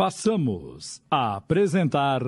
[0.00, 2.22] Passamos a apresentar.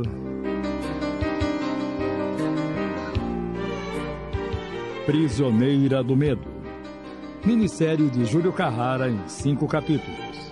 [5.07, 6.45] Prisioneira do Medo.
[7.43, 10.52] Minissérie de Júlio Carrara em cinco capítulos.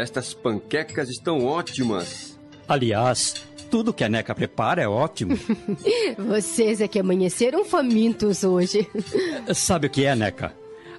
[0.00, 2.38] Estas panquecas estão ótimas.
[2.66, 3.34] Aliás,
[3.70, 5.38] tudo que a Neca prepara é ótimo.
[6.18, 8.88] Vocês é que amanheceram famintos hoje.
[9.54, 10.54] Sabe o que é, Neca?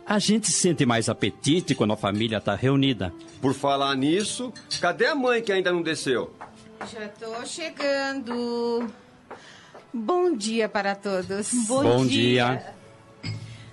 [0.05, 3.13] A gente sente mais apetite quando a família está reunida.
[3.41, 6.33] Por falar nisso, cadê a mãe que ainda não desceu?
[6.91, 8.87] Já tô chegando.
[9.93, 11.51] Bom dia para todos.
[11.67, 12.73] Bom, dia.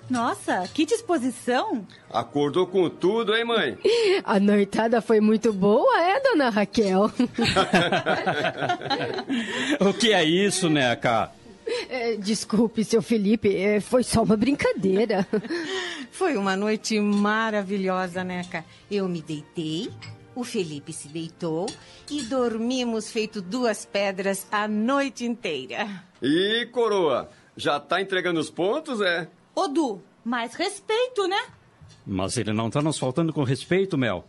[0.09, 1.85] Nossa, que disposição!
[2.09, 3.77] Acordou com tudo, hein, mãe?
[4.25, 7.11] A noitada foi muito boa, é, dona Raquel?
[9.79, 11.31] O que é isso, Neca?
[11.87, 15.27] É, desculpe, seu Felipe, é, foi só uma brincadeira.
[16.11, 18.65] Foi uma noite maravilhosa, Neca.
[18.89, 19.89] Eu me deitei,
[20.35, 21.67] o Felipe se deitou
[22.09, 26.03] e dormimos feito duas pedras a noite inteira.
[26.21, 29.27] E, coroa, já tá entregando os pontos, é?
[29.59, 31.47] Ô, Du, mais respeito, né?
[32.07, 34.25] Mas ele não está nos faltando com respeito, Mel.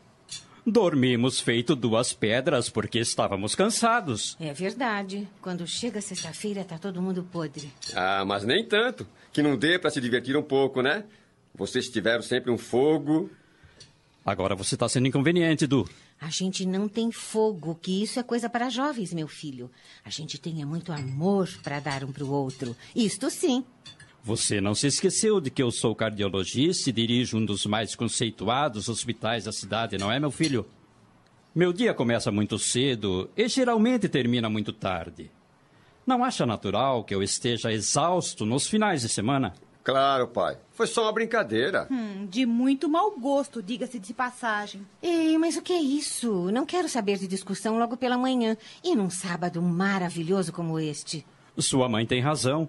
[0.66, 4.36] Dormimos feito duas pedras porque estávamos cansados.
[4.40, 5.28] É verdade.
[5.40, 7.72] Quando chega sexta-feira, tá todo mundo podre.
[7.94, 9.06] Ah, mas nem tanto.
[9.32, 11.04] Que não dê pra se divertir um pouco, né?
[11.54, 13.30] Vocês tiveram sempre um fogo.
[14.26, 15.88] Agora você está sendo inconveniente, Du.
[16.20, 19.70] A gente não tem fogo, que isso é coisa para jovens, meu filho.
[20.04, 22.76] A gente tem é muito amor para dar um pro outro.
[22.94, 23.64] Isto sim.
[24.22, 28.88] Você não se esqueceu de que eu sou cardiologista e dirijo um dos mais conceituados
[28.88, 30.66] hospitais da cidade, não é, meu filho?
[31.54, 35.30] Meu dia começa muito cedo e geralmente termina muito tarde.
[36.06, 39.54] Não acha natural que eu esteja exausto nos finais de semana?
[39.82, 40.58] Claro, pai.
[40.72, 41.88] Foi só uma brincadeira.
[41.90, 44.86] Hum, de muito mau gosto, diga-se de passagem.
[45.02, 46.50] Ei, mas o que é isso?
[46.50, 48.56] Não quero saber de discussão logo pela manhã.
[48.84, 51.24] E num sábado maravilhoso como este.
[51.58, 52.68] Sua mãe tem razão.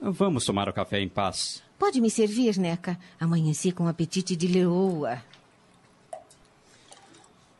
[0.00, 1.62] Vamos tomar o café em paz.
[1.78, 2.98] Pode me servir, Neca?
[3.18, 5.22] Amanheci com apetite de leoa.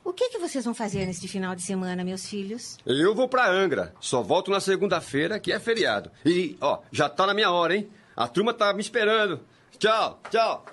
[0.05, 2.79] O que, que vocês vão fazer neste final de semana, meus filhos?
[2.87, 3.93] Eu vou pra Angra.
[4.01, 6.11] Só volto na segunda-feira, que é feriado.
[6.25, 7.89] E, ó, já tá na minha hora, hein?
[8.17, 9.41] A turma tá me esperando.
[9.79, 10.65] Tchau, tchau.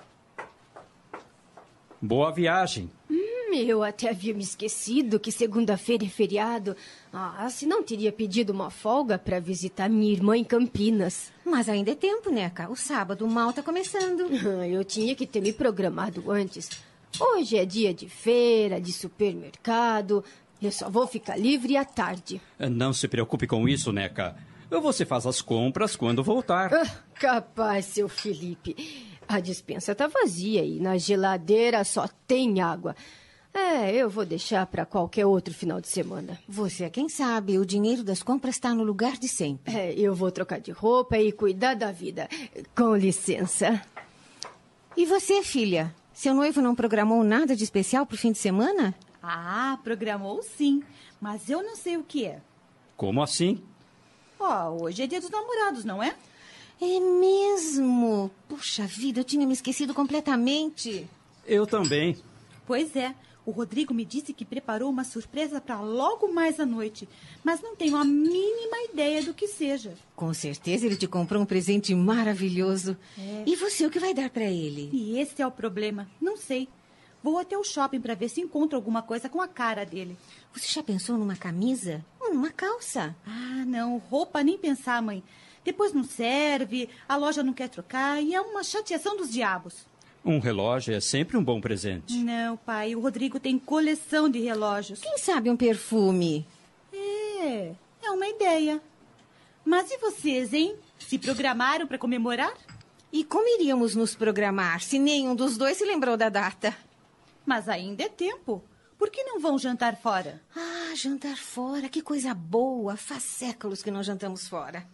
[2.00, 2.90] Boa viagem.
[3.10, 3.16] Hum,
[3.62, 6.76] eu até havia me esquecido que segunda-feira é feriado.
[7.12, 11.32] Ah, se não teria pedido uma folga para visitar minha irmã em Campinas.
[11.44, 12.70] Mas ainda é tempo, Neca.
[12.70, 14.22] O sábado mal tá começando.
[14.66, 16.70] Eu tinha que ter me programado antes.
[17.18, 20.24] Hoje é dia de feira, de supermercado.
[20.60, 22.40] Eu só vou ficar livre à tarde.
[22.58, 24.36] Não se preocupe com isso, Neca.
[24.70, 26.72] Você faz as compras quando voltar.
[26.72, 28.74] Ah, capaz, seu Felipe.
[29.28, 32.94] A dispensa tá vazia e na geladeira só tem água.
[33.54, 36.36] É, eu vou deixar para qualquer outro final de semana.
[36.48, 37.56] Você é quem sabe.
[37.56, 39.72] O dinheiro das compras está no lugar de sempre.
[39.72, 42.28] É, eu vou trocar de roupa e cuidar da vida.
[42.76, 43.80] Com licença.
[44.96, 45.94] E você, filha?
[46.12, 48.92] Seu noivo não programou nada de especial pro fim de semana?
[49.22, 50.82] Ah, programou sim.
[51.20, 52.40] Mas eu não sei o que é.
[52.96, 53.62] Como assim?
[54.38, 56.16] Ó, hoje é dia dos namorados, não é?
[56.80, 58.30] É mesmo?
[58.48, 61.08] Puxa vida, eu tinha me esquecido completamente.
[61.46, 62.16] Eu também.
[62.66, 63.14] Pois é.
[63.46, 67.08] O Rodrigo me disse que preparou uma surpresa para logo mais à noite,
[67.42, 69.94] mas não tenho a mínima ideia do que seja.
[70.16, 72.96] Com certeza ele te comprou um presente maravilhoso.
[73.18, 73.44] É.
[73.46, 74.88] E você o que vai dar para ele?
[74.92, 76.08] E esse é o problema.
[76.20, 76.68] Não sei.
[77.22, 80.16] Vou até o shopping para ver se encontro alguma coisa com a cara dele.
[80.52, 82.04] Você já pensou numa camisa?
[82.20, 83.16] Ou numa calça?
[83.26, 83.96] Ah, não.
[83.96, 85.22] Roupa nem pensar, mãe.
[85.64, 89.86] Depois não serve, a loja não quer trocar e é uma chateação dos diabos.
[90.24, 92.14] Um relógio é sempre um bom presente.
[92.16, 92.96] Não, pai.
[92.96, 95.00] O Rodrigo tem coleção de relógios.
[95.00, 96.46] Quem sabe um perfume?
[96.92, 98.80] É, é uma ideia.
[99.64, 100.76] Mas e vocês, hein?
[100.98, 102.54] Se programaram para comemorar?
[103.12, 106.74] E como iríamos nos programar se nenhum dos dois se lembrou da data?
[107.44, 108.64] Mas ainda é tempo.
[108.98, 110.40] Por que não vão jantar fora?
[110.56, 112.96] Ah, jantar fora, que coisa boa.
[112.96, 114.86] Faz séculos que não jantamos fora.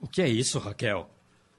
[0.00, 1.10] O que é isso, Raquel?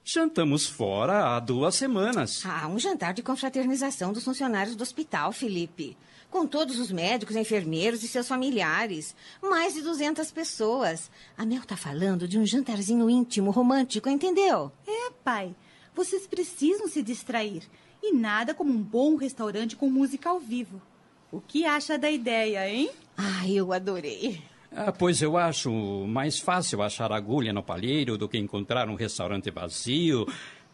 [0.10, 2.42] Jantamos fora há duas semanas.
[2.46, 5.98] Ah, um jantar de confraternização dos funcionários do hospital, Felipe.
[6.32, 9.14] Com todos os médicos, enfermeiros e seus familiares.
[9.42, 11.12] Mais de 200 pessoas.
[11.38, 14.72] A Mel tá falando de um jantarzinho íntimo, romântico, entendeu?
[14.88, 15.54] É, pai.
[15.94, 17.64] Vocês precisam se distrair.
[18.02, 20.82] E nada como um bom restaurante com música ao vivo.
[21.30, 22.90] O que acha da ideia, hein?
[23.18, 24.42] Ah, eu adorei.
[24.80, 25.72] Ah, pois eu acho
[26.06, 30.28] mais fácil achar agulha no palheiro do que encontrar um restaurante vazio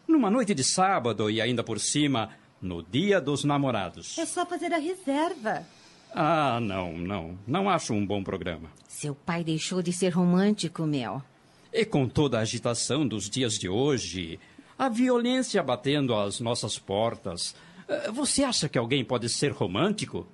[0.06, 4.18] numa noite de sábado e ainda por cima no dia dos namorados.
[4.18, 5.66] É só fazer a reserva.
[6.14, 7.40] Ah, não, não.
[7.48, 8.70] Não acho um bom programa.
[8.90, 11.24] Seu pai deixou de ser romântico, Mel.
[11.72, 14.38] E com toda a agitação dos dias de hoje,
[14.78, 17.56] a violência batendo às nossas portas,
[17.88, 20.28] eh, você acha que alguém pode ser romântico?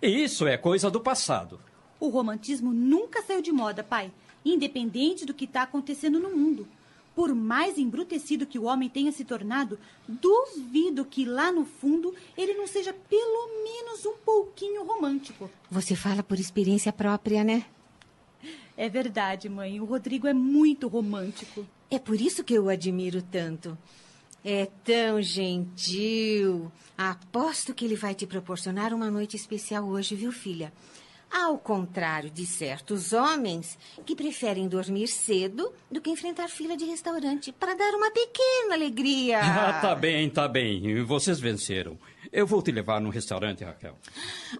[0.00, 1.60] Isso é coisa do passado.
[1.98, 4.12] O romantismo nunca saiu de moda, pai,
[4.44, 6.66] independente do que está acontecendo no mundo.
[7.14, 12.52] Por mais embrutecido que o homem tenha se tornado, duvido que lá no fundo ele
[12.52, 15.50] não seja pelo menos um pouquinho romântico.
[15.70, 17.64] Você fala por experiência própria, né?
[18.78, 19.80] É verdade, mãe.
[19.80, 21.66] O Rodrigo é muito romântico.
[21.90, 23.76] É por isso que eu o admiro tanto.
[24.44, 26.70] É tão gentil.
[26.96, 30.70] Aposto que ele vai te proporcionar uma noite especial hoje, viu, filha?
[31.38, 37.52] Ao contrário de certos homens que preferem dormir cedo do que enfrentar fila de restaurante
[37.52, 39.40] para dar uma pequena alegria.
[39.66, 41.02] Ah, tá bem, tá bem.
[41.04, 41.98] Vocês venceram.
[42.32, 43.98] Eu vou te levar no restaurante, Raquel.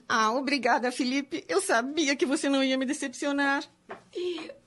[0.06, 1.44] Ah, obrigada, Felipe.
[1.49, 3.64] Eu sabia que você não ia me decepcionar.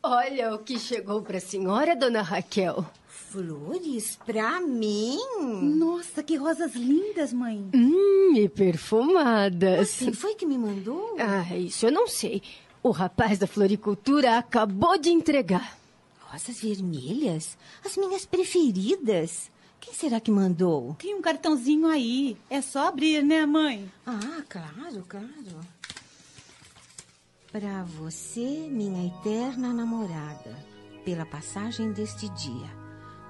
[0.02, 2.86] Olha o que chegou para a senhora, dona Raquel.
[3.30, 5.20] Flores pra mim?
[5.40, 7.64] Nossa, que rosas lindas, mãe.
[7.76, 9.98] Hum, e perfumadas.
[9.98, 11.16] Quem foi que me mandou?
[11.20, 12.42] Ah, isso eu não sei.
[12.82, 15.78] O rapaz da floricultura acabou de entregar.
[16.22, 17.56] Rosas vermelhas?
[17.86, 19.52] As minhas preferidas.
[19.80, 20.96] Quem será que mandou?
[20.98, 22.36] Tem um cartãozinho aí.
[22.50, 23.92] É só abrir, né, mãe?
[24.08, 25.28] Ah, claro, claro.
[27.52, 30.66] Para você, minha eterna namorada,
[31.06, 32.79] pela passagem deste dia.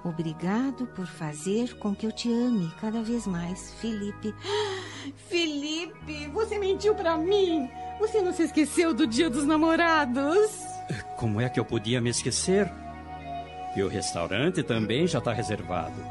[0.09, 4.33] Obrigado por fazer com que eu te ame cada vez mais, Felipe.
[5.29, 7.69] Felipe, você mentiu para mim.
[7.99, 10.49] Você não se esqueceu do dia dos namorados?
[11.15, 12.71] Como é que eu podia me esquecer?
[13.75, 16.03] E o restaurante também já está reservado.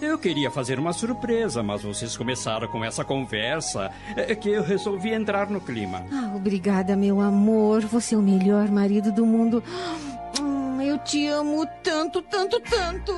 [0.00, 5.12] Eu queria fazer uma surpresa, mas vocês começaram com essa conversa é que eu resolvi
[5.12, 6.04] entrar no clima.
[6.12, 7.82] Ah, obrigada, meu amor.
[7.82, 9.62] Você é o melhor marido do mundo.
[10.94, 13.16] Eu te amo tanto, tanto, tanto.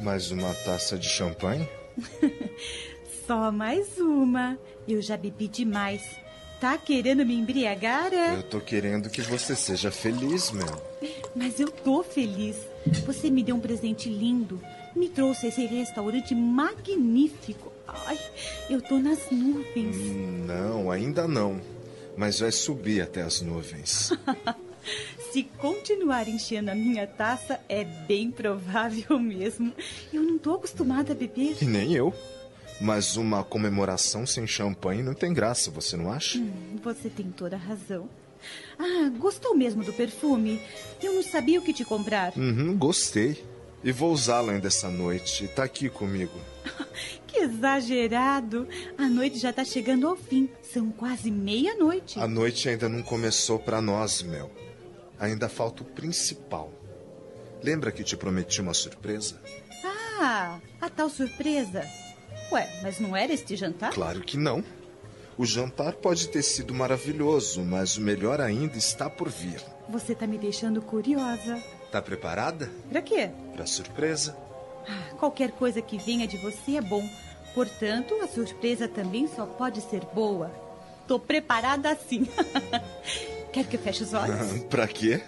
[0.00, 1.68] Mais uma taça de champanhe?
[3.26, 4.56] Só mais uma.
[4.86, 6.02] Eu já bebi demais.
[6.60, 8.12] Tá querendo me embriagar?
[8.14, 8.36] é?
[8.36, 11.10] Eu tô querendo que você seja feliz, meu.
[11.34, 12.56] Mas eu tô feliz.
[13.04, 14.60] Você me deu um presente lindo.
[14.94, 17.72] Me trouxe esse restaurante magnífico.
[17.86, 18.18] Ai,
[18.70, 19.96] eu tô nas nuvens.
[20.46, 21.60] Não, ainda não.
[22.16, 24.12] Mas vai subir até as nuvens.
[25.32, 29.72] Se continuar enchendo a minha taça, é bem provável mesmo.
[30.12, 31.56] Eu não tô acostumada a beber.
[31.60, 32.14] E nem eu.
[32.80, 36.38] Mas uma comemoração sem champanhe não tem graça, você não acha?
[36.38, 38.08] Hum, Você tem toda a razão.
[38.78, 40.60] Ah, gostou mesmo do perfume?
[41.02, 42.32] Eu não sabia o que te comprar.
[42.36, 43.42] Uhum, gostei.
[43.82, 45.48] E vou usá-lo ainda essa noite.
[45.48, 46.38] Tá aqui comigo.
[47.26, 48.66] Que exagerado!
[48.96, 50.48] A noite já tá chegando ao fim.
[50.62, 52.18] São quase meia-noite.
[52.18, 54.50] A noite ainda não começou pra nós, Mel.
[55.18, 56.72] Ainda falta o principal.
[57.62, 59.40] Lembra que te prometi uma surpresa?
[59.84, 61.84] Ah, a tal surpresa.
[62.52, 63.92] Ué, mas não era este jantar?
[63.92, 64.62] Claro que não.
[65.38, 69.62] O jantar pode ter sido maravilhoso, mas o melhor ainda está por vir.
[69.88, 71.62] Você tá me deixando curiosa.
[71.92, 72.70] Tá preparada?
[72.88, 73.30] Pra quê?
[73.54, 74.36] Pra surpresa?
[74.88, 77.06] Ah, qualquer coisa que venha de você é bom.
[77.54, 80.50] Portanto, a surpresa também só pode ser boa.
[81.06, 82.26] Tô preparada assim.
[83.52, 84.64] Quer que eu feche os olhos?
[84.68, 85.22] pra quê?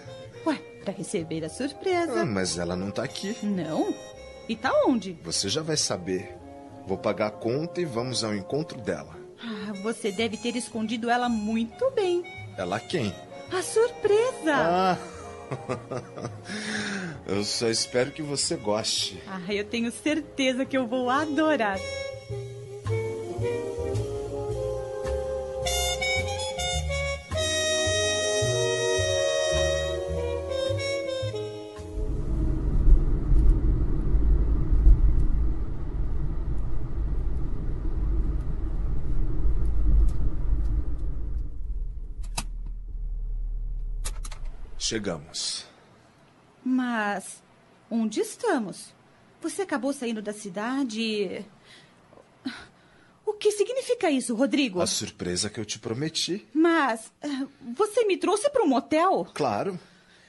[0.45, 2.21] Ué, pra receber a surpresa.
[2.21, 3.35] Ah, mas ela não tá aqui.
[3.43, 3.93] Não?
[4.47, 5.17] E tá onde?
[5.23, 6.35] Você já vai saber.
[6.89, 9.15] Vou pagar a conta e vamos ao encontro dela.
[9.39, 12.23] Ah, você deve ter escondido ela muito bem.
[12.57, 13.13] Ela quem?
[13.53, 14.55] A surpresa!
[14.55, 14.97] Ah!
[17.27, 19.21] eu só espero que você goste.
[19.27, 21.77] Ah, eu tenho certeza que eu vou adorar.
[44.89, 45.67] Chegamos.
[46.65, 47.43] Mas
[47.91, 48.91] onde estamos?
[49.39, 51.45] Você acabou saindo da cidade.
[53.23, 54.81] O que significa isso, Rodrigo?
[54.81, 56.47] A surpresa que eu te prometi.
[56.51, 57.27] Mas eh,
[57.77, 59.27] você me trouxe para um motel?
[59.31, 59.79] Claro.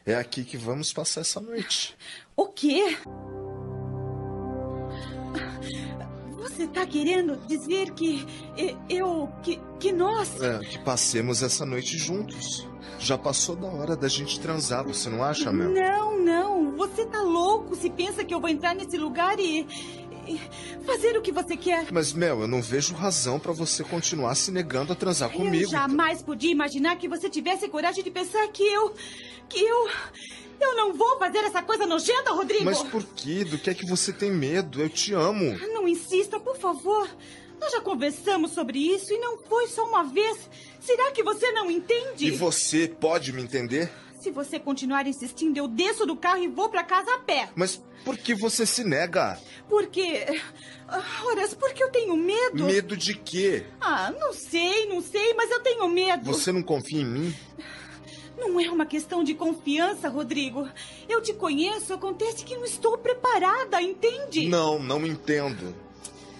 [0.05, 1.97] É aqui que vamos passar essa noite.
[2.37, 2.99] O quê?
[6.61, 8.27] Você está querendo dizer que
[8.87, 9.31] eu.
[9.43, 10.39] que, que nós.
[10.43, 12.69] É, que passemos essa noite juntos.
[12.99, 15.71] Já passou da hora da gente transar, você não acha, Mel?
[15.71, 16.77] Não, não.
[16.77, 19.67] Você tá louco se pensa que eu vou entrar nesse lugar e.
[20.29, 20.39] e
[20.85, 21.91] fazer o que você quer.
[21.91, 25.65] Mas, Mel, eu não vejo razão pra você continuar se negando a transar comigo.
[25.65, 28.95] Eu jamais podia imaginar que você tivesse coragem de pensar que eu.
[29.49, 29.89] que eu.
[30.61, 32.65] Eu não vou fazer essa coisa nojenta, Rodrigo!
[32.65, 33.45] Mas por quê?
[33.45, 34.81] Do que é que você tem medo?
[34.83, 35.57] Eu te amo.
[35.73, 37.09] Não insista, por favor.
[37.61, 40.39] Nós já conversamos sobre isso e não foi só uma vez.
[40.81, 42.27] Será que você não entende?
[42.27, 43.91] E você pode me entender?
[44.21, 47.49] Se você continuar insistindo, eu desço do carro e vou para casa a pé.
[47.55, 49.39] Mas por que você se nega?
[49.69, 50.27] Porque.
[50.89, 52.65] Ah, Horas, porque eu tenho medo.
[52.67, 53.65] Medo de quê?
[53.81, 56.25] Ah, não sei, não sei, mas eu tenho medo.
[56.25, 57.35] Você não confia em mim?
[58.41, 60.67] Não é uma questão de confiança, Rodrigo.
[61.09, 64.49] Eu te conheço, acontece que não estou preparada, entende?
[64.49, 65.75] Não, não entendo.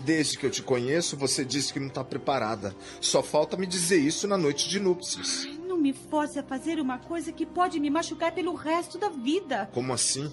[0.03, 2.75] Desde que eu te conheço, você disse que não está preparada.
[3.03, 5.45] Só falta me dizer isso na noite de núpcias.
[5.45, 9.11] Ai, Não me force a fazer uma coisa que pode me machucar pelo resto da
[9.11, 9.69] vida.
[9.75, 10.33] Como assim?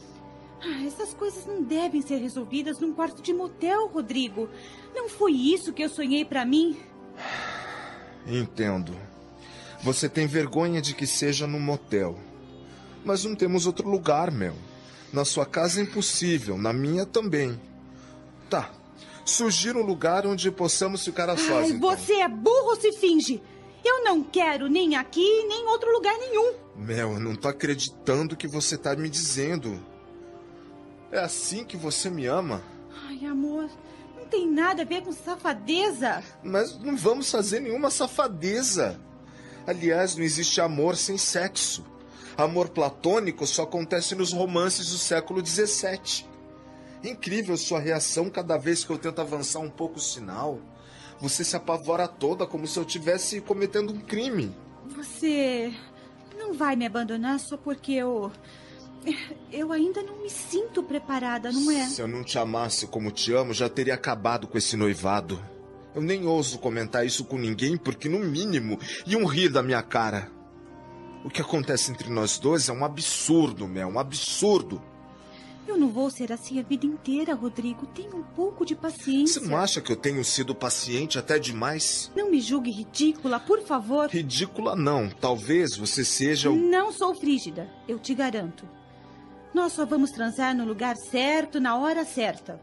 [0.61, 4.49] Ah, essas coisas não devem ser resolvidas num quarto de motel, Rodrigo.
[4.95, 6.77] Não foi isso que eu sonhei pra mim.
[8.25, 8.95] Entendo.
[9.83, 12.17] Você tem vergonha de que seja num motel.
[13.05, 14.55] Mas não temos outro lugar, Mel.
[15.13, 17.59] Na sua casa é impossível, na minha também.
[18.49, 18.71] Tá.
[19.23, 21.49] Sugira um lugar onde possamos ficar a sós.
[21.65, 21.79] Ai, então.
[21.79, 23.41] você é burro se finge?
[23.83, 26.53] Eu não quero nem aqui, nem em outro lugar nenhum.
[26.75, 29.79] Mel, eu não tô acreditando que você tá me dizendo.
[31.11, 32.61] É assim que você me ama?
[33.07, 33.69] Ai, amor,
[34.17, 36.23] não tem nada a ver com safadeza.
[36.43, 38.99] Mas não vamos fazer nenhuma safadeza.
[39.67, 41.85] Aliás, não existe amor sem sexo.
[42.37, 46.25] Amor platônico só acontece nos romances do século XVII.
[47.03, 50.59] Incrível sua reação cada vez que eu tento avançar um pouco o sinal.
[51.19, 54.55] Você se apavora toda como se eu estivesse cometendo um crime.
[54.95, 55.73] Você
[56.37, 58.31] não vai me abandonar só porque eu.
[59.51, 61.85] Eu ainda não me sinto preparada, não é?
[61.87, 65.41] Se eu não te amasse como te amo, já teria acabado com esse noivado.
[65.97, 68.77] Eu nem ouso comentar isso com ninguém porque, no mínimo,
[69.07, 70.29] iam rir da minha cara.
[71.25, 74.79] O que acontece entre nós dois é um absurdo, Mel, um absurdo.
[75.67, 77.87] Eu não vou ser assim a vida inteira, Rodrigo.
[77.87, 79.41] Tenha um pouco de paciência.
[79.41, 82.11] Você não acha que eu tenho sido paciente até demais?
[82.15, 84.07] Não me julgue ridícula, por favor.
[84.07, 85.09] Ridícula não.
[85.09, 86.55] Talvez você seja o.
[86.55, 88.69] Não sou frígida, eu te garanto.
[89.51, 92.61] Nós só vamos transar no lugar certo, na hora certa.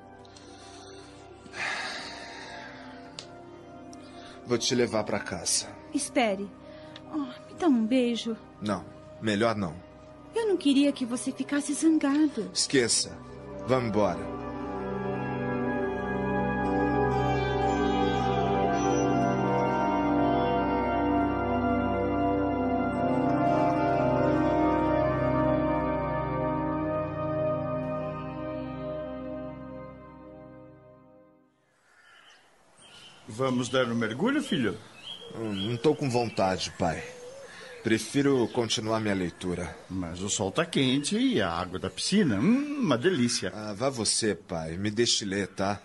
[4.46, 5.66] Vou te levar pra casa.
[5.92, 6.48] Espere.
[7.12, 8.36] Oh, me dá um beijo.
[8.60, 8.84] Não,
[9.20, 9.74] melhor não.
[10.34, 12.50] Eu não queria que você ficasse zangado.
[12.52, 13.16] Esqueça.
[13.66, 14.43] Vamos embora.
[33.36, 34.76] Vamos dar um mergulho, filho?
[35.34, 37.02] Hum, Não tô com vontade, pai.
[37.82, 39.76] Prefiro continuar minha leitura.
[39.90, 43.52] Mas o sol tá quente e a água da piscina, hum, uma delícia.
[43.54, 44.76] Ah, vá você, pai.
[44.76, 45.80] Me deixe ler, tá?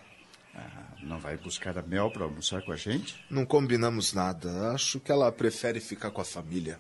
[0.56, 3.16] Ah, não vai buscar a Mel para almoçar com a gente?
[3.30, 4.72] Não combinamos nada.
[4.72, 6.80] Acho que ela prefere ficar com a família.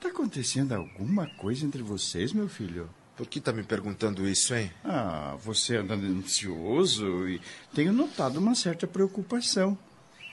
[0.00, 2.90] Tá acontecendo alguma coisa entre vocês, meu filho?
[3.16, 4.70] Por que tá me perguntando isso, hein?
[4.84, 7.40] Ah, você anda ansioso e
[7.74, 9.78] tenho notado uma certa preocupação.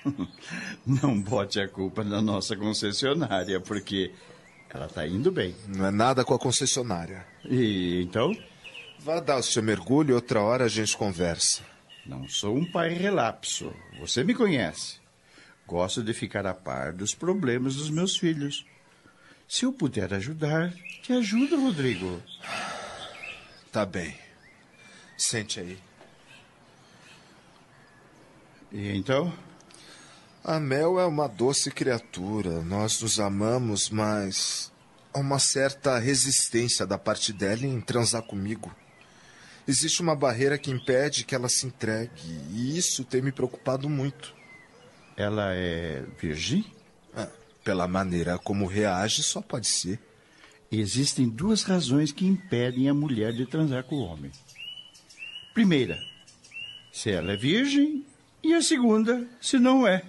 [0.86, 4.12] Não bote a culpa na nossa concessionária, porque
[4.70, 5.56] ela tá indo bem.
[5.68, 7.26] Não é nada com a concessionária.
[7.46, 8.36] E então?
[9.00, 11.64] Vá dar o seu mergulho e outra hora a gente conversa.
[12.06, 13.74] Não sou um pai relapso.
[14.00, 15.00] Você me conhece.
[15.68, 18.66] Gosto de ficar a par dos problemas dos meus filhos.
[19.48, 22.22] Se eu puder ajudar, te ajudo, Rodrigo.
[23.72, 24.16] Tá bem.
[25.18, 25.78] Sente aí.
[28.72, 29.34] E então?
[30.44, 32.64] A Mel é uma doce criatura.
[32.64, 34.72] Nós nos amamos, mas
[35.14, 38.76] há uma certa resistência da parte dela em transar comigo.
[39.68, 42.10] Existe uma barreira que impede que ela se entregue,
[42.50, 44.34] e isso tem me preocupado muito.
[45.16, 46.66] Ela é virgem?
[47.16, 47.30] Ah,
[47.64, 50.00] pela maneira como reage, só pode ser.
[50.72, 54.32] Existem duas razões que impedem a mulher de transar com o homem.
[55.54, 56.00] Primeira,
[56.92, 58.04] se ela é virgem,
[58.42, 60.04] e a segunda, se não é.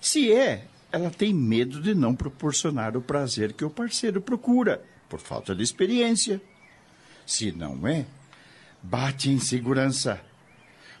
[0.00, 5.20] Se é, ela tem medo de não proporcionar o prazer que o parceiro procura, por
[5.20, 6.40] falta de experiência.
[7.26, 8.06] Se não é,
[8.82, 10.20] bate em segurança,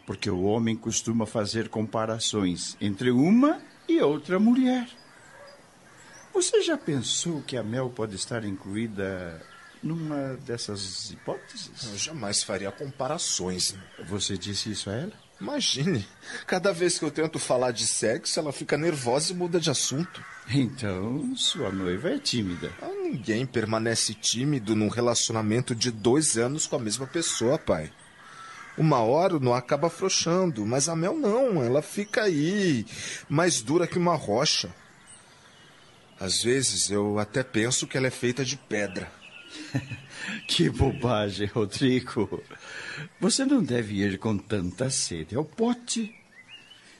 [0.06, 4.88] porque o homem costuma fazer comparações entre uma e outra mulher.
[6.32, 9.44] Você já pensou que a Mel pode estar incluída
[9.82, 11.70] numa dessas hipóteses?
[11.90, 13.74] Eu jamais faria comparações.
[14.06, 15.19] Você disse isso a ela?
[15.40, 16.06] Imagine,
[16.46, 20.22] cada vez que eu tento falar de sexo, ela fica nervosa e muda de assunto.
[20.48, 22.70] Então, sua noiva é tímida.
[22.82, 27.90] Ah, ninguém permanece tímido num relacionamento de dois anos com a mesma pessoa, pai.
[28.76, 32.84] Uma hora não acaba afrouxando, mas a Mel não, ela fica aí,
[33.28, 34.68] mais dura que uma rocha.
[36.18, 39.10] Às vezes eu até penso que ela é feita de pedra.
[40.46, 42.42] que bobagem, Rodrigo.
[43.20, 46.14] Você não deve ir com tanta sede ao pote.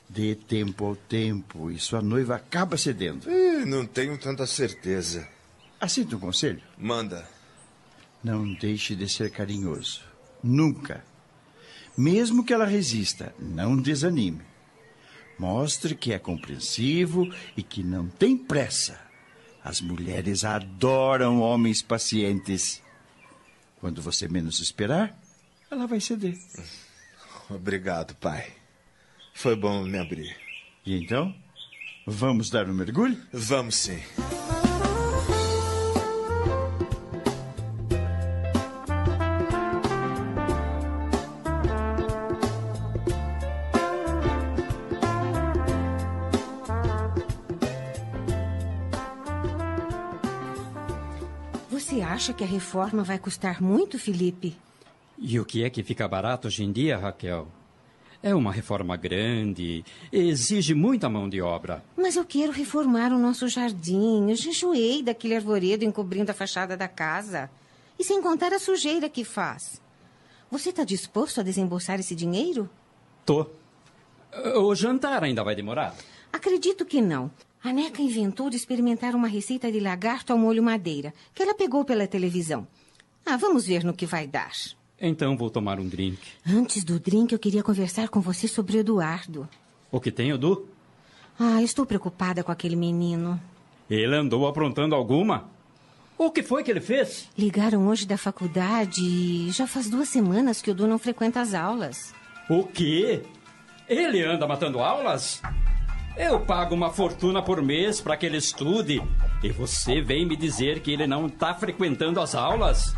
[0.09, 3.29] Dê tempo ao tempo e sua noiva acaba cedendo.
[3.67, 5.29] não tenho tanta certeza.
[5.81, 6.61] Aceita um conselho?
[6.77, 7.27] Manda.
[8.23, 10.03] Não deixe de ser carinhoso.
[10.43, 11.05] Nunca.
[11.97, 14.43] Mesmo que ela resista, não desanime.
[15.39, 19.01] Mostre que é compreensivo e que não tem pressa.
[19.63, 22.83] As mulheres adoram homens pacientes.
[23.81, 25.19] Quando você menos esperar,
[25.71, 26.39] ela vai ceder.
[27.49, 28.53] Obrigado, pai.
[29.35, 30.37] Foi bom me abrir.
[30.85, 31.35] E então?
[32.07, 33.17] Vamos dar um mergulho?
[33.33, 34.03] Vamos sim.
[52.21, 54.55] acha que a reforma vai custar muito, Felipe?
[55.21, 57.47] E o que é que fica barato hoje em dia, Raquel?
[58.23, 61.85] É uma reforma grande, exige muita mão de obra.
[61.97, 64.31] Mas eu quero reformar o nosso jardim.
[64.31, 67.51] Eu já enjoei daquele arvoredo encobrindo a fachada da casa.
[67.99, 69.81] E sem contar a sujeira que faz.
[70.51, 72.69] Você está disposto a desembolsar esse dinheiro?
[73.25, 73.47] Tô.
[74.57, 75.95] O jantar ainda vai demorar?
[76.33, 77.31] Acredito que não.
[77.63, 81.85] A Neca inventou de experimentar uma receita de lagarto ao molho madeira, que ela pegou
[81.85, 82.67] pela televisão.
[83.25, 84.53] Ah, vamos ver no que vai dar.
[85.01, 86.19] Então vou tomar um drink.
[86.47, 89.49] Antes do drink, eu queria conversar com você sobre o Eduardo.
[89.91, 90.69] O que tem, Edu?
[91.39, 93.41] Ah, estou preocupada com aquele menino.
[93.89, 95.49] Ele andou aprontando alguma?
[96.19, 97.29] O que foi que ele fez?
[97.37, 101.55] Ligaram hoje da faculdade e já faz duas semanas que o Edu não frequenta as
[101.55, 102.15] aulas.
[102.49, 103.23] O quê?
[103.89, 105.41] Ele anda matando aulas?
[106.17, 109.03] Eu pago uma fortuna por mês para que ele estude.
[109.43, 112.95] E você vem me dizer que ele não está frequentando as aulas?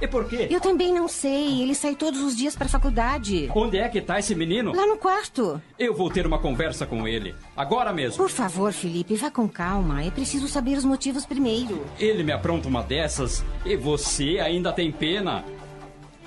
[0.00, 0.48] E por quê?
[0.50, 1.62] Eu também não sei.
[1.62, 3.50] Ele sai todos os dias para a faculdade.
[3.54, 4.74] Onde é que está esse menino?
[4.74, 5.60] Lá no quarto.
[5.78, 7.34] Eu vou ter uma conversa com ele.
[7.56, 8.16] Agora mesmo.
[8.16, 10.02] Por favor, Felipe, vá com calma.
[10.02, 11.84] É preciso saber os motivos primeiro.
[11.98, 15.44] Ele me apronta uma dessas e você ainda tem pena.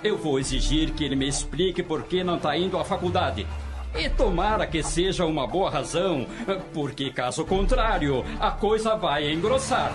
[0.04, 3.46] Eu vou exigir que ele me explique por que não está indo à faculdade.
[3.96, 6.28] E tomara que seja uma boa razão,
[6.74, 9.92] porque caso contrário, a coisa vai engrossar.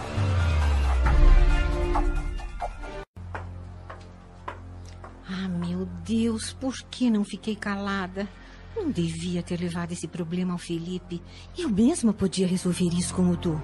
[5.35, 8.29] Ah, meu Deus, por que não fiquei calada?
[8.77, 11.23] Não devia ter levado esse problema ao Felipe.
[11.57, 13.59] Eu mesma podia resolver isso com o Du.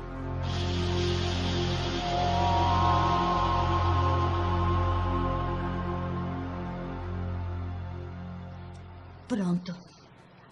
[9.29, 9.77] Pronto.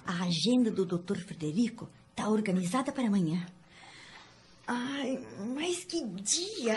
[0.07, 1.17] A agenda do Dr.
[1.17, 3.47] Frederico está organizada para amanhã.
[4.67, 6.77] Ai, mas que dia!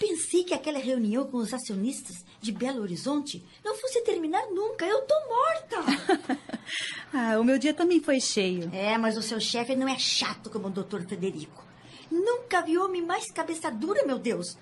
[0.00, 4.84] Pensei que aquela reunião com os acionistas de Belo Horizonte não fosse terminar nunca.
[4.84, 6.38] Eu tô morta!
[7.14, 8.68] ah, o meu dia também foi cheio.
[8.74, 11.02] É, mas o seu chefe não é chato como o Dr.
[11.06, 11.64] Frederico.
[12.10, 14.58] Nunca vi homem mais cabeça dura, meu Deus.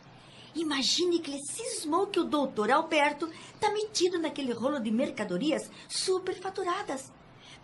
[0.55, 7.11] Imagine que ele cismou que o doutor Alberto está metido naquele rolo de mercadorias superfaturadas.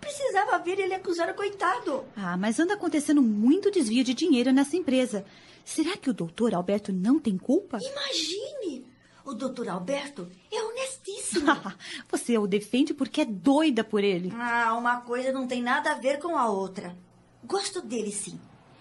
[0.00, 2.04] Precisava ver ele acusar o coitado.
[2.16, 5.24] Ah, mas anda acontecendo muito desvio de dinheiro nessa empresa.
[5.64, 7.78] Será que o doutor Alberto não tem culpa?
[7.80, 8.95] Imagine!
[9.26, 11.46] O doutor Alberto é honestíssimo.
[12.08, 14.32] Você o defende porque é doida por ele.
[14.32, 16.96] Ah, uma coisa não tem nada a ver com a outra.
[17.42, 18.38] Gosto dele, sim.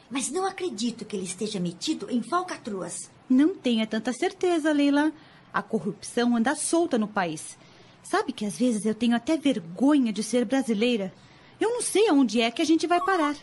[0.07, 3.09] Mas não acredito que ele esteja metido em falcatruas.
[3.27, 5.11] Não tenha tanta certeza, Leila.
[5.51, 7.57] A corrupção anda solta no país.
[8.03, 11.11] Sabe que às vezes eu tenho até vergonha de ser brasileira.
[11.59, 13.35] Eu não sei aonde é que a gente vai parar.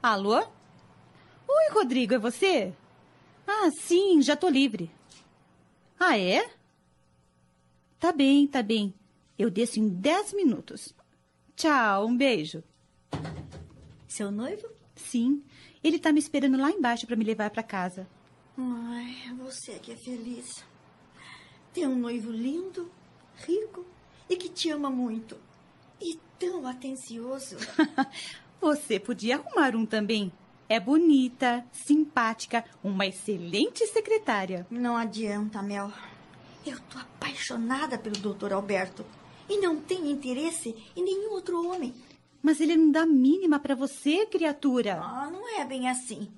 [0.00, 0.38] Alô?
[1.48, 2.72] Oi, Rodrigo, é você?
[3.46, 4.90] Ah, sim, já tô livre.
[5.98, 6.50] Ah, é?
[7.98, 8.92] Tá bem, tá bem.
[9.38, 10.94] Eu desço em dez minutos.
[11.54, 12.62] Tchau, um beijo.
[14.08, 14.68] Seu noivo?
[14.94, 15.42] Sim,
[15.82, 18.08] ele tá me esperando lá embaixo para me levar para casa.
[18.58, 20.64] Ai, você que é feliz.
[21.72, 22.90] Tem um noivo lindo,
[23.46, 23.84] rico
[24.28, 25.36] e que te ama muito.
[26.00, 27.56] E tão atencioso.
[28.60, 30.32] você podia arrumar um também.
[30.68, 34.66] É bonita, simpática, uma excelente secretária.
[34.68, 35.92] Não adianta, Mel.
[36.66, 39.06] Eu tô apaixonada pelo doutor Alberto
[39.48, 41.94] e não tenho interesse em nenhum outro homem.
[42.42, 45.00] Mas ele não dá mínima para você, criatura.
[45.00, 46.28] Ah, não é bem assim.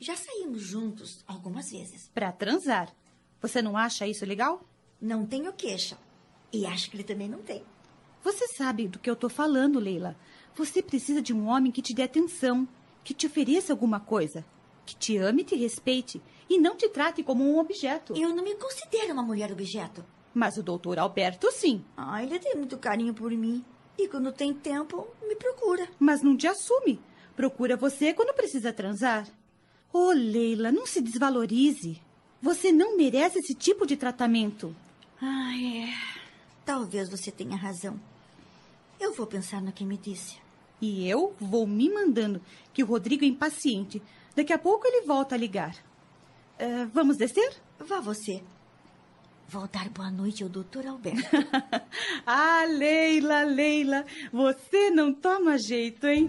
[0.00, 2.10] Já saímos juntos algumas vezes.
[2.12, 2.92] Para transar.
[3.40, 4.68] Você não acha isso legal?
[5.00, 5.96] Não tenho queixa.
[6.52, 7.62] E acho que ele também não tem.
[8.24, 10.16] Você sabe do que eu tô falando, Leila.
[10.56, 12.66] Você precisa de um homem que te dê atenção,
[13.06, 14.44] que te ofereça alguma coisa,
[14.84, 18.14] que te ame e te respeite e não te trate como um objeto.
[18.16, 20.04] Eu não me considero uma mulher objeto.
[20.34, 21.84] Mas o doutor Alberto, sim.
[21.96, 23.64] Ah, ele tem muito carinho por mim.
[23.96, 25.88] E quando tem tempo, me procura.
[26.00, 27.00] Mas não te assume.
[27.36, 29.24] Procura você quando precisa transar.
[29.92, 32.02] Oh, Leila, não se desvalorize.
[32.42, 34.74] Você não merece esse tipo de tratamento.
[35.22, 35.94] Ai, é.
[36.64, 38.00] Talvez você tenha razão.
[38.98, 40.44] Eu vou pensar no que me disse.
[40.80, 42.40] E eu vou me mandando,
[42.72, 44.02] que o Rodrigo é impaciente.
[44.34, 45.74] Daqui a pouco ele volta a ligar.
[46.60, 47.54] Uh, vamos descer?
[47.78, 48.42] Vá você.
[49.48, 51.22] Vou dar boa noite ao doutor Alberto.
[52.26, 56.28] ah, Leila, Leila, você não toma jeito, hein?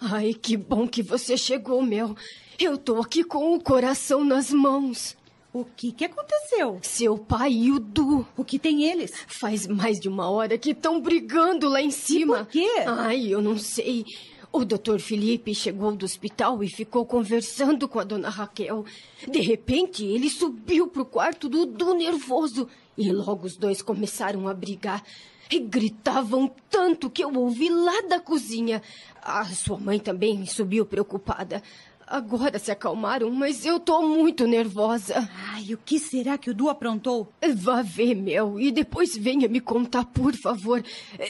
[0.00, 2.16] Ai, que bom que você chegou, Mel.
[2.58, 5.16] Eu tô aqui com o coração nas mãos.
[5.52, 6.78] O que que aconteceu?
[6.82, 8.26] Seu pai e o Du.
[8.36, 9.12] O que tem eles?
[9.26, 12.40] Faz mais de uma hora que estão brigando lá em cima.
[12.40, 12.70] E por quê?
[12.86, 14.04] Ai, eu não sei.
[14.52, 18.84] O doutor Felipe chegou do hospital e ficou conversando com a dona Raquel.
[19.28, 24.54] De repente, ele subiu pro quarto do Du nervoso e logo os dois começaram a
[24.54, 25.04] brigar.
[25.50, 28.82] E gritavam tanto que eu ouvi lá da cozinha.
[29.22, 31.62] A sua mãe também subiu preocupada.
[32.06, 35.28] Agora se acalmaram, mas eu tô muito nervosa.
[35.52, 37.32] Ai, o que será que o Du aprontou?
[37.56, 40.84] Vá ver, Mel, e depois venha me contar, por favor.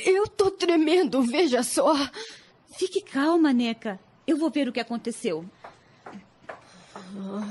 [0.04, 1.94] Eu tô tremendo, veja só.
[2.76, 3.98] Fique calma, Neca.
[4.26, 5.46] Eu vou ver o que aconteceu.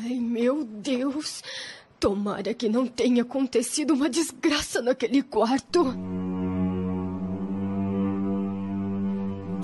[0.04, 1.42] Ai, meu Deus.
[2.00, 5.84] Tomara que não tenha acontecido uma desgraça naquele quarto.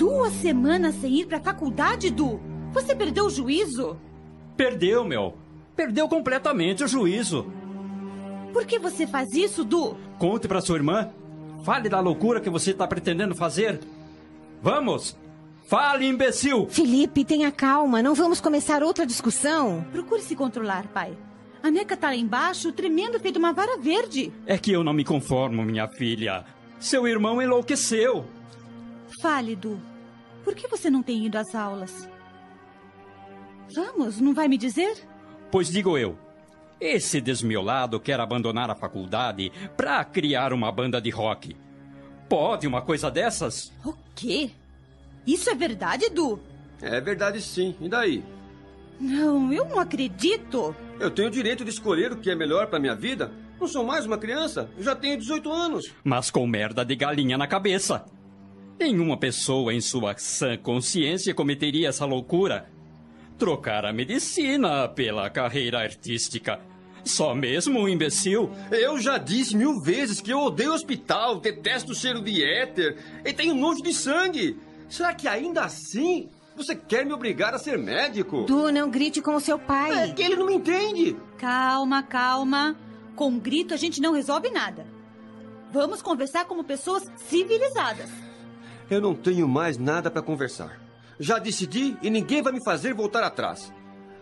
[0.02, 2.40] Duas semanas sem ir pra faculdade, Du?
[2.74, 3.96] Você perdeu o juízo?
[4.58, 5.38] Perdeu, meu.
[5.76, 7.46] Perdeu completamente o juízo.
[8.52, 9.96] Por que você faz isso, Du?
[10.18, 11.12] Conte para sua irmã.
[11.64, 13.80] Fale da loucura que você está pretendendo fazer.
[14.60, 15.16] Vamos!
[15.68, 16.66] Fale, imbecil!
[16.68, 18.02] Felipe, tenha calma.
[18.02, 19.86] Não vamos começar outra discussão.
[19.92, 21.16] Procure se controlar, pai.
[21.62, 24.34] A Neca tá lá embaixo, tremendo feito uma vara verde.
[24.48, 26.44] É que eu não me conformo, minha filha.
[26.80, 28.26] Seu irmão enlouqueceu.
[29.22, 29.91] Fale, Du.
[30.44, 32.08] Por que você não tem ido às aulas?
[33.74, 34.98] Vamos, não vai me dizer?
[35.52, 36.18] Pois digo eu.
[36.80, 41.56] Esse desmiolado quer abandonar a faculdade para criar uma banda de rock.
[42.28, 43.72] Pode uma coisa dessas?
[43.86, 44.52] O quê?
[45.28, 46.40] Isso é verdade, Edu?
[46.82, 47.76] É verdade sim.
[47.80, 48.24] E daí?
[49.00, 50.76] Não, eu não acredito.
[51.00, 53.32] Eu tenho o direito de escolher o que é melhor para minha vida.
[53.60, 54.70] Não sou mais uma criança.
[54.76, 55.94] Eu já tenho 18 anos.
[56.04, 58.06] Mas com merda de galinha na cabeça.
[58.82, 62.68] Nenhuma pessoa em sua sã consciência cometeria essa loucura
[63.38, 66.60] trocar a medicina pela carreira artística.
[67.06, 68.50] Só mesmo um imbecil?
[68.72, 73.32] Eu já disse mil vezes que eu odeio hospital, detesto o cheiro de éter e
[73.32, 74.58] tenho nojo de sangue.
[74.90, 78.46] Será que ainda assim você quer me obrigar a ser médico?
[78.46, 80.10] Du, não grite com o seu pai.
[80.10, 81.16] É que ele não me entende.
[81.38, 82.76] Calma, calma.
[83.16, 84.88] Com um grito a gente não resolve nada.
[85.72, 88.10] Vamos conversar como pessoas civilizadas.
[88.92, 90.78] Eu não tenho mais nada para conversar.
[91.18, 93.72] Já decidi e ninguém vai me fazer voltar atrás.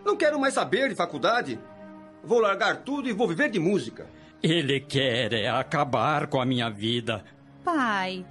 [0.04, 1.58] Não quero mais saber de faculdade.
[2.22, 4.08] Vou largar tudo e vou viver de música.
[4.40, 7.24] Ele quer é acabar com a minha vida.
[7.64, 8.24] Pai,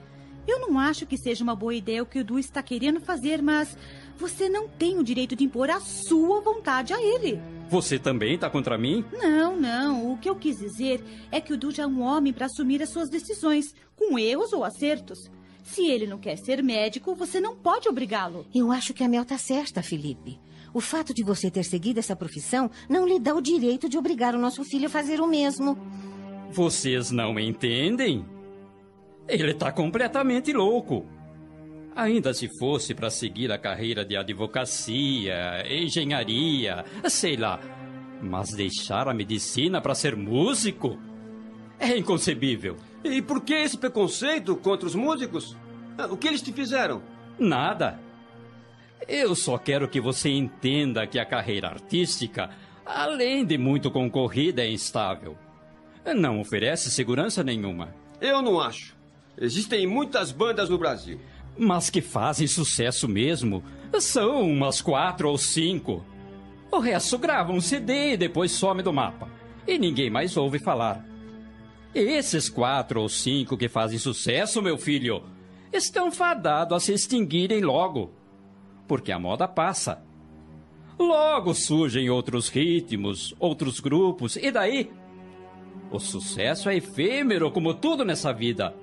[0.47, 3.41] eu não acho que seja uma boa ideia o que o Du está querendo fazer,
[3.41, 3.77] mas
[4.15, 7.37] você não tem o direito de impor a sua vontade a ele.
[7.67, 9.03] Você também está contra mim?
[9.11, 10.13] Não, não.
[10.13, 12.81] O que eu quis dizer é que o Du já é um homem para assumir
[12.81, 15.29] as suas decisões, com erros ou acertos.
[15.71, 18.43] Se ele não quer ser médico, você não pode obrigá-lo.
[18.53, 20.39] Eu acho que a Mel está certa, Felipe.
[20.73, 24.33] O fato de você ter seguido essa profissão não lhe dá o direito de obrigar
[24.33, 25.77] o nosso filho a fazer o mesmo.
[26.51, 28.25] Vocês não entendem?
[29.27, 31.05] Ele está completamente louco.
[31.95, 37.59] Ainda se fosse para seguir a carreira de advocacia, engenharia, sei lá.
[38.23, 40.97] Mas deixar a medicina para ser músico?
[41.79, 42.75] É inconcebível.
[43.03, 45.55] E por que esse preconceito contra os músicos?
[45.97, 47.01] Ah, o que eles te fizeram?
[47.37, 47.99] Nada.
[49.07, 52.49] Eu só quero que você entenda que a carreira artística,
[52.85, 55.37] além de muito concorrida, é instável.
[56.15, 57.93] Não oferece segurança nenhuma.
[58.19, 58.95] Eu não acho.
[59.37, 61.19] Existem muitas bandas no Brasil.
[61.57, 63.63] Mas que fazem sucesso mesmo
[63.99, 66.05] são umas quatro ou cinco.
[66.71, 69.27] O resto grava um CD e depois some do mapa.
[69.67, 71.08] E ninguém mais ouve falar.
[71.93, 75.23] Esses quatro ou cinco que fazem sucesso, meu filho,
[75.73, 78.13] estão fadados a se extinguirem logo.
[78.87, 80.03] Porque a moda passa.
[80.97, 84.91] Logo surgem outros ritmos, outros grupos, e daí?
[85.91, 88.75] O sucesso é efêmero, como tudo nessa vida.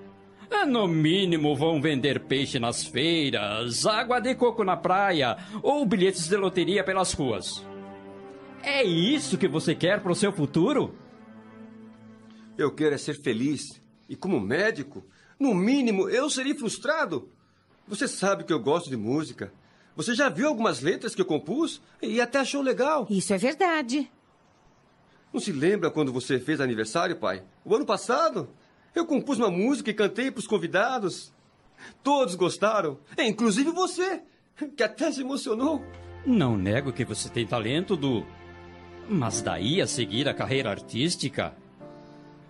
[0.66, 6.36] No mínimo vão vender peixe nas feiras, água de coco na praia ou bilhetes de
[6.36, 7.64] loteria pelas ruas.
[8.62, 10.94] É isso que você quer para o seu futuro?
[12.58, 13.80] Eu quero é ser feliz.
[14.08, 15.04] E como médico,
[15.38, 17.28] no mínimo eu seria frustrado.
[17.86, 19.52] Você sabe que eu gosto de música.
[19.94, 23.06] Você já viu algumas letras que eu compus e até achou legal.
[23.08, 24.10] Isso é verdade.
[25.32, 27.42] Não se lembra quando você fez aniversário, pai?
[27.64, 28.48] O ano passado?
[28.94, 31.32] Eu compus uma música e cantei para os convidados.
[32.02, 34.22] Todos gostaram, inclusive você,
[34.74, 35.84] que até se emocionou.
[36.24, 38.26] Não nego que você tem talento, Du.
[39.08, 41.54] Mas daí a seguir a carreira artística?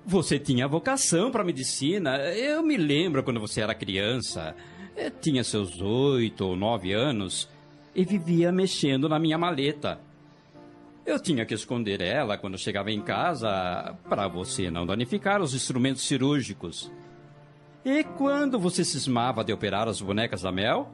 [0.08, 2.18] Você tinha vocação para medicina.
[2.32, 4.54] Eu me lembro quando você era criança.
[4.96, 7.48] Eu tinha seus oito ou nove anos
[7.92, 10.00] e vivia mexendo na minha maleta.
[11.04, 16.06] Eu tinha que esconder ela quando chegava em casa para você não danificar os instrumentos
[16.06, 16.88] cirúrgicos.
[17.84, 20.88] E quando você cismava de operar as bonecas da Mel?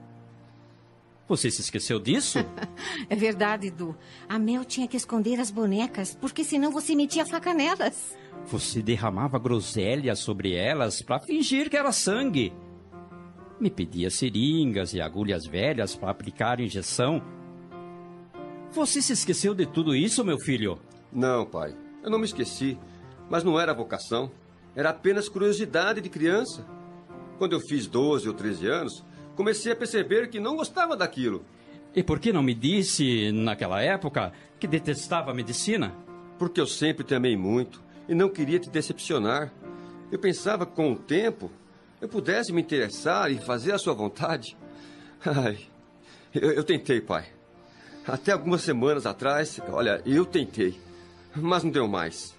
[1.32, 2.38] Você se esqueceu disso?
[3.08, 3.96] é verdade, Du.
[4.28, 8.14] A Mel tinha que esconder as bonecas, porque senão você metia a faca nelas.
[8.48, 12.52] Você derramava groselha sobre elas para fingir que era sangue.
[13.58, 17.22] Me pedia seringas e agulhas velhas para aplicar injeção
[18.72, 20.78] você se esqueceu de tudo isso, meu filho?
[21.12, 21.76] Não, pai.
[22.02, 22.78] Eu não me esqueci.
[23.28, 24.30] Mas não era vocação.
[24.74, 26.64] Era apenas curiosidade de criança.
[27.36, 29.04] Quando eu fiz 12 ou 13 anos,
[29.36, 31.44] comecei a perceber que não gostava daquilo.
[31.94, 35.94] E por que não me disse, naquela época, que detestava a medicina?
[36.38, 39.52] Porque eu sempre te amei muito e não queria te decepcionar.
[40.10, 41.50] Eu pensava que com o tempo
[42.00, 44.56] eu pudesse me interessar e fazer a sua vontade.
[45.24, 45.58] Ai,
[46.34, 47.26] eu, eu tentei, pai.
[48.06, 50.80] Até algumas semanas atrás, olha, eu tentei,
[51.36, 52.34] mas não deu mais.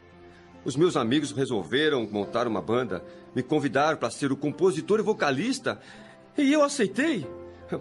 [0.65, 3.03] Os meus amigos resolveram montar uma banda,
[3.36, 5.79] me convidaram para ser o compositor e vocalista,
[6.38, 7.28] e eu aceitei,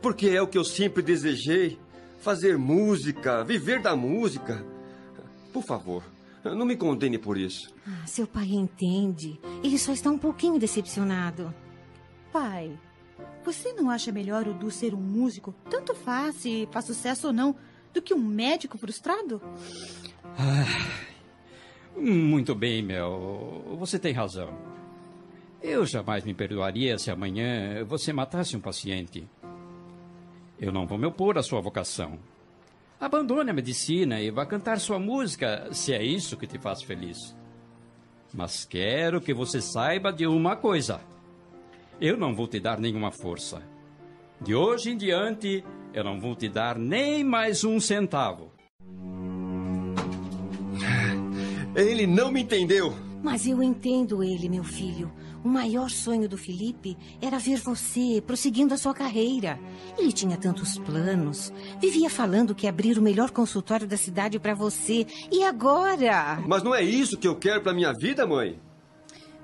[0.00, 1.78] porque é o que eu sempre desejei:
[2.20, 4.64] fazer música, viver da música.
[5.52, 6.02] Por favor,
[6.44, 7.72] não me condene por isso.
[7.86, 9.38] Ah, seu pai entende.
[9.62, 11.52] Ele só está um pouquinho decepcionado.
[12.32, 12.78] Pai,
[13.44, 15.54] você não acha melhor o Du ser um músico?
[15.68, 17.54] Tanto faz se faz sucesso ou não
[17.92, 19.42] do que um médico frustrado?
[20.38, 20.64] Ah,
[21.96, 23.76] muito bem, Mel.
[23.78, 24.71] Você tem razão.
[25.62, 29.28] Eu jamais me perdoaria se amanhã você matasse um paciente.
[30.58, 32.18] Eu não vou me opor à sua vocação.
[33.00, 37.36] Abandone a medicina e vá cantar sua música, se é isso que te faz feliz.
[38.34, 41.00] Mas quero que você saiba de uma coisa.
[42.00, 43.62] Eu não vou te dar nenhuma força.
[44.40, 48.52] De hoje em diante, eu não vou te dar nem mais um centavo.
[51.76, 52.92] Ele não me entendeu.
[53.22, 55.12] Mas eu entendo ele, meu filho.
[55.44, 59.58] O maior sonho do Felipe era ver você prosseguindo a sua carreira.
[59.98, 61.52] Ele tinha tantos planos.
[61.80, 65.04] Vivia falando que ia abrir o melhor consultório da cidade para você.
[65.32, 66.40] E agora?
[66.46, 68.60] Mas não é isso que eu quero para minha vida, mãe.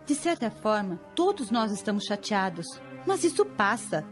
[0.06, 2.66] De certa forma, todos nós estamos chateados.
[3.04, 4.06] Mas isso passa.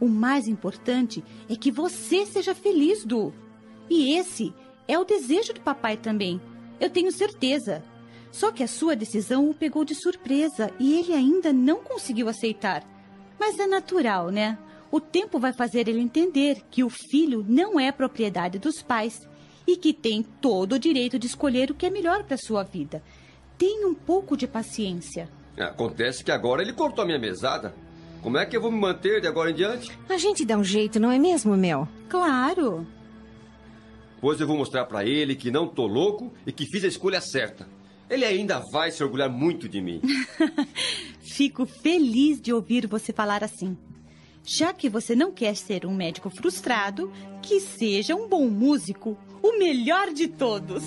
[0.00, 3.34] O mais importante é que você seja feliz, Du.
[3.90, 4.54] E esse
[4.86, 6.40] é o desejo do papai também.
[6.78, 7.82] Eu tenho certeza.
[8.32, 12.82] Só que a sua decisão o pegou de surpresa e ele ainda não conseguiu aceitar.
[13.38, 14.58] Mas é natural, né?
[14.90, 19.28] O tempo vai fazer ele entender que o filho não é propriedade dos pais
[19.66, 23.02] e que tem todo o direito de escolher o que é melhor para sua vida.
[23.58, 25.28] Tenha um pouco de paciência.
[25.58, 27.74] Acontece que agora ele cortou a minha mesada.
[28.22, 29.90] Como é que eu vou me manter de agora em diante?
[30.08, 31.86] A gente dá um jeito, não é mesmo, Mel?
[32.08, 32.86] Claro.
[34.20, 37.20] Pois eu vou mostrar para ele que não tô louco e que fiz a escolha
[37.20, 37.66] certa.
[38.12, 40.02] Ele ainda vai se orgulhar muito de mim.
[41.22, 43.74] Fico feliz de ouvir você falar assim.
[44.44, 49.58] Já que você não quer ser um médico frustrado, que seja um bom músico, o
[49.58, 50.84] melhor de todos.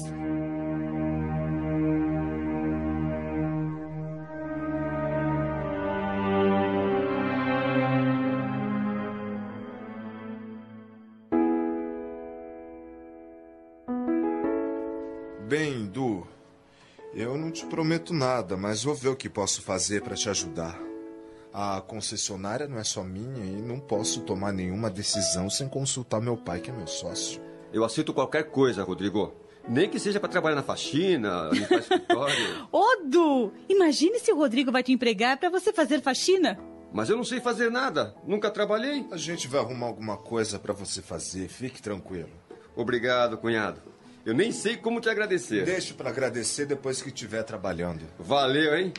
[17.76, 20.80] Prometo nada, mas vou ver o que posso fazer para te ajudar.
[21.54, 26.38] A concessionária não é só minha e não posso tomar nenhuma decisão sem consultar meu
[26.38, 27.42] pai, que é meu sócio.
[27.74, 29.34] Eu aceito qualquer coisa, Rodrigo.
[29.68, 32.70] Nem que seja para trabalhar na faxina, limpar escritório.
[33.12, 36.58] Du, imagine se o Rodrigo vai te empregar para você fazer faxina.
[36.94, 38.16] Mas eu não sei fazer nada.
[38.26, 39.06] Nunca trabalhei.
[39.12, 42.32] A gente vai arrumar alguma coisa para você fazer, fique tranquilo.
[42.74, 43.82] Obrigado, cunhado.
[44.26, 45.64] Eu nem sei como te agradecer.
[45.66, 48.02] Deixe para agradecer depois que estiver trabalhando.
[48.18, 48.92] Valeu, hein?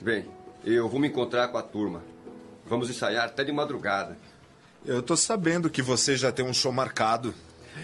[0.00, 0.26] Bem,
[0.64, 2.04] eu vou me encontrar com a turma.
[2.64, 4.16] Vamos ensaiar até de madrugada.
[4.86, 7.34] Eu tô sabendo que você já tem um show marcado.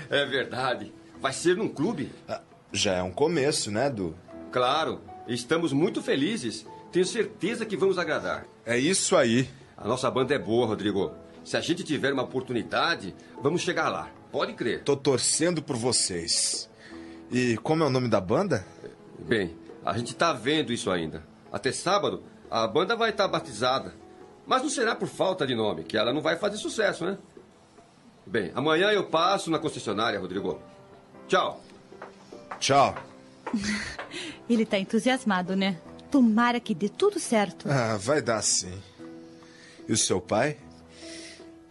[0.08, 0.92] É verdade.
[1.20, 2.12] Vai ser num clube?
[2.28, 2.40] Ah,
[2.72, 4.14] já é um começo, né, Du?
[4.52, 5.00] Claro.
[5.26, 6.64] Estamos muito felizes.
[6.92, 8.46] Tenho certeza que vamos agradar.
[8.64, 9.48] É isso aí.
[9.76, 11.12] A nossa banda é boa, Rodrigo.
[11.44, 14.08] Se a gente tiver uma oportunidade, vamos chegar lá.
[14.30, 14.82] Pode crer.
[14.84, 16.68] Tô torcendo por vocês.
[17.30, 18.64] E como é o nome da banda?
[19.18, 21.24] Bem, a gente tá vendo isso ainda.
[21.52, 23.94] Até sábado, a banda vai estar batizada.
[24.46, 27.18] Mas não será por falta de nome, que ela não vai fazer sucesso, né?
[28.26, 30.60] Bem, amanhã eu passo na concessionária, Rodrigo.
[31.28, 31.60] Tchau.
[32.58, 32.94] Tchau.
[34.48, 35.78] Ele tá entusiasmado, né?
[36.10, 37.68] Tomara que dê tudo certo.
[37.68, 38.80] Ah, vai dar sim.
[39.88, 40.56] E o seu pai?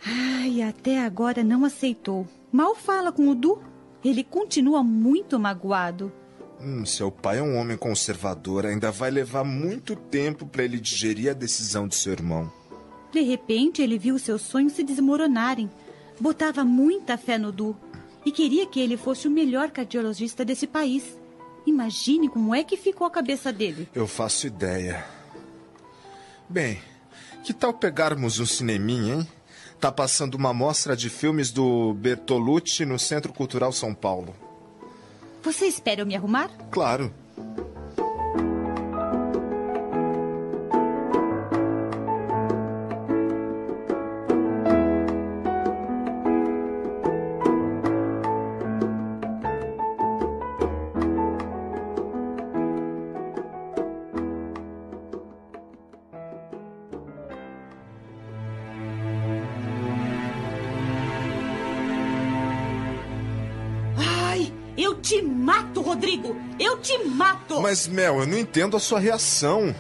[0.06, 2.26] Ai, até agora não aceitou.
[2.52, 3.62] Mal fala com o Du.
[4.04, 6.12] Ele continua muito magoado.
[6.60, 8.66] Hum, seu pai é um homem conservador.
[8.66, 12.52] Ainda vai levar muito tempo para ele digerir a decisão de seu irmão.
[13.12, 15.70] De repente, ele viu seus sonhos se desmoronarem.
[16.20, 17.76] Botava muita fé no Du
[18.26, 21.18] e queria que ele fosse o melhor cardiologista desse país.
[21.66, 23.88] Imagine como é que ficou a cabeça dele.
[23.94, 25.06] Eu faço ideia.
[26.48, 26.82] Bem,
[27.44, 29.28] que tal pegarmos um cineminha, hein?
[29.80, 34.36] Tá passando uma mostra de filmes do Bertolucci no Centro Cultural São Paulo.
[35.42, 36.50] Você espera eu me arrumar?
[36.70, 37.14] Claro.
[66.00, 66.34] Rodrigo!
[66.58, 67.62] Eu te mato!
[67.62, 69.76] Mas, Mel, eu não entendo a sua reação.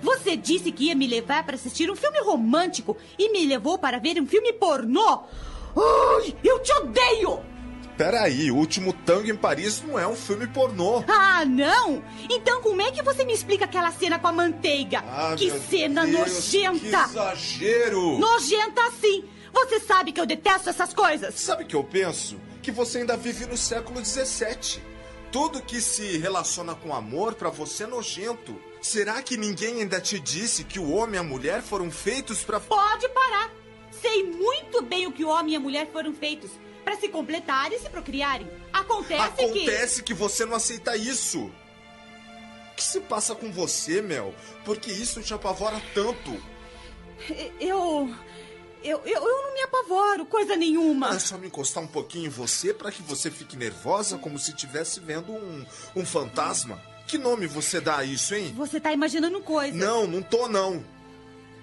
[0.00, 3.98] Você disse que ia me levar para assistir um filme romântico e me levou para
[3.98, 5.24] ver um filme pornô!
[5.76, 7.40] Ai, eu te odeio!
[7.98, 11.02] Peraí, o último tango em Paris não é um filme pornô.
[11.08, 12.02] Ah, não?
[12.30, 15.02] Então como é que você me explica aquela cena com a manteiga?
[15.08, 16.78] Ah, que cena Deus, nojenta!
[16.78, 18.18] Que exagero!
[18.18, 19.24] Nojenta sim!
[19.52, 21.34] Você sabe que eu detesto essas coisas!
[21.34, 22.36] Sabe o que eu penso?
[22.62, 24.93] Que você ainda vive no século XVII.
[25.34, 28.56] Tudo que se relaciona com amor pra você é nojento.
[28.80, 32.60] Será que ninguém ainda te disse que o homem e a mulher foram feitos pra...
[32.60, 33.52] Pode parar!
[33.90, 36.52] Sei muito bem o que o homem e a mulher foram feitos.
[36.84, 38.48] Para se completarem e se procriarem.
[38.72, 40.14] Acontece, Acontece que...
[40.14, 41.46] você não aceita isso.
[42.70, 44.32] O que se passa com você, Mel?
[44.64, 46.40] Porque isso te apavora tanto.
[47.26, 47.52] que...
[47.58, 48.08] Eu...
[48.84, 51.16] Eu, eu, eu não me apavoro, coisa nenhuma.
[51.16, 54.50] É só me encostar um pouquinho em você para que você fique nervosa como se
[54.50, 55.64] estivesse vendo um,
[55.96, 56.78] um fantasma.
[57.06, 58.52] Que nome você dá a isso, hein?
[58.54, 59.74] Você tá imaginando coisas.
[59.74, 60.84] Não, não tô não.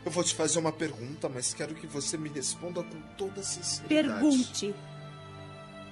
[0.04, 4.20] Eu vou te fazer uma pergunta, mas quero que você me responda com toda sinceridade.
[4.20, 4.76] Pergunte.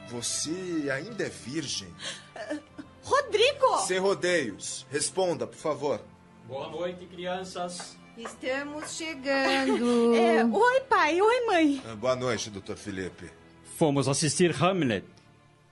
[0.08, 1.94] Você ainda é virgem?
[3.04, 3.78] Rodrigo!
[3.86, 4.86] Sem rodeios.
[4.90, 6.02] Responda, por favor.
[6.48, 7.99] Boa noite, crianças.
[8.18, 10.14] Estamos chegando.
[10.20, 11.22] É, oi, pai.
[11.22, 11.82] Oi, mãe.
[11.90, 13.30] Ah, Boa noite, doutor Felipe.
[13.78, 15.06] Fomos assistir Hamlet.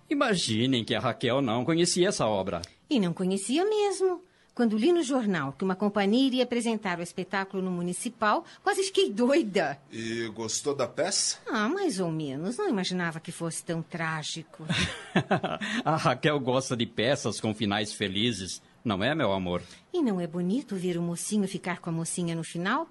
[0.09, 2.61] Imaginem que a Raquel não conhecia essa obra.
[2.89, 4.21] E não conhecia mesmo.
[4.55, 9.11] Quando li no jornal que uma companhia iria apresentar o espetáculo no municipal, quase fiquei
[9.11, 9.77] doida.
[9.91, 11.37] E gostou da peça?
[11.47, 12.57] Ah, mais ou menos.
[12.57, 14.65] Não imaginava que fosse tão trágico.
[15.85, 19.61] a Raquel gosta de peças com finais felizes, não é, meu amor?
[19.93, 22.87] E não é bonito ver o mocinho ficar com a mocinha no final?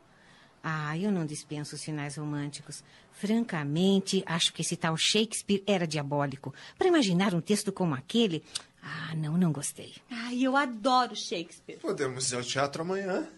[0.63, 2.83] Ah, eu não dispenso os finais românticos.
[3.13, 6.53] Francamente, acho que esse tal Shakespeare era diabólico.
[6.77, 8.43] Para imaginar um texto como aquele.
[8.83, 9.95] Ah, não, não gostei.
[10.11, 11.79] Ai, eu adoro Shakespeare.
[11.79, 13.29] Podemos ir ao teatro amanhã.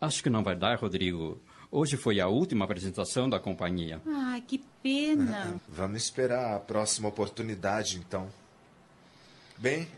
[0.00, 1.40] Acho que não vai dar, Rodrigo.
[1.70, 4.00] Hoje foi a última apresentação da companhia.
[4.06, 5.60] Ai, que pena.
[5.66, 8.28] Vamos esperar a próxima oportunidade, então.
[9.56, 9.88] Bem,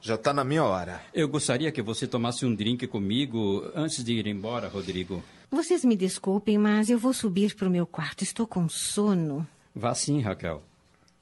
[0.00, 1.02] já está na minha hora.
[1.12, 5.22] Eu gostaria que você tomasse um drink comigo antes de ir embora, Rodrigo.
[5.50, 8.22] Vocês me desculpem, mas eu vou subir para o meu quarto.
[8.22, 9.46] Estou com sono.
[9.74, 10.62] Vá sim, Raquel.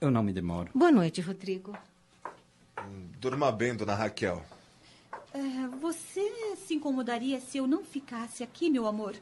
[0.00, 0.70] Eu não me demoro.
[0.74, 1.76] Boa noite, Rodrigo.
[3.20, 4.44] Durma bem, dona Raquel.
[5.32, 9.14] É, você se incomodaria se eu não ficasse aqui, meu amor?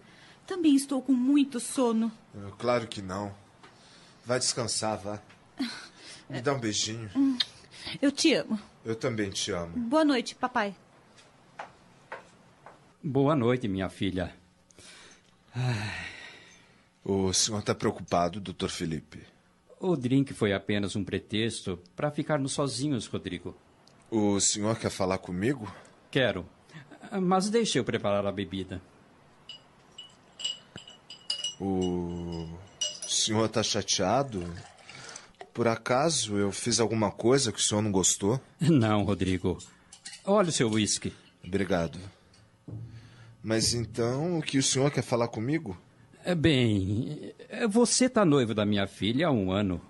[0.47, 2.11] Também estou com muito sono.
[2.59, 3.35] Claro que não.
[4.25, 5.21] Vai descansar, vá.
[6.29, 7.11] Me dá um beijinho.
[8.01, 8.59] Eu te amo.
[8.85, 9.77] Eu também te amo.
[9.77, 10.75] Boa noite, papai.
[13.03, 14.35] Boa noite, minha filha.
[17.05, 19.23] O senhor está preocupado, doutor Felipe?
[19.79, 23.55] O drink foi apenas um pretexto para ficarmos sozinhos, Rodrigo.
[24.11, 25.71] O senhor quer falar comigo?
[26.11, 26.49] Quero.
[27.21, 28.81] Mas deixe eu preparar a bebida.
[31.61, 32.49] O
[33.07, 34.43] senhor está chateado?
[35.55, 38.41] Por acaso eu fiz alguma coisa que o senhor não gostou?
[38.61, 39.57] Não, Rodrigo.
[40.27, 41.13] Olha o seu uísque.
[41.47, 41.97] Obrigado.
[43.41, 45.79] Mas então, o que o senhor quer falar comigo?
[46.25, 47.33] É, Bem,
[47.71, 49.81] você está noivo da minha filha há um ano.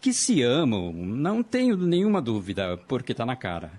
[0.00, 3.72] Que se amam, não tenho nenhuma dúvida, porque está na cara.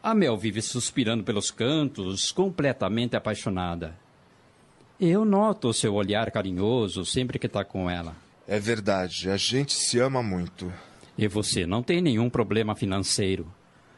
[0.00, 3.98] A Mel vive suspirando pelos cantos, completamente apaixonada.
[5.00, 8.14] Eu noto o seu olhar carinhoso sempre que está com ela.
[8.46, 10.72] É verdade, a gente se ama muito.
[11.16, 13.52] E você não tem nenhum problema financeiro.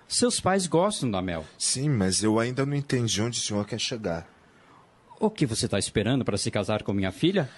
[0.06, 1.44] Seus pais gostam da Mel.
[1.58, 4.28] Sim, mas eu ainda não entendi onde o senhor quer chegar.
[5.18, 7.48] O que você está esperando para se casar com minha filha?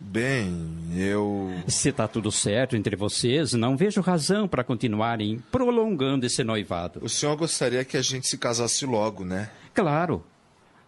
[0.00, 1.50] Bem, eu.
[1.66, 7.00] Se está tudo certo entre vocês, não vejo razão para continuarem prolongando esse noivado.
[7.02, 9.50] O senhor gostaria que a gente se casasse logo, né?
[9.74, 10.24] Claro.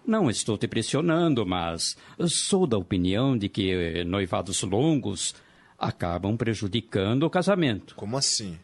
[0.07, 1.97] Não estou te pressionando, mas
[2.29, 5.35] sou da opinião de que noivados longos
[5.79, 7.95] acabam prejudicando o casamento.
[7.95, 8.59] Como assim?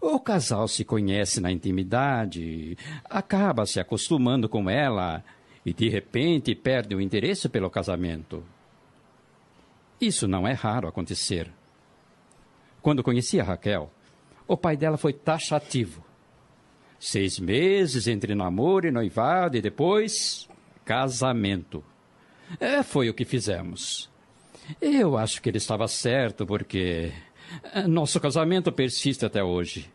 [0.00, 5.24] O casal se conhece na intimidade, acaba se acostumando com ela
[5.64, 8.42] e de repente perde o interesse pelo casamento.
[10.00, 11.50] Isso não é raro acontecer.
[12.82, 13.90] Quando conheci a Raquel,
[14.46, 16.04] o pai dela foi taxativo.
[16.98, 20.48] Seis meses entre namoro e noivado e depois
[20.86, 21.84] casamento.
[22.60, 24.08] É, foi o que fizemos.
[24.80, 27.12] Eu acho que ele estava certo, porque
[27.74, 29.90] eh, nosso casamento persiste até hoje.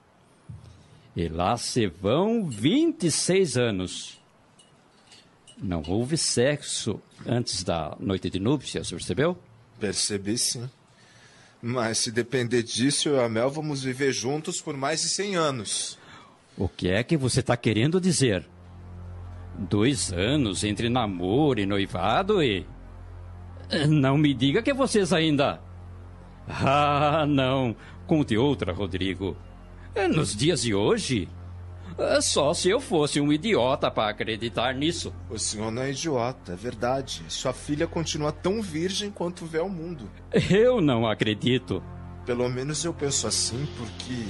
[1.16, 4.22] E lá se vão 26 anos.
[5.58, 9.38] Não houve sexo antes da noite de núpcias, percebeu?
[9.80, 10.70] Percebi sim.
[11.62, 15.36] Mas se depender disso, eu e a Mel vamos viver juntos por mais de 100
[15.36, 15.98] anos.
[16.58, 18.48] O que é que você está querendo dizer?
[19.58, 22.66] Dois anos entre namoro e noivado e.
[23.88, 25.62] Não me diga que vocês ainda.
[26.47, 27.76] Ah, não.
[28.06, 29.38] Conte outra, Rodrigo.
[30.14, 31.30] Nos dias de hoje.
[32.22, 35.14] Só se eu fosse um idiota para acreditar nisso.
[35.30, 37.24] O senhor não é idiota, é verdade.
[37.28, 40.10] Sua filha continua tão virgem quanto vê o mundo.
[40.49, 41.84] Eu não acredito.
[42.26, 44.26] Pelo menos eu penso assim porque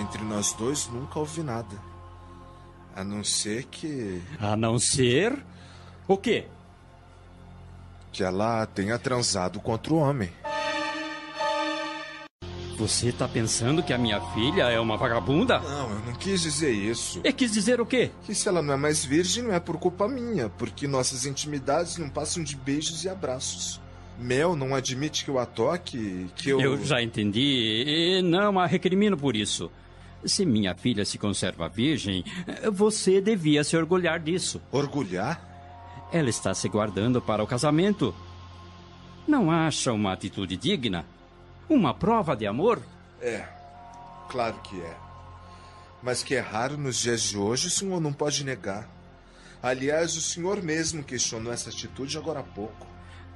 [0.00, 1.89] entre nós dois nunca houve nada.
[2.94, 4.20] A não ser que.
[4.38, 5.38] A não ser.
[6.08, 6.46] O quê?
[8.12, 10.30] que ela tenha transado com outro homem.
[12.76, 15.58] Você está pensando que a minha filha é uma vagabunda?
[15.58, 17.20] Não, eu não quis dizer isso.
[17.22, 18.10] E quis dizer o quê?
[18.24, 21.98] Que se ela não é mais virgem, não é por culpa minha, porque nossas intimidades
[21.98, 23.78] não passam de beijos e abraços.
[24.18, 26.60] Mel não admite que eu a toque, que eu.
[26.60, 27.84] Eu já entendi.
[27.86, 29.70] E não a recrimino por isso.
[30.24, 32.24] Se minha filha se conserva virgem,
[32.72, 34.60] você devia se orgulhar disso.
[34.70, 35.48] Orgulhar?
[36.12, 38.14] Ela está se guardando para o casamento.
[39.26, 41.06] Não acha uma atitude digna?
[41.68, 42.82] Uma prova de amor?
[43.20, 43.46] É,
[44.28, 44.96] claro que é.
[46.02, 48.88] Mas que é raro nos dias de hoje, o senhor não pode negar.
[49.62, 52.86] Aliás, o senhor mesmo questionou essa atitude agora há pouco.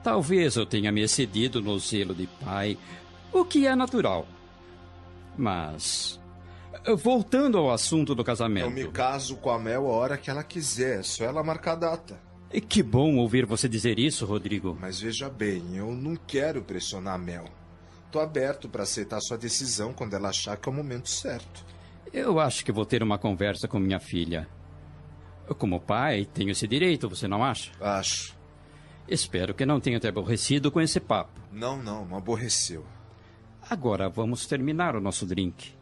[0.02, 2.78] Talvez eu tenha me excedido no zelo de pai,
[3.32, 4.26] o que é natural.
[5.36, 6.20] Mas.
[6.98, 8.66] Voltando ao assunto do casamento.
[8.66, 11.72] Eu me caso com a Mel a hora que ela quiser, é só ela marcar
[11.72, 12.20] a data.
[12.52, 14.76] E Que bom ouvir você dizer isso, Rodrigo.
[14.80, 17.46] Mas veja bem, eu não quero pressionar a Mel.
[18.12, 21.64] Tô aberto para aceitar sua decisão quando ela achar que é o momento certo.
[22.12, 24.46] Eu acho que vou ter uma conversa com minha filha.
[25.58, 27.72] Como pai, tenho esse direito, você não acha?
[27.80, 28.36] Acho.
[29.08, 31.40] Espero que não tenha te aborrecido com esse papo.
[31.50, 32.84] Não, não, não aborreceu.
[33.68, 35.74] Agora vamos terminar o nosso drink.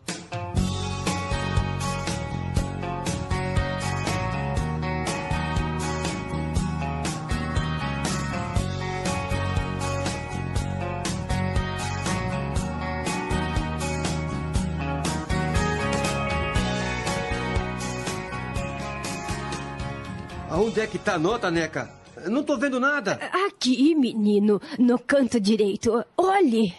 [20.73, 21.91] Onde é que tá a nota, Neca?
[22.31, 23.19] Não tô vendo nada.
[23.47, 26.03] Aqui, menino, no canto direito.
[26.17, 26.75] Olhe.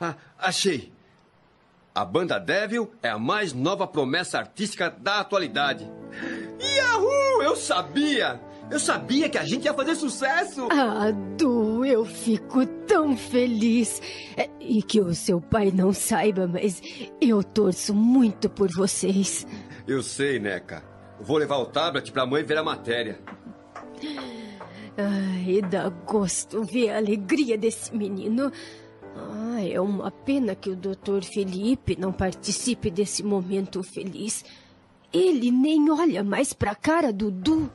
[0.00, 0.92] Ah, achei.
[1.94, 5.88] A banda Devil é a mais nova promessa artística da atualidade.
[6.60, 7.42] Yahoo!
[7.42, 8.40] Eu sabia!
[8.68, 10.66] Eu sabia que a gente ia fazer sucesso!
[10.72, 14.02] Ah, Du, eu fico tão feliz.
[14.36, 16.82] É, E que o seu pai não saiba, mas
[17.20, 19.46] eu torço muito por vocês.
[19.86, 20.89] Eu sei, Neca.
[21.20, 23.20] Vou levar o tablet pra mãe ver a matéria.
[24.96, 28.50] Ai, dá gosto ver a alegria desse menino.
[29.16, 31.22] Ah, é uma pena que o Dr.
[31.22, 34.44] Felipe não participe desse momento feliz.
[35.12, 37.70] Ele nem olha mais pra cara do Du.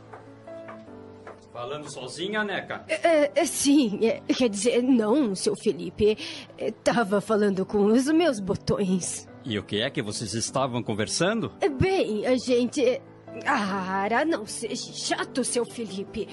[1.52, 2.84] Falando sozinha, Neca?
[2.88, 6.18] É, é, sim, é, quer dizer, não, seu Felipe.
[6.58, 9.28] É, Tava falando com os meus botões.
[9.46, 11.52] E o que é que vocês estavam conversando?
[11.62, 13.02] É, Bem, a gente.
[13.46, 16.28] Ah, não seja chato, seu Felipe.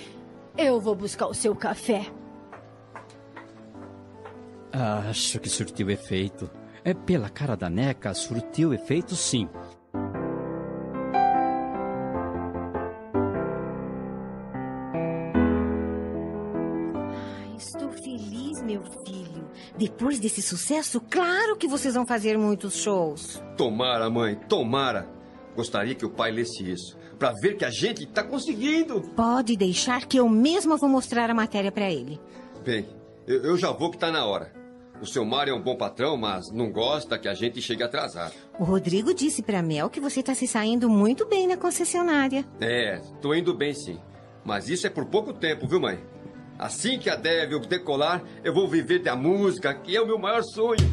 [0.57, 2.07] Eu vou buscar o seu café.
[4.73, 6.51] Acho que surtiu efeito.
[6.85, 9.49] É pela cara da Neca, surtiu efeito sim.
[17.57, 19.51] Estou feliz, meu filho.
[19.77, 23.43] Depois desse sucesso, claro que vocês vão fazer muitos shows.
[23.57, 25.07] Tomara, mãe, tomara.
[25.55, 29.03] Gostaria que o pai lesse isso, pra ver que a gente tá conseguindo.
[29.15, 32.19] Pode deixar que eu mesma vou mostrar a matéria para ele.
[32.65, 32.87] Bem,
[33.27, 34.53] eu, eu já vou que tá na hora.
[35.01, 38.33] O seu Mário é um bom patrão, mas não gosta que a gente chegue atrasado.
[38.57, 42.45] O Rodrigo disse para Mel que você está se saindo muito bem na concessionária.
[42.61, 43.99] É, tô indo bem sim.
[44.45, 45.99] Mas isso é por pouco tempo, viu, mãe?
[46.57, 50.43] Assim que a Devil decolar, eu vou viver da música, que é o meu maior
[50.45, 50.89] sonho.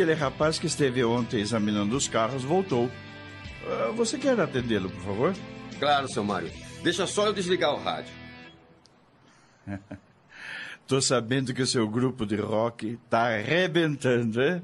[0.00, 2.90] Aquele rapaz que esteve ontem examinando os carros voltou.
[3.66, 5.34] Ah, você quer atendê-lo, por favor?
[5.78, 6.50] Claro, seu Mário.
[6.82, 8.10] Deixa só eu desligar o rádio.
[10.88, 14.62] Tô sabendo que o seu grupo de rock tá arrebentando, hein?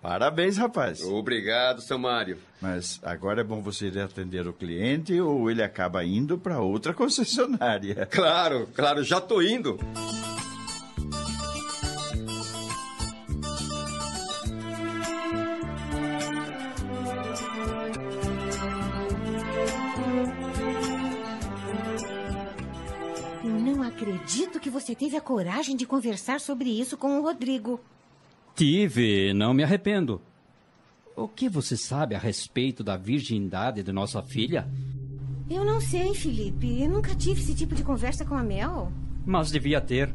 [0.00, 1.02] Parabéns, rapaz.
[1.02, 2.38] Obrigado, seu Mário.
[2.58, 6.94] Mas agora é bom você ir atender o cliente ou ele acaba indo para outra
[6.94, 8.06] concessionária.
[8.10, 9.78] Claro, claro, já tô indo.
[23.80, 27.80] Não acredito que você teve a coragem de conversar sobre isso com o Rodrigo.
[28.54, 30.20] Tive, não me arrependo.
[31.16, 34.68] O que você sabe a respeito da virgindade de nossa filha?
[35.48, 36.82] Eu não sei, Felipe.
[36.82, 38.92] Eu nunca tive esse tipo de conversa com a Mel.
[39.24, 40.14] Mas devia ter.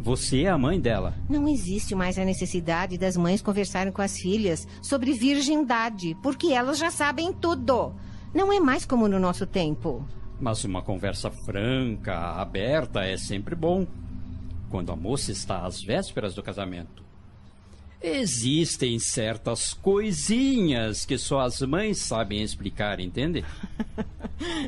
[0.00, 1.14] Você é a mãe dela.
[1.28, 6.76] Não existe mais a necessidade das mães conversarem com as filhas sobre virgindade, porque elas
[6.76, 7.94] já sabem tudo.
[8.34, 10.04] Não é mais como no nosso tempo.
[10.40, 13.86] Mas uma conversa franca, aberta, é sempre bom.
[14.70, 17.04] Quando a moça está às vésperas do casamento.
[18.02, 23.44] Existem certas coisinhas que só as mães sabem explicar, entende?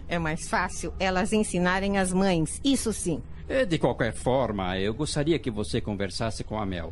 [0.09, 3.23] É mais fácil elas ensinarem as mães, isso sim.
[3.47, 6.91] Eh, De qualquer forma, eu gostaria que você conversasse com a Mel.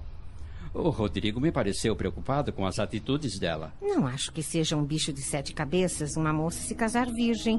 [0.74, 3.72] O Rodrigo me pareceu preocupado com as atitudes dela.
[3.80, 7.58] Não acho que seja um bicho de sete cabeças uma moça se casar virgem.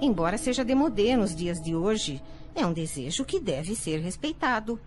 [0.00, 2.22] Embora seja demodê nos dias de hoje,
[2.54, 4.78] é um desejo que deve ser respeitado.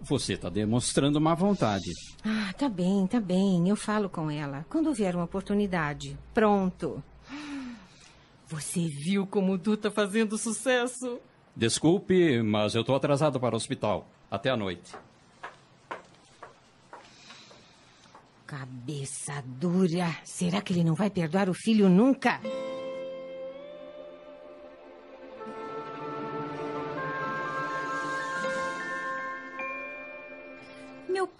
[0.00, 1.90] Você está demonstrando má vontade.
[2.24, 3.68] Ah, tá bem, tá bem.
[3.68, 6.18] Eu falo com ela quando houver uma oportunidade.
[6.32, 7.02] Pronto.
[8.46, 11.18] Você viu como o Du tá fazendo sucesso?
[11.56, 14.06] Desculpe, mas eu estou atrasado para o hospital.
[14.30, 14.94] Até a noite.
[18.46, 20.14] Cabeça dura.
[20.24, 22.40] Será que ele não vai perdoar o filho nunca?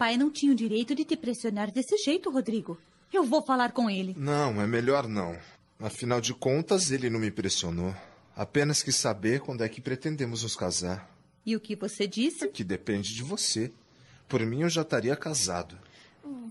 [0.04, 2.76] Meu pai não tinha o direito de te pressionar desse jeito, Rodrigo.
[3.10, 4.14] Eu vou falar com ele.
[4.18, 5.34] Não, é melhor não.
[5.80, 7.94] Afinal de contas, ele não me pressionou.
[8.36, 11.10] Apenas quis saber quando é que pretendemos nos casar.
[11.46, 12.48] E o que você disse?
[12.48, 13.72] Que depende de você.
[14.28, 15.74] Por mim, eu já estaria casado.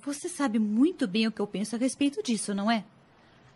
[0.03, 2.83] Você sabe muito bem o que eu penso a respeito disso, não é?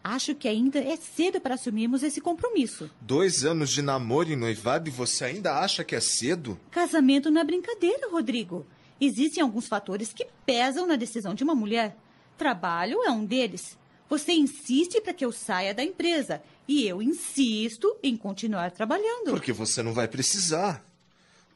[0.03, 2.87] Acho que ainda é cedo para assumirmos esse compromisso.
[3.01, 6.59] Dois anos de namoro e noivado e você ainda acha que é cedo?
[6.69, 8.63] Casamento não é brincadeira, Rodrigo.
[8.99, 11.95] Existem alguns fatores que pesam na decisão de uma mulher.
[12.37, 13.77] Trabalho é um deles.
[14.09, 19.31] Você insiste para que eu saia da empresa e eu insisto em continuar trabalhando.
[19.31, 20.86] Porque você não vai precisar.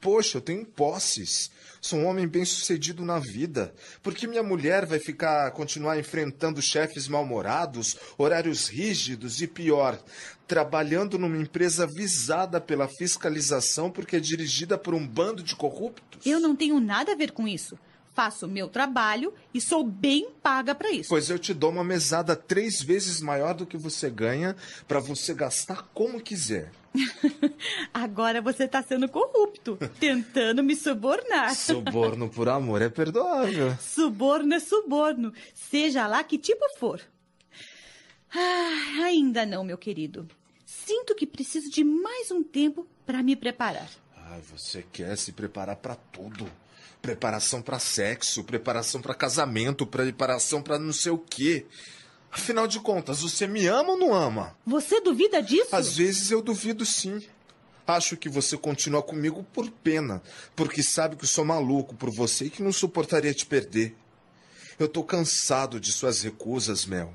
[0.01, 1.51] Poxa, eu tenho posses.
[1.79, 3.71] Sou um homem bem-sucedido na vida.
[4.01, 10.01] Por que minha mulher vai ficar continuar enfrentando chefes mal-humorados, horários rígidos e pior,
[10.47, 16.25] trabalhando numa empresa visada pela fiscalização porque é dirigida por um bando de corruptos?
[16.25, 17.77] Eu não tenho nada a ver com isso.
[18.13, 21.09] Faço o meu trabalho e sou bem paga para isso.
[21.09, 24.55] Pois eu te dou uma mesada três vezes maior do que você ganha
[24.87, 26.71] para você gastar como quiser.
[27.93, 31.55] Agora você está sendo corrupto, tentando me subornar.
[31.55, 33.77] Suborno por amor é perdoável.
[33.79, 37.01] Suborno é suborno, seja lá que tipo for.
[38.33, 40.27] Ah, ainda não, meu querido.
[40.65, 43.89] Sinto que preciso de mais um tempo para me preparar.
[44.15, 46.49] Ai, você quer se preparar para tudo.
[47.01, 51.65] Preparação para sexo, preparação para casamento, preparação para não sei o quê.
[52.31, 54.55] Afinal de contas, você me ama ou não ama?
[54.65, 55.75] Você duvida disso?
[55.75, 57.19] Às vezes eu duvido sim.
[57.85, 60.21] Acho que você continua comigo por pena,
[60.55, 63.95] porque sabe que eu sou maluco por você e que não suportaria te perder.
[64.79, 67.13] Eu tô cansado de suas recusas, Mel.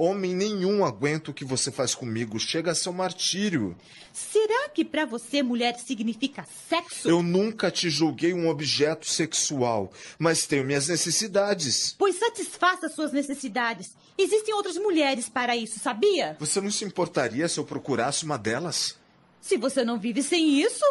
[0.00, 2.38] Homem nenhum aguenta o que você faz comigo.
[2.38, 3.76] Chega a ser um martírio.
[4.12, 7.08] Será que para você mulher significa sexo?
[7.08, 11.96] Eu nunca te julguei um objeto sexual, mas tenho minhas necessidades.
[11.98, 13.96] Pois satisfaça suas necessidades.
[14.16, 16.36] Existem outras mulheres para isso, sabia?
[16.38, 18.96] Você não se importaria se eu procurasse uma delas?
[19.40, 20.84] Se você não vive sem isso?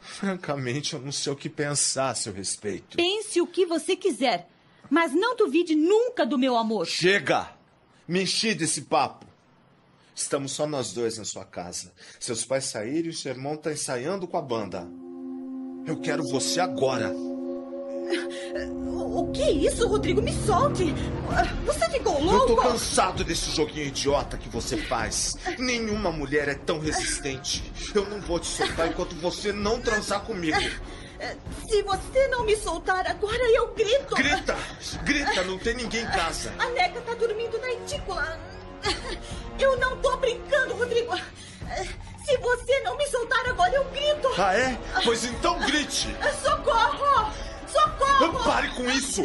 [0.00, 2.96] Francamente, eu não sei o que pensar a seu respeito.
[2.96, 4.48] Pense o que você quiser,
[4.90, 6.84] mas não duvide nunca do meu amor.
[6.88, 7.53] Chega!
[8.06, 9.26] Me enchi desse papo.
[10.14, 11.90] Estamos só nós dois na sua casa.
[12.20, 14.86] Seus pais saíram e seu irmão está ensaiando com a banda.
[15.86, 17.12] Eu quero você agora.
[19.16, 20.20] O que é isso, Rodrigo?
[20.20, 20.94] Me solte!
[21.64, 22.52] Você ficou louco?
[22.52, 25.34] Eu tô cansado desse joguinho idiota que você faz.
[25.58, 27.72] Nenhuma mulher é tão resistente.
[27.94, 30.58] Eu não vou te soltar enquanto você não transar comigo.
[31.68, 34.14] Se você não me soltar agora, eu grito.
[34.14, 34.56] Grita!
[35.02, 36.52] Grita, não tem ninguém em casa.
[36.58, 38.38] A Neca tá dormindo na etícula.
[39.58, 41.16] Eu não tô brincando, Rodrigo.
[42.24, 44.28] Se você não me soltar agora, eu grito.
[44.38, 44.78] Ah, é?
[45.04, 46.14] Pois então grite.
[46.42, 47.32] Socorro!
[47.66, 48.44] Socorro!
[48.44, 49.22] Pare com isso!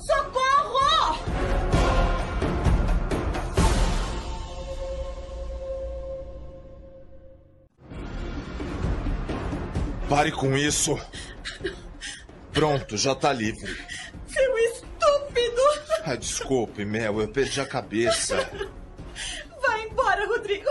[0.00, 1.75] Socorro!
[10.08, 10.98] Pare com isso!
[12.52, 13.76] Pronto, já tá livre.
[14.28, 15.62] Seu estúpido!
[16.04, 18.36] Ah, desculpe, Mel, eu perdi a cabeça.
[19.60, 20.68] Vai embora, Rodrigo!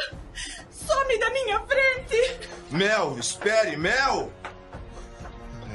[0.72, 2.50] Some da minha frente!
[2.72, 4.32] Mel, espere, Mel!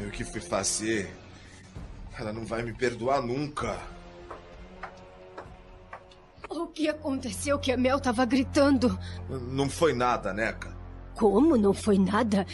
[0.06, 1.14] O que fui fazer?
[2.18, 3.78] Ela não vai me perdoar nunca.
[6.48, 8.98] O que aconteceu que a Mel estava gritando?
[9.28, 10.74] Não foi nada, Neca.
[11.14, 12.46] Como não foi nada?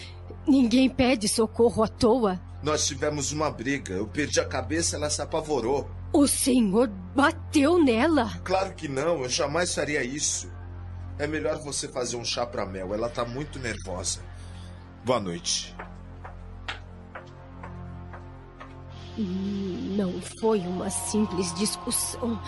[0.47, 2.40] Ninguém pede socorro à toa.
[2.62, 3.94] Nós tivemos uma briga.
[3.94, 5.90] Eu perdi a cabeça, ela se apavorou.
[6.12, 8.30] O senhor bateu nela?
[8.44, 10.51] Claro que não, eu jamais faria isso.
[11.18, 14.20] É melhor você fazer um chá pra Mel, ela tá muito nervosa.
[15.05, 15.74] Boa noite.
[19.16, 22.40] Não foi uma simples discussão.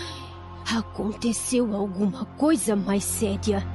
[0.76, 3.66] Aconteceu alguma coisa mais séria.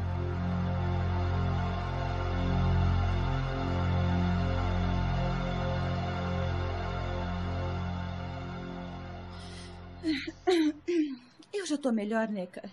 [11.53, 12.69] Eu já tô melhor, Neca.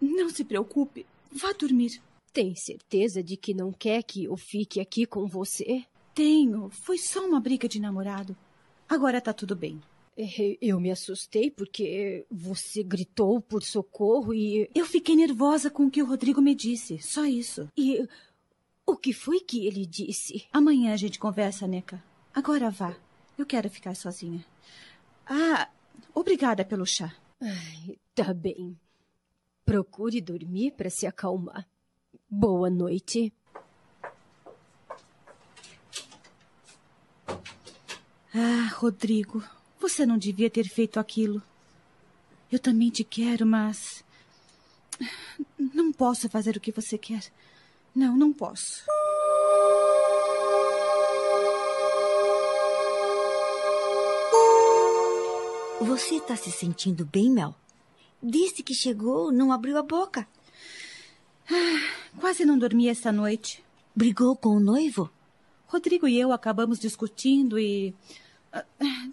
[0.00, 1.06] Não se preocupe.
[1.30, 2.00] Vá dormir.
[2.32, 5.84] Tem certeza de que não quer que eu fique aqui com você?
[6.14, 6.70] Tenho.
[6.70, 8.36] Foi só uma briga de namorado.
[8.88, 9.80] Agora tá tudo bem.
[10.60, 14.68] Eu me assustei porque você gritou por socorro e.
[14.74, 16.98] Eu fiquei nervosa com o que o Rodrigo me disse.
[16.98, 17.68] Só isso.
[17.76, 18.06] E
[18.84, 20.44] o que foi que ele disse?
[20.52, 22.02] Amanhã a gente conversa, Neca.
[22.34, 22.96] Agora vá.
[23.38, 24.44] Eu quero ficar sozinha.
[25.26, 25.68] Ah,
[26.14, 27.14] obrigada pelo chá.
[27.40, 28.78] Ai, tá bem.
[29.64, 31.68] Procure dormir para se acalmar.
[32.28, 33.32] Boa noite.
[38.34, 39.42] Ah, Rodrigo,
[39.78, 41.42] você não devia ter feito aquilo.
[42.50, 44.04] Eu também te quero, mas.
[45.58, 47.32] Não posso fazer o que você quer.
[47.94, 48.84] Não, não posso.
[55.80, 57.54] Você está se sentindo bem, Mel?
[58.22, 60.26] Disse que chegou, não abriu a boca.
[61.50, 63.64] Ah, quase não dormi esta noite.
[63.96, 65.10] Brigou com o noivo?
[65.66, 67.94] Rodrigo e eu acabamos discutindo e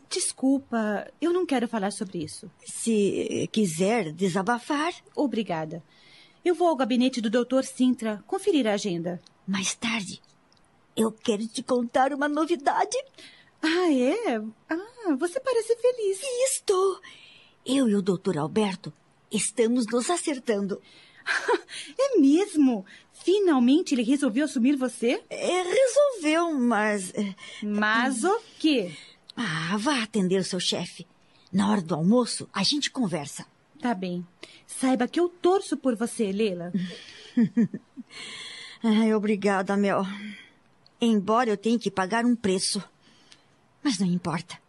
[0.09, 2.49] Desculpa, eu não quero falar sobre isso.
[2.65, 4.93] Se quiser desabafar.
[5.15, 5.83] Obrigada.
[6.43, 7.63] Eu vou ao gabinete do Dr.
[7.63, 9.21] Sintra conferir a agenda.
[9.47, 10.21] Mais tarde,
[10.95, 12.97] eu quero te contar uma novidade.
[13.61, 14.41] Ah, é?
[14.69, 16.19] Ah, você parece feliz.
[16.51, 16.99] Estou.
[17.65, 18.93] Eu e o doutor Alberto
[19.31, 20.81] estamos nos acertando.
[21.99, 22.85] é mesmo?
[23.13, 25.21] Finalmente ele resolveu assumir você?
[25.29, 27.13] É, resolveu, mas.
[27.13, 28.95] é, Mas o quê?
[29.35, 31.05] Ah, vá atender o seu chefe.
[31.51, 33.45] Na hora do almoço, a gente conversa.
[33.81, 34.25] Tá bem.
[34.65, 36.71] Saiba que eu torço por você, Leila.
[38.83, 40.03] Ai, obrigada, Mel.
[40.99, 42.83] Embora eu tenha que pagar um preço.
[43.83, 44.59] Mas não importa.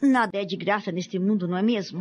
[0.00, 2.00] Nada é de graça neste mundo, não é mesmo?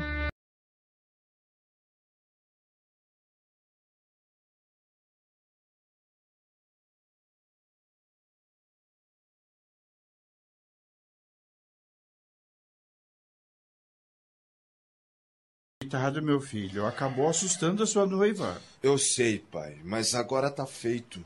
[15.82, 16.86] Coitado, meu filho.
[16.86, 18.60] Acabou assustando a sua noiva.
[18.82, 21.24] Eu sei, pai, mas agora tá feito.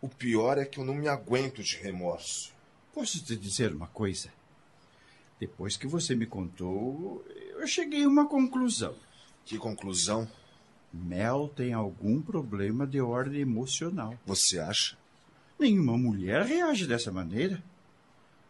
[0.00, 2.52] O pior é que eu não me aguento de remorso.
[2.94, 4.37] Posso te dizer uma coisa?
[5.40, 7.24] Depois que você me contou,
[7.56, 8.94] eu cheguei a uma conclusão.
[9.44, 10.28] Que conclusão?
[10.92, 14.18] Mel tem algum problema de ordem emocional.
[14.26, 14.96] Você acha?
[15.58, 17.62] Nenhuma mulher reage dessa maneira.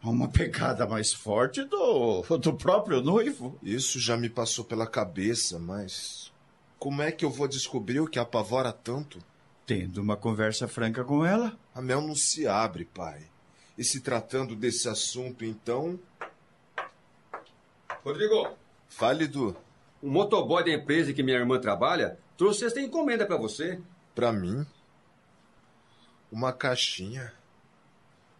[0.00, 3.58] Há uma pegada mais forte do, do próprio noivo.
[3.62, 6.32] Isso já me passou pela cabeça, mas.
[6.78, 9.18] Como é que eu vou descobrir o que a apavora tanto?
[9.66, 11.58] Tendo uma conversa franca com ela.
[11.74, 13.22] A Mel não se abre, pai.
[13.76, 15.98] E se tratando desse assunto, então.
[18.08, 18.56] Rodrigo,
[18.88, 19.54] Fale do.
[20.02, 23.82] o motoboy da empresa em que minha irmã trabalha trouxe esta encomenda para você.
[24.14, 24.64] Pra mim?
[26.32, 27.34] Uma caixinha.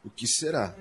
[0.03, 0.75] O que será?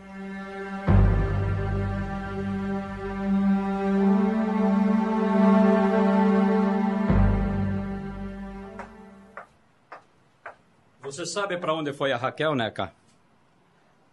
[11.02, 12.94] Você sabe para onde foi a Raquel, Neca?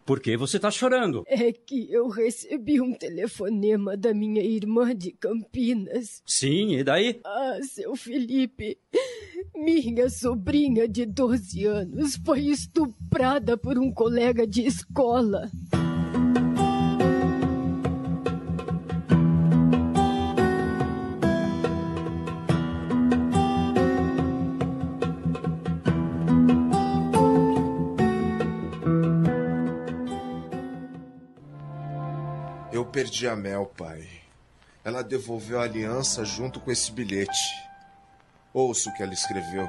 [0.05, 1.25] Por que você está chorando?
[1.27, 6.23] É que eu recebi um telefonema da minha irmã de Campinas.
[6.27, 7.21] Sim, e daí?
[7.25, 8.77] Ah, seu Felipe,
[9.55, 15.51] minha sobrinha de 12 anos foi estuprada por um colega de escola.
[32.95, 34.07] Perdi a Mel, pai.
[34.85, 37.33] Ela devolveu a aliança junto com esse bilhete.
[38.53, 39.69] Ouça o que ela escreveu.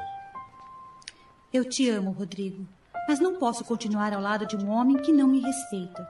[1.52, 2.68] Eu te amo, Rodrigo,
[3.08, 6.08] mas não posso continuar ao lado de um homem que não me respeita.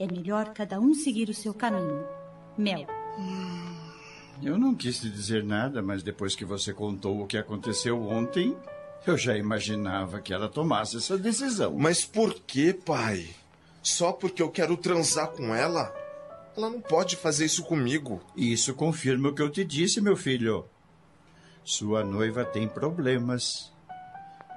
[0.00, 2.06] É melhor cada um seguir o seu caminho.
[2.56, 2.86] Mel.
[4.42, 8.56] Eu não quis te dizer nada, mas depois que você contou o que aconteceu ontem,
[9.06, 11.74] eu já imaginava que ela tomasse essa decisão.
[11.76, 13.28] Mas por que, pai?
[13.82, 16.03] Só porque eu quero transar com ela?
[16.56, 18.20] Ela não pode fazer isso comigo.
[18.36, 20.64] Isso confirma o que eu te disse, meu filho.
[21.64, 23.72] Sua noiva tem problemas.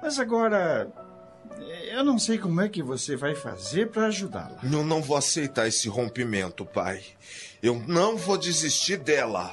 [0.00, 0.92] Mas agora,
[1.90, 4.60] eu não sei como é que você vai fazer para ajudá-la.
[4.62, 7.02] Eu não vou aceitar esse rompimento, pai.
[7.62, 9.52] Eu não vou desistir dela.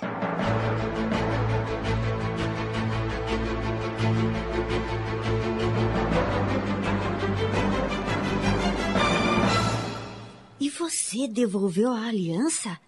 [10.89, 12.79] Você devolveu a aliança?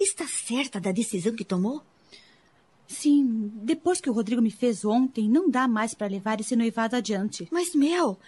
[0.00, 1.82] Está certa da decisão que tomou?
[2.86, 6.96] Sim, depois que o Rodrigo me fez ontem, não dá mais para levar esse noivado
[6.96, 7.46] adiante.
[7.50, 8.18] Mas, Mel,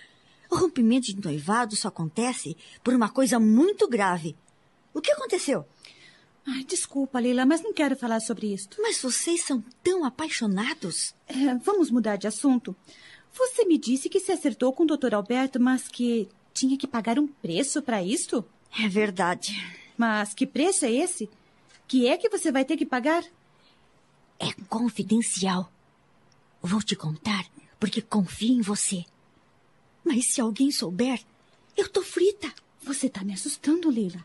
[0.51, 4.37] o rompimento de noivado só acontece por uma coisa muito grave.
[4.93, 5.65] O que aconteceu?
[6.47, 8.77] Ai, desculpa, Leila, mas não quero falar sobre isto.
[8.83, 11.15] Mas vocês são tão apaixonados.
[11.27, 12.77] É, vamos mudar de assunto.
[13.33, 15.15] Você me disse que se acertou com o Dr.
[15.15, 18.45] Alberto, mas que tinha que pagar um preço para isto?
[18.79, 19.53] É verdade.
[19.97, 21.29] Mas que preço é esse?
[21.89, 23.25] Que é que você vai ter que pagar?
[24.39, 25.71] É confidencial.
[26.63, 27.47] Vou te contar
[27.79, 29.05] porque confio em você.
[30.05, 31.23] Mas se alguém souber,
[31.77, 32.53] eu tô frita.
[32.83, 34.25] Você tá me assustando, Leila.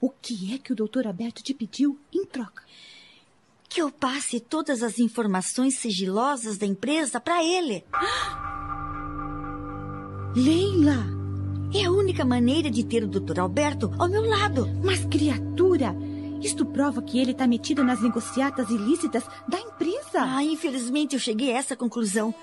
[0.00, 2.62] O que é que o doutor Alberto te pediu em troca?
[3.68, 7.84] Que eu passe todas as informações sigilosas da empresa para ele.
[10.34, 11.21] Leila!
[11.74, 13.40] É a única maneira de ter o Dr.
[13.40, 14.68] Alberto ao meu lado.
[14.84, 15.96] Mas, criatura,
[16.42, 20.20] isto prova que ele está metido nas negociatas ilícitas da empresa.
[20.20, 22.34] Ah, infelizmente eu cheguei a essa conclusão.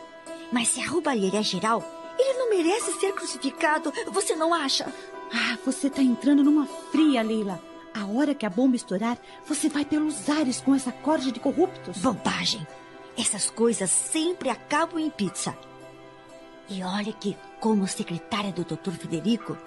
[0.51, 1.83] Mas se a roubalheira é geral,
[2.17, 3.93] ele não merece ser crucificado.
[4.11, 4.91] Você não acha?
[5.31, 7.61] Ah, você está entrando numa fria, Leila.
[7.93, 9.17] A hora que a bomba estourar,
[9.47, 11.99] você vai pelos ares com essa corda de corruptos.
[11.99, 12.65] Bobagem!
[13.15, 15.55] Essas coisas sempre acabam em pizza.
[16.69, 18.91] E olha que, como secretária do Dr.
[18.91, 19.57] Federico,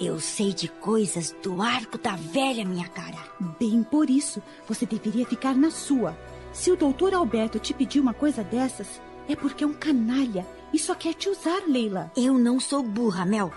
[0.00, 3.18] eu sei de coisas do arco da velha minha cara.
[3.58, 6.16] Bem por isso, você deveria ficar na sua.
[6.52, 10.78] Se o doutor Alberto te pedir uma coisa dessas, é porque é um canalha e
[10.78, 12.10] só quer te usar, Leila.
[12.16, 13.52] Eu não sou burra, Mel.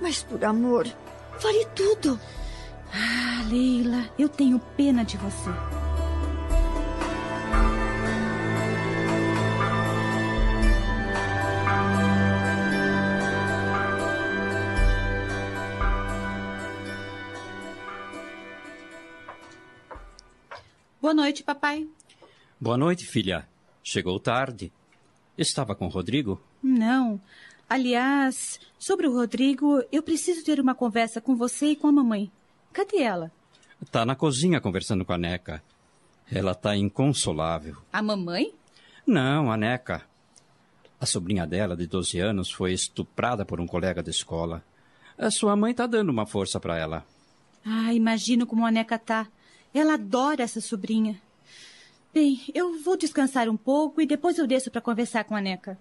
[0.00, 0.86] Mas por amor,
[1.40, 2.18] vale tudo.
[2.92, 5.50] Ah, Leila, eu tenho pena de você.
[21.06, 21.86] Boa noite, papai.
[22.60, 23.46] Boa noite, filha.
[23.80, 24.72] Chegou tarde.
[25.38, 26.42] Estava com o Rodrigo?
[26.60, 27.20] Não.
[27.68, 32.28] Aliás, sobre o Rodrigo, eu preciso ter uma conversa com você e com a mamãe.
[32.72, 33.30] Cadê ela?
[33.88, 35.62] Tá na cozinha conversando com a Neca.
[36.28, 37.76] Ela tá inconsolável.
[37.92, 38.52] A mamãe?
[39.06, 40.02] Não, a Neca.
[41.00, 44.60] A sobrinha dela, de 12 anos, foi estuprada por um colega da escola.
[45.16, 47.06] A sua mãe tá dando uma força para ela.
[47.64, 49.28] Ah, imagino como a Neca tá.
[49.76, 51.20] Ela adora essa sobrinha.
[52.10, 55.78] Bem, eu vou descansar um pouco e depois eu desço para conversar com a Neca.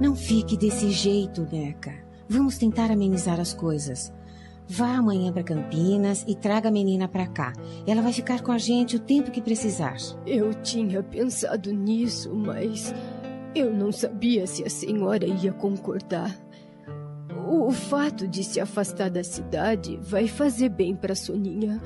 [0.00, 1.92] Não fique desse jeito, Neca.
[2.26, 4.10] Vamos tentar amenizar as coisas.
[4.72, 7.52] Vá amanhã para Campinas e traga a menina para cá.
[7.84, 9.96] Ela vai ficar com a gente o tempo que precisar.
[10.24, 12.94] Eu tinha pensado nisso, mas
[13.52, 16.38] eu não sabia se a senhora ia concordar.
[17.48, 21.82] O fato de se afastar da cidade vai fazer bem para Soninha.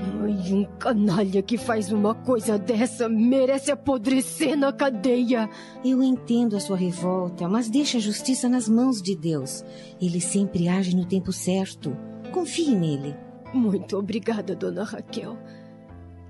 [0.00, 5.48] Ai, um canalha que faz uma coisa dessa merece apodrecer na cadeia.
[5.84, 9.64] Eu entendo a sua revolta, mas deixa a justiça nas mãos de Deus.
[10.00, 11.94] Ele sempre age no tempo certo.
[12.32, 13.14] Confie nele.
[13.52, 15.36] Muito obrigada, dona Raquel.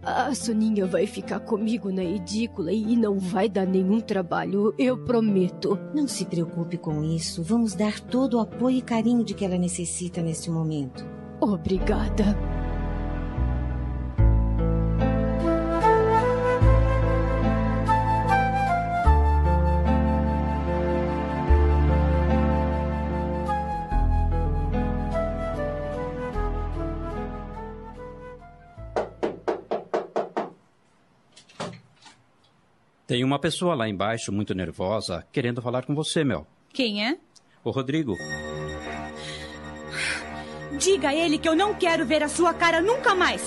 [0.02, 5.78] A Soninha vai ficar comigo na edícula e não vai dar nenhum trabalho, eu prometo.
[5.94, 7.42] Não se preocupe com isso.
[7.42, 11.04] Vamos dar todo o apoio e carinho de que ela necessita neste momento.
[11.38, 12.59] Obrigada.
[33.10, 36.46] Tem uma pessoa lá embaixo muito nervosa querendo falar com você, Mel.
[36.72, 37.18] Quem é?
[37.64, 38.14] O Rodrigo.
[40.78, 43.42] Diga a ele que eu não quero ver a sua cara nunca mais.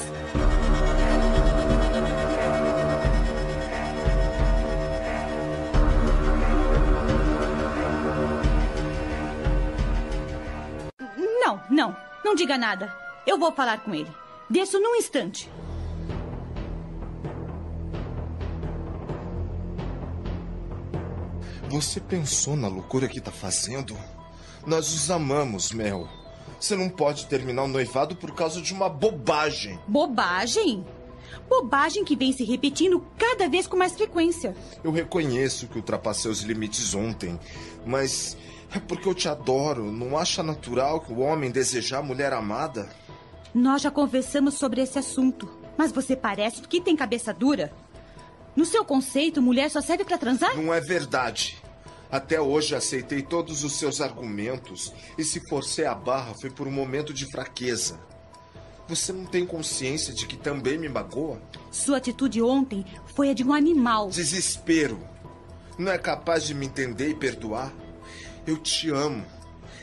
[11.40, 11.96] Não, não.
[12.26, 12.94] Não diga nada.
[13.26, 14.12] Eu vou falar com ele.
[14.50, 15.50] Desço num instante.
[21.74, 23.98] Você pensou na loucura que tá fazendo?
[24.64, 26.08] Nós os amamos, Mel.
[26.60, 29.80] Você não pode terminar o noivado por causa de uma bobagem.
[29.88, 30.86] Bobagem?
[31.50, 34.56] Bobagem que vem se repetindo cada vez com mais frequência.
[34.84, 37.40] Eu reconheço que ultrapassei os limites ontem,
[37.84, 38.38] mas
[38.72, 39.92] é porque eu te adoro.
[39.92, 42.88] Não acha natural que o homem desejar a mulher amada?
[43.52, 47.74] Nós já conversamos sobre esse assunto, mas você parece que tem cabeça dura.
[48.56, 50.56] No seu conceito, mulher só serve para transar?
[50.56, 51.63] Não é verdade.
[52.14, 56.72] Até hoje aceitei todos os seus argumentos e se forcei a barra foi por um
[56.72, 58.00] momento de fraqueza.
[58.88, 61.42] Você não tem consciência de que também me magoa?
[61.72, 62.86] Sua atitude ontem
[63.16, 64.10] foi a de um animal.
[64.10, 65.00] Desespero.
[65.76, 67.74] Não é capaz de me entender e perdoar?
[68.46, 69.26] Eu te amo.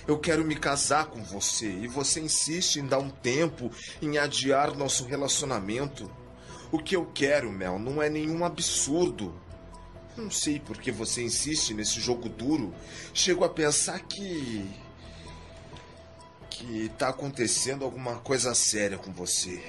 [0.06, 4.76] Eu quero me casar com você e você insiste em dar um tempo, em adiar
[4.76, 6.08] nosso relacionamento.
[6.70, 9.34] O que eu quero, Mel, não é nenhum absurdo.
[10.20, 12.74] Não sei por que você insiste nesse jogo duro.
[13.14, 14.68] Chego a pensar que.
[16.50, 19.62] que tá acontecendo alguma coisa séria com você.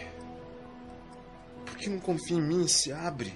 [1.66, 3.34] Por que não confia em mim e se abre?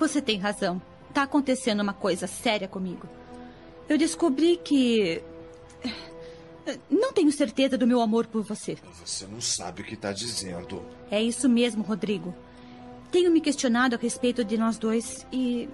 [0.00, 0.82] Você tem razão.
[1.14, 3.08] Tá acontecendo uma coisa séria comigo.
[3.88, 5.22] Eu descobri que.
[6.90, 8.76] Não tenho certeza do meu amor por você.
[9.04, 10.84] Você não sabe o que tá dizendo.
[11.08, 12.34] É isso mesmo, Rodrigo.
[13.12, 15.68] Tenho me questionado a respeito de nós dois e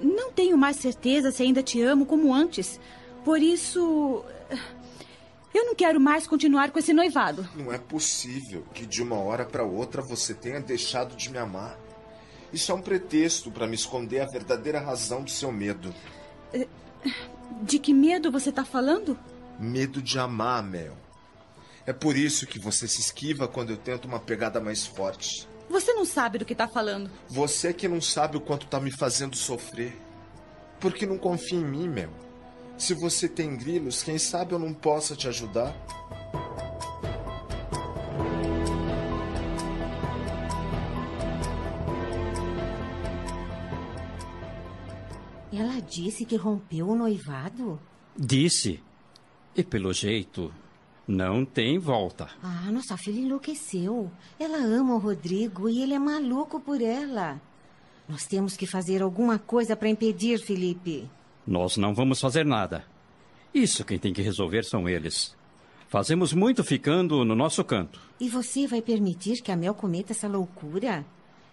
[0.00, 2.80] não tenho mais certeza se ainda te amo como antes.
[3.24, 4.24] Por isso.
[5.52, 7.48] Eu não quero mais continuar com esse noivado.
[7.56, 11.78] Não é possível que de uma hora para outra você tenha deixado de me amar.
[12.52, 15.94] Isso é um pretexto para me esconder a verdadeira razão do seu medo.
[17.62, 19.18] De que medo você está falando?
[19.58, 20.96] Medo de amar, Mel.
[21.86, 25.48] É por isso que você se esquiva quando eu tento uma pegada mais forte.
[25.70, 27.08] Você não sabe do que está falando.
[27.28, 29.96] Você que não sabe o quanto tá me fazendo sofrer.
[30.80, 32.10] Porque não confia em mim, Mel.
[32.76, 35.72] Se você tem grilos, quem sabe eu não possa te ajudar?
[45.52, 47.80] Ela disse que rompeu o noivado?
[48.18, 48.82] Disse.
[49.54, 50.52] E pelo jeito,
[51.10, 52.28] não tem volta.
[52.40, 54.10] Ah, nossa filha enlouqueceu.
[54.38, 57.40] Ela ama o Rodrigo e ele é maluco por ela.
[58.08, 61.10] Nós temos que fazer alguma coisa para impedir, Felipe.
[61.44, 62.84] Nós não vamos fazer nada.
[63.52, 65.34] Isso quem tem que resolver são eles.
[65.88, 68.00] Fazemos muito ficando no nosso canto.
[68.20, 71.04] E você vai permitir que a Mel cometa essa loucura?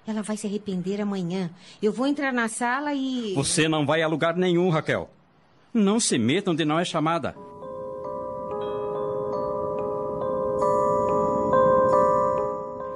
[0.05, 1.49] Ela vai se arrepender amanhã.
[1.81, 3.33] Eu vou entrar na sala e.
[3.33, 5.09] Você não vai a lugar nenhum, Raquel.
[5.73, 7.35] Não se meta onde não é chamada.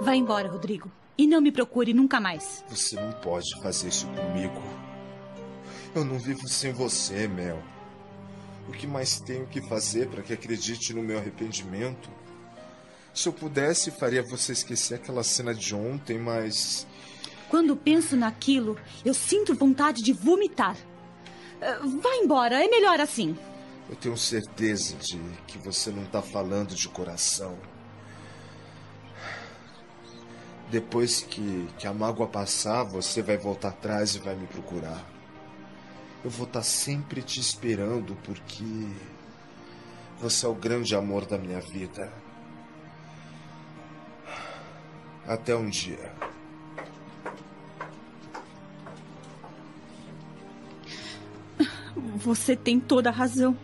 [0.02, 0.92] Vá embora, Rodrigo.
[1.16, 2.66] E não me procure nunca mais.
[2.68, 4.60] Você não pode fazer isso comigo.
[5.94, 7.62] Eu não vivo sem você, Mel.
[8.68, 12.10] O que mais tenho que fazer para que acredite no meu arrependimento?
[13.14, 16.88] Se eu pudesse, faria você esquecer aquela cena de ontem, mas.
[17.48, 20.76] Quando penso naquilo, eu sinto vontade de vomitar.
[21.62, 23.38] Ah, Vá embora, é melhor assim.
[23.88, 27.56] Eu tenho certeza de que você não tá falando de coração.
[30.72, 35.06] Depois que, que a mágoa passar, você vai voltar atrás e vai me procurar.
[36.24, 38.88] Eu vou estar sempre te esperando porque
[40.18, 42.10] você é o grande amor da minha vida.
[45.28, 46.14] Até um dia.
[52.16, 53.58] Você tem toda a razão.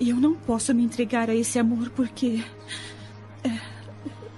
[0.00, 2.42] Eu não posso me entregar a esse amor porque.
[3.44, 3.60] é,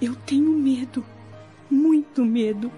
[0.01, 1.05] eu tenho medo.
[1.69, 2.71] Muito medo.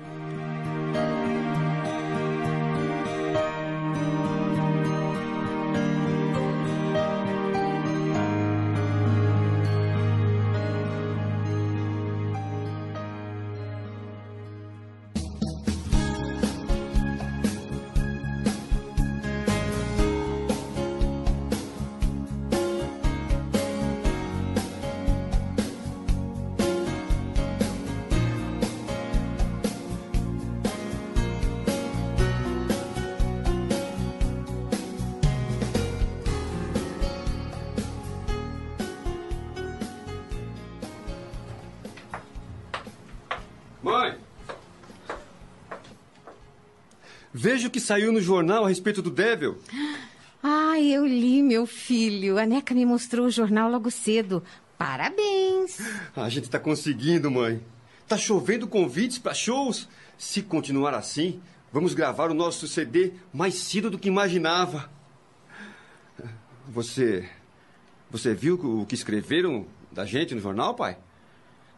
[47.33, 49.57] Veja o que saiu no jornal a respeito do Devil.
[50.41, 52.39] Ah, eu li, meu filho.
[52.39, 54.43] A Neca me mostrou o jornal logo cedo.
[54.77, 55.77] Parabéns.
[56.15, 57.61] A gente tá conseguindo, mãe.
[58.07, 59.87] Tá chovendo convites para shows.
[60.17, 61.39] Se continuar assim,
[61.71, 64.89] vamos gravar o nosso CD mais cedo do que imaginava.
[66.67, 67.29] Você.
[68.09, 70.97] Você viu o que escreveram da gente no jornal, pai?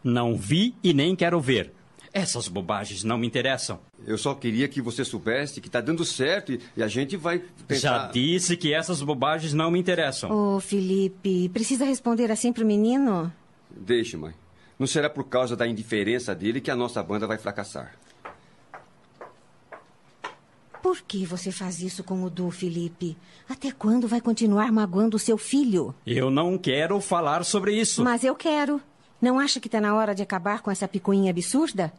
[0.03, 1.73] Não vi e nem quero ver.
[2.13, 3.79] Essas bobagens não me interessam.
[4.05, 7.39] Eu só queria que você soubesse que tá dando certo e, e a gente vai
[7.67, 7.77] tentar...
[7.79, 10.29] Já disse que essas bobagens não me interessam.
[10.29, 13.31] Ô, Felipe, precisa responder assim pro menino?
[13.69, 14.33] Deixe, mãe.
[14.77, 17.95] Não será por causa da indiferença dele que a nossa banda vai fracassar.
[20.81, 23.15] Por que você faz isso com o Du, Felipe?
[23.47, 25.93] Até quando vai continuar magoando o seu filho?
[26.05, 28.03] Eu não quero falar sobre isso.
[28.03, 28.81] Mas eu quero.
[29.21, 31.93] Não acha que está na hora de acabar com essa picuinha absurda?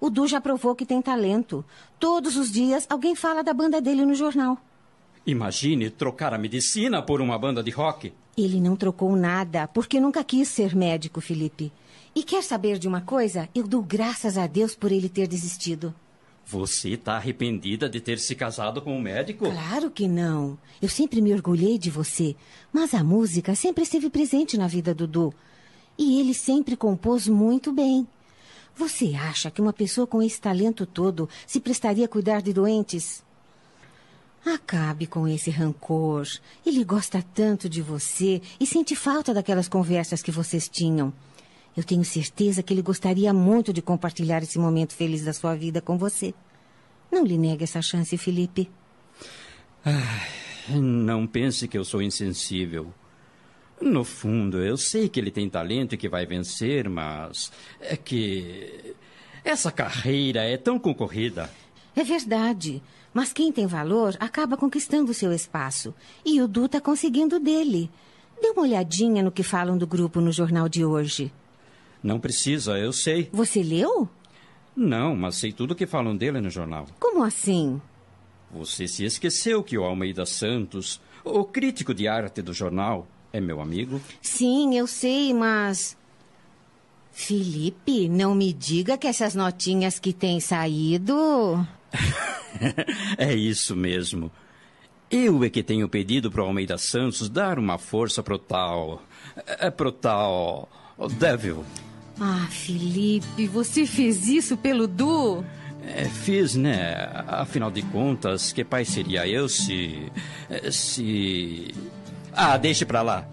[0.00, 1.64] O Du já provou que tem talento.
[1.98, 4.56] Todos os dias alguém fala da banda dele no jornal.
[5.26, 8.12] Imagine trocar a medicina por uma banda de rock.
[8.36, 11.72] Ele não trocou nada, porque nunca quis ser médico, Felipe.
[12.14, 13.48] E quer saber de uma coisa?
[13.52, 15.92] Eu dou graças a Deus por ele ter desistido.
[16.46, 19.50] Você está arrependida de ter se casado com um médico?
[19.50, 20.56] Claro que não.
[20.80, 22.34] Eu sempre me orgulhei de você.
[22.72, 25.34] Mas a música sempre esteve presente na vida do Du.
[25.98, 28.06] E ele sempre compôs muito bem.
[28.76, 33.24] Você acha que uma pessoa com esse talento todo se prestaria a cuidar de doentes?
[34.46, 36.26] Acabe com esse rancor.
[36.64, 41.12] Ele gosta tanto de você e sente falta daquelas conversas que vocês tinham.
[41.76, 45.80] Eu tenho certeza que ele gostaria muito de compartilhar esse momento feliz da sua vida
[45.80, 46.32] com você.
[47.10, 48.70] Não lhe negue essa chance, Felipe.
[50.70, 52.92] Não pense que eu sou insensível.
[53.80, 58.94] No fundo, eu sei que ele tem talento e que vai vencer, mas é que
[59.44, 61.50] essa carreira é tão concorrida.
[61.94, 62.82] É verdade.
[63.14, 65.94] Mas quem tem valor acaba conquistando seu espaço.
[66.24, 67.90] E o Du está conseguindo dele.
[68.40, 71.32] Dê uma olhadinha no que falam do grupo no jornal de hoje.
[72.02, 73.28] Não precisa, eu sei.
[73.32, 74.08] Você leu?
[74.76, 76.86] Não, mas sei tudo o que falam dele no jornal.
[77.00, 77.80] Como assim?
[78.52, 83.06] Você se esqueceu que o Almeida Santos, o crítico de arte do jornal,
[83.38, 84.00] é meu amigo?
[84.20, 85.96] Sim, eu sei, mas.
[87.12, 91.66] Felipe, não me diga que essas notinhas que têm saído.
[93.18, 94.30] é isso mesmo.
[95.10, 99.02] Eu é que tenho pedido para o Almeida Santos dar uma força pro tal.
[99.46, 100.68] É pro tal.
[101.18, 101.64] Devil.
[102.20, 105.44] Ah, Felipe, você fez isso pelo Du?
[105.82, 107.08] É, fiz, né?
[107.26, 110.12] Afinal de contas, que pai seria eu se.
[110.70, 111.74] se.
[112.32, 113.26] Ah, deixe pra lá.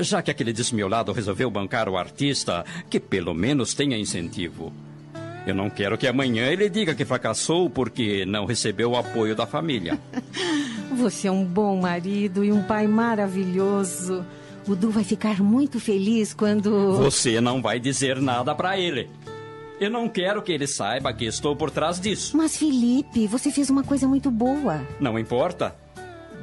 [0.00, 4.72] Já que aquele desmiolado resolveu bancar o artista, que pelo menos tenha incentivo.
[5.46, 9.46] Eu não quero que amanhã ele diga que fracassou porque não recebeu o apoio da
[9.46, 9.98] família.
[10.92, 14.24] Você é um bom marido e um pai maravilhoso.
[14.68, 16.96] O Du vai ficar muito feliz quando.
[16.98, 19.08] Você não vai dizer nada para ele.
[19.80, 22.36] Eu não quero que ele saiba que estou por trás disso.
[22.36, 24.86] Mas, Felipe, você fez uma coisa muito boa.
[25.00, 25.74] Não importa.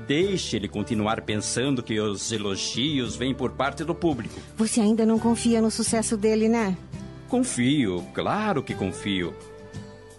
[0.08, 4.40] Deixe ele continuar pensando que os elogios vêm por parte do público.
[4.56, 6.78] Você ainda não confia no sucesso dele, né?
[7.28, 9.36] Confio, claro que confio.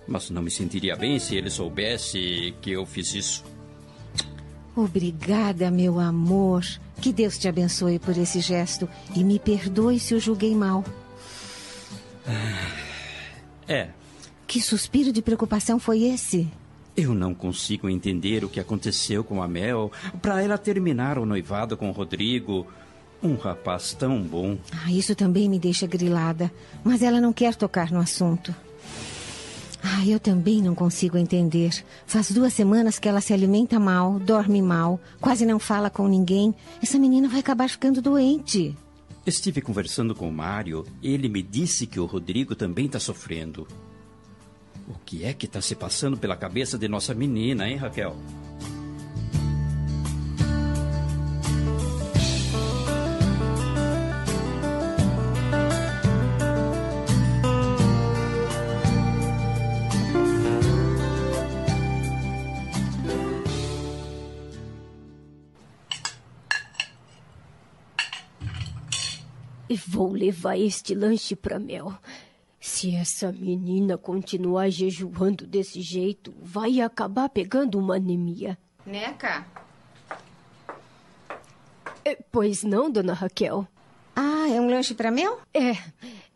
[0.07, 3.45] Mas não me sentiria bem se ele soubesse que eu fiz isso.
[4.76, 6.62] Obrigada, meu amor.
[7.01, 10.84] Que Deus te abençoe por esse gesto e me perdoe se eu julguei mal.
[13.66, 13.89] É.
[14.47, 16.49] Que suspiro de preocupação foi esse?
[16.99, 21.76] Eu não consigo entender o que aconteceu com a Mel para ela terminar o noivado
[21.76, 22.66] com o Rodrigo.
[23.22, 24.59] Um rapaz tão bom.
[24.72, 26.53] Ah, isso também me deixa grilada.
[26.82, 28.53] Mas ela não quer tocar no assunto.
[29.80, 31.70] Ah, eu também não consigo entender.
[32.05, 36.53] Faz duas semanas que ela se alimenta mal, dorme mal, quase não fala com ninguém.
[36.82, 38.76] Essa menina vai acabar ficando doente.
[39.24, 40.84] Estive conversando com o Mário.
[41.01, 43.68] Ele me disse que o Rodrigo também está sofrendo.
[44.89, 48.16] O que é que está se passando pela cabeça de nossa menina, hein, Raquel?
[69.86, 71.93] Vou levar este lanche para Mel.
[72.61, 78.59] Se essa menina continuar jejuando desse jeito, vai acabar pegando uma anemia.
[78.84, 79.46] Neca?
[82.04, 83.66] É, pois não, dona Raquel?
[84.16, 85.38] Ah, é um lanche para Mel?
[85.54, 85.76] É.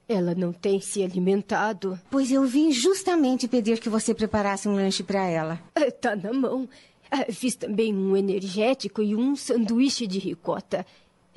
[0.09, 1.99] Ela não tem se alimentado.
[2.11, 5.61] Pois eu vim justamente pedir que você preparasse um lanche para ela.
[5.75, 6.69] É, tá na mão.
[7.11, 10.87] É, fiz também um energético e um sanduíche de ricota.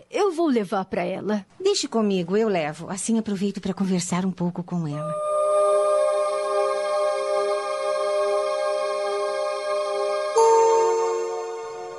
[0.09, 1.45] Eu vou levar para ela.
[1.59, 2.89] Deixe comigo, eu levo.
[2.89, 5.13] Assim aproveito para conversar um pouco com ela.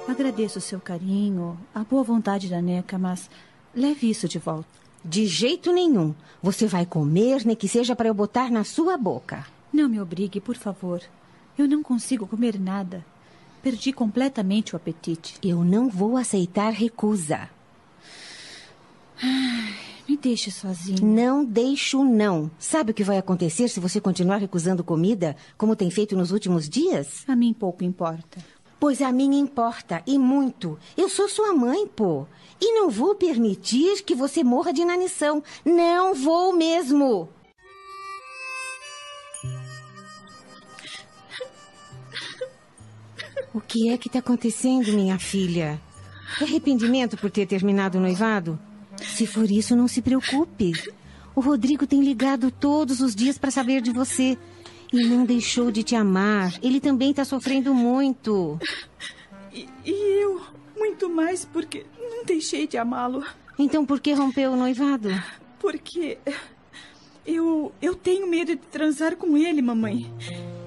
[0.08, 3.28] Agradeço o seu carinho, a boa vontade da Neca, mas
[3.74, 4.68] leve isso de volta.
[5.04, 6.14] De jeito nenhum.
[6.42, 9.46] Você vai comer, nem que seja para eu botar na sua boca.
[9.72, 11.02] Não me obrigue, por favor.
[11.58, 13.04] Eu não consigo comer nada.
[13.62, 15.38] Perdi completamente o apetite.
[15.42, 17.50] Eu não vou aceitar recusa.
[19.22, 19.74] Ai,
[20.08, 21.04] me deixe sozinho.
[21.04, 22.50] Não deixo, não.
[22.58, 26.68] Sabe o que vai acontecer se você continuar recusando comida, como tem feito nos últimos
[26.68, 27.24] dias?
[27.26, 28.38] A mim pouco importa.
[28.78, 30.78] Pois a mim importa, e muito.
[30.96, 32.26] Eu sou sua mãe, pô.
[32.60, 35.42] E não vou permitir que você morra de inanição.
[35.64, 37.28] Não vou mesmo.
[43.54, 45.80] O que é que está acontecendo, minha filha?
[46.40, 48.58] Arrependimento por ter terminado o noivado?
[49.02, 50.72] Se for isso, não se preocupe.
[51.34, 54.38] O Rodrigo tem ligado todos os dias para saber de você.
[54.92, 56.54] E não deixou de te amar.
[56.62, 58.58] Ele também está sofrendo muito.
[59.52, 60.40] E, e, eu,
[60.76, 63.24] muito mais, porque não deixei de amá-lo.
[63.58, 65.08] Então por que rompeu o noivado?
[65.58, 66.18] Porque
[67.26, 70.10] eu, eu tenho medo de transar com ele, mamãe.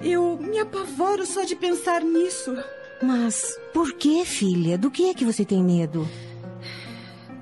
[0.04, 2.56] Eu me apavoro só de pensar nisso.
[3.02, 4.78] Mas por que, filha?
[4.78, 6.08] Do que é que você tem medo?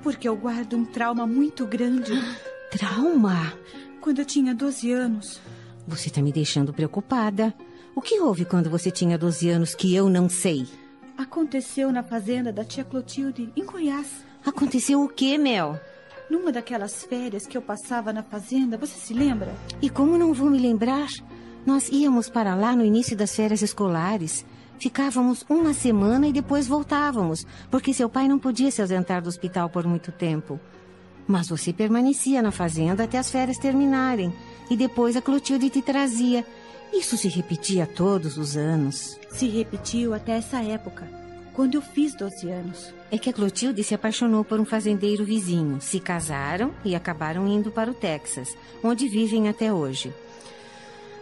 [0.08, 2.12] Porque eu guardo um trauma muito grande.
[2.72, 3.52] Trauma?
[4.00, 5.38] Quando eu tinha 12 anos.
[5.86, 7.54] Você está me deixando preocupada.
[7.94, 10.66] O que houve quando você tinha 12 anos que eu não sei?
[11.18, 14.24] Aconteceu na fazenda da tia Clotilde, em Goiás.
[14.46, 15.78] Aconteceu o quê, Mel?
[16.30, 19.54] Numa daquelas férias que eu passava na fazenda, você se lembra?
[19.82, 21.08] E como não vou me lembrar?
[21.66, 24.42] Nós íamos para lá no início das férias escolares.
[24.78, 29.68] Ficávamos uma semana e depois voltávamos, porque seu pai não podia se ausentar do hospital
[29.68, 30.60] por muito tempo.
[31.26, 34.32] Mas você permanecia na fazenda até as férias terminarem,
[34.70, 36.46] e depois a Clotilde te trazia.
[36.92, 39.18] Isso se repetia todos os anos.
[39.30, 41.08] Se repetiu até essa época,
[41.52, 42.94] quando eu fiz 12 anos.
[43.10, 47.72] É que a Clotilde se apaixonou por um fazendeiro vizinho, se casaram e acabaram indo
[47.72, 50.14] para o Texas, onde vivem até hoje.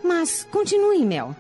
[0.05, 1.35] Mas continue, Mel.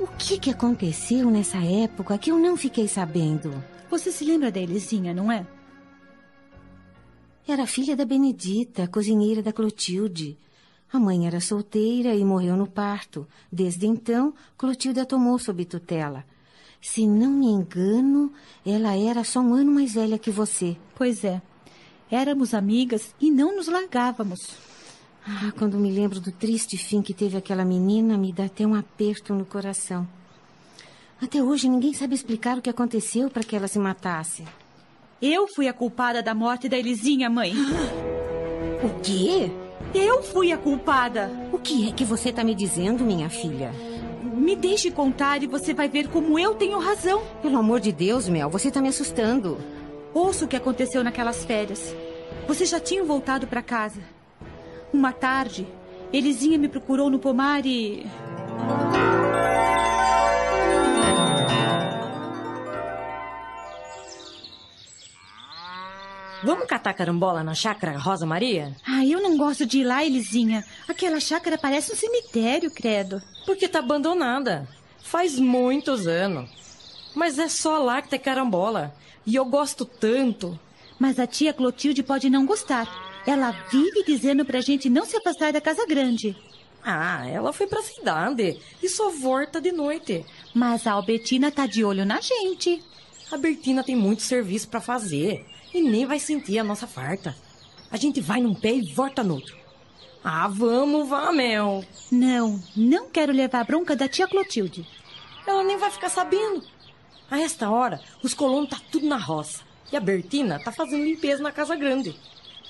[0.00, 3.62] O que, que aconteceu nessa época que eu não fiquei sabendo?
[3.90, 5.46] Você se lembra da Elisinha, não é?
[7.46, 10.38] Era filha da Benedita, cozinheira da Clotilde.
[10.92, 13.26] A mãe era solteira e morreu no parto.
[13.50, 16.24] Desde então, Clotilde a tomou sob tutela.
[16.80, 18.32] Se não me engano,
[18.64, 20.76] ela era só um ano mais velha que você.
[20.94, 21.40] Pois é.
[22.10, 24.56] Éramos amigas e não nos largávamos.
[25.26, 28.74] Ah, quando me lembro do triste fim que teve aquela menina, me dá até um
[28.74, 30.06] aperto no coração.
[31.20, 34.44] Até hoje ninguém sabe explicar o que aconteceu para que ela se matasse.
[35.20, 37.54] Eu fui a culpada da morte da Elisinha, mãe.
[38.82, 39.48] O quê?
[39.94, 41.30] Eu fui a culpada.
[41.52, 43.72] O que é que você está me dizendo, minha filha?
[44.24, 47.22] Me deixe contar e você vai ver como eu tenho razão.
[47.40, 49.56] Pelo amor de Deus, Mel, você está me assustando.
[50.12, 51.94] Ouça o que aconteceu naquelas férias.
[52.48, 54.00] Você já tinha voltado para casa.
[54.92, 55.66] Uma tarde,
[56.12, 58.06] Elisinha me procurou no pomar e.
[66.44, 68.76] Vamos catar carambola na chácara Rosa Maria?
[68.86, 70.64] Ah, eu não gosto de ir lá, Elisinha.
[70.88, 73.22] Aquela chácara parece um cemitério, credo.
[73.46, 74.68] Porque tá abandonada.
[75.00, 76.50] Faz muitos anos.
[77.14, 78.92] Mas é só lá que tem carambola.
[79.24, 80.58] E eu gosto tanto.
[80.98, 83.11] Mas a tia Clotilde pode não gostar.
[83.26, 86.36] Ela vive dizendo pra gente não se afastar da casa grande.
[86.84, 90.24] Ah, ela foi pra cidade e só volta de noite.
[90.52, 92.82] Mas a Albertina tá de olho na gente.
[93.30, 97.36] A Bertina tem muito serviço para fazer e nem vai sentir a nossa farta.
[97.90, 99.56] A gente vai num pé e volta no outro.
[100.24, 101.84] Ah, vamos, vá, Mel.
[102.10, 104.86] Não, não quero levar a bronca da tia Clotilde.
[105.46, 106.62] Ela nem vai ficar sabendo.
[107.30, 109.60] A esta hora, os colonos tá tudo na roça.
[109.92, 112.14] E a Bertina tá fazendo limpeza na casa grande.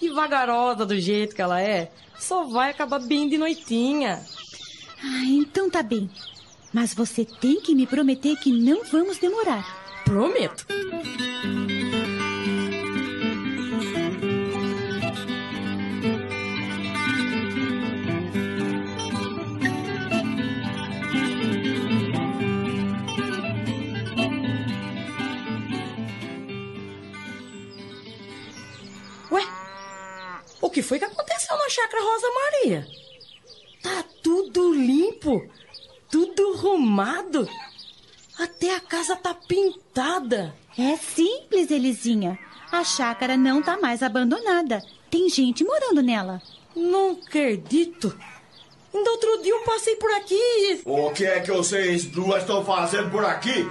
[0.02, 4.20] E vagarosa do jeito que ela é, só vai acabar bem de noitinha.
[5.00, 6.10] Ah, então tá bem.
[6.72, 9.64] Mas você tem que me prometer que não vamos demorar.
[10.04, 10.66] Prometo.
[29.30, 29.61] Ué,
[30.62, 32.86] o que foi que aconteceu na chácara Rosa Maria?
[33.82, 35.46] Tá tudo limpo,
[36.10, 37.48] tudo arrumado.
[38.38, 40.54] Até a casa tá pintada.
[40.78, 42.38] É simples, Elisinha.
[42.70, 44.82] A chácara não tá mais abandonada.
[45.10, 46.40] Tem gente morando nela.
[46.74, 48.16] Não acredito.
[48.94, 50.82] Ainda outro dia eu passei por aqui e...
[50.84, 53.66] O que é que vocês duas estão fazendo por aqui?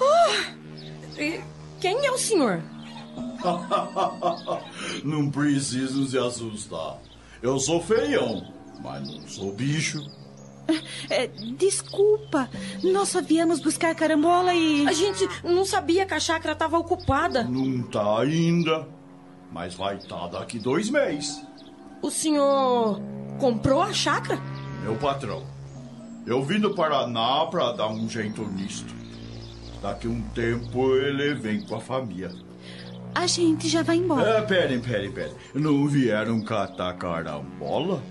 [0.00, 1.40] Oh, e
[1.80, 2.62] quem é o senhor?
[5.04, 6.98] não precisa se assustar.
[7.42, 8.46] Eu sou feião,
[8.82, 10.00] mas não sou bicho.
[11.10, 12.48] É, desculpa,
[12.82, 14.86] nós só viemos buscar carambola e.
[14.88, 17.44] A gente não sabia que a chácara estava ocupada.
[17.44, 18.88] Não tá ainda,
[19.52, 21.44] mas vai estar tá daqui dois meses.
[22.00, 23.00] O senhor
[23.38, 24.40] comprou a chácara?
[24.82, 25.42] Meu patrão.
[26.26, 28.94] Eu vim do Paraná para dar um jeito nisto.
[29.82, 32.43] Daqui um tempo ele vem com a família.
[33.14, 34.28] A gente já vai embora.
[34.28, 35.32] É, pera, pera, pera.
[35.54, 38.02] Não vieram catar carambola?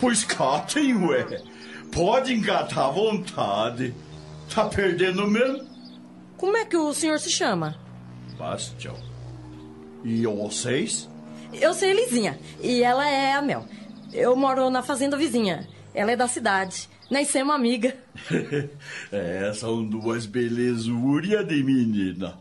[0.00, 1.42] Pois catem, ué.
[1.92, 3.94] Pode engatar à vontade.
[4.54, 5.66] Tá perdendo mesmo?
[6.36, 7.76] Como é que o senhor se chama?
[8.38, 8.96] Bastião.
[10.04, 11.08] E vocês?
[11.52, 12.38] Eu sou Elisinha.
[12.62, 13.66] E ela é a Mel.
[14.12, 15.68] Eu moro na fazenda vizinha.
[15.92, 16.88] Ela é da cidade.
[17.10, 17.94] Nós somos amiga.
[19.10, 22.38] é, são duas belezúrias de menina.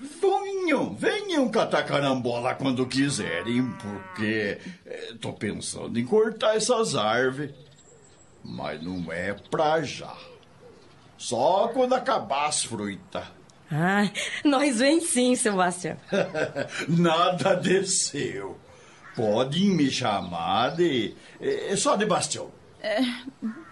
[0.00, 7.52] Venham, venham catar carambola quando quiserem, porque é, tô pensando em cortar essas árvores.
[8.42, 10.16] Mas não é pra já.
[11.18, 13.24] Só quando acabar as frutas.
[13.70, 14.10] Ah,
[14.42, 15.98] nós vem sim, Sebastião.
[16.88, 18.58] Nada desceu.
[19.14, 21.14] Podem me chamar de.
[21.38, 22.50] É só de Bastião.
[22.82, 23.00] É,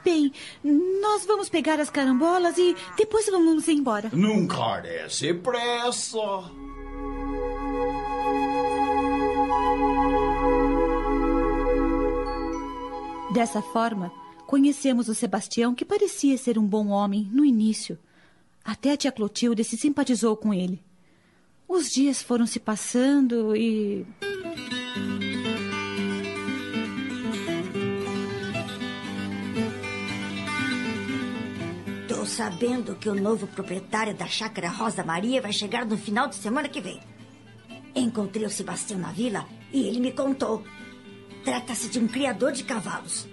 [0.04, 0.30] bem,
[0.62, 4.10] nós vamos pegar as carambolas e depois vamos embora.
[4.12, 6.18] Não carece pressa.
[13.32, 14.12] Dessa forma,
[14.46, 17.98] conhecemos o Sebastião, que parecia ser um bom homem no início.
[18.64, 20.82] Até a tia Clotilde se simpatizou com ele.
[21.66, 24.06] Os dias foram se passando e.
[32.28, 36.68] sabendo que o novo proprietário da chácara Rosa Maria vai chegar no final de semana
[36.68, 37.00] que vem.
[37.94, 40.62] Encontrei o Sebastião na vila e ele me contou.
[41.44, 43.26] Trata-se de um criador de cavalos.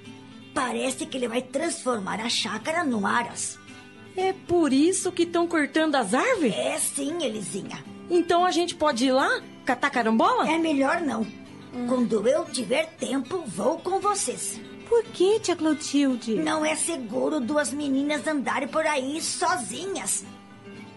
[0.54, 3.60] Parece que ele vai transformar a chácara no aras.
[4.16, 6.56] É por isso que estão cortando as árvores?
[6.56, 7.84] É sim, Elisinha.
[8.10, 10.50] Então a gente pode ir lá catar carambola?
[10.50, 11.28] É melhor não.
[11.90, 14.62] Quando eu tiver tempo, vou com vocês.
[14.96, 16.36] Por que, tia Clotilde?
[16.36, 20.24] Não é seguro duas meninas andarem por aí sozinhas.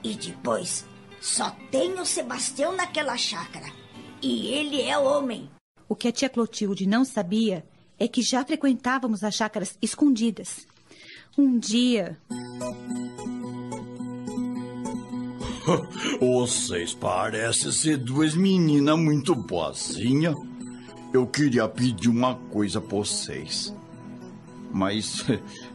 [0.05, 0.87] E depois,
[1.21, 3.67] só tem o Sebastião naquela chácara.
[4.23, 5.51] E ele é homem.
[5.89, 7.67] O que a tia Clotilde não sabia
[7.99, 10.65] é que já frequentávamos as chácaras escondidas.
[11.37, 12.17] Um dia.
[16.21, 20.37] Vocês parecem ser duas meninas muito boazinhas.
[21.13, 23.77] Eu queria pedir uma coisa pra vocês.
[24.73, 25.25] Mas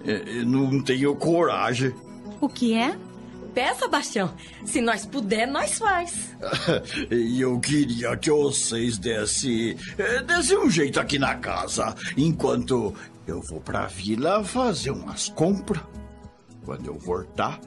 [0.05, 1.93] eh, não tenho coragem.
[2.39, 2.97] O que é?
[3.53, 4.33] Peça, Bastião.
[4.65, 6.35] Se nós puder, nós faz.
[7.11, 9.77] E eu queria que vocês dessem
[10.25, 12.93] desse um jeito aqui na casa, enquanto
[13.27, 15.83] eu vou pra vila fazer umas compras.
[16.65, 17.59] Quando eu voltar,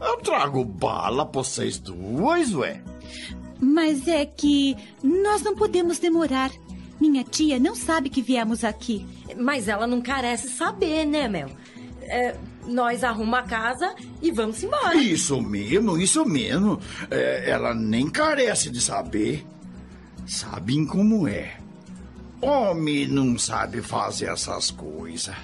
[0.00, 2.82] eu trago bala pra vocês duas, ué.
[3.60, 6.50] Mas é que nós não podemos demorar.
[7.00, 9.06] Minha tia não sabe que viemos aqui.
[9.38, 11.50] Mas ela não carece saber, né, Mel?
[12.02, 12.34] É,
[12.66, 14.96] nós arrumamos a casa e vamos embora.
[14.96, 16.80] Isso mesmo, isso mesmo.
[17.10, 19.46] É, ela nem carece de saber.
[20.26, 21.56] Sabem como é.
[22.40, 25.34] Homem não sabe fazer essas coisas.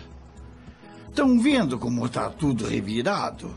[1.09, 3.55] Estão vendo como tá tudo revirado?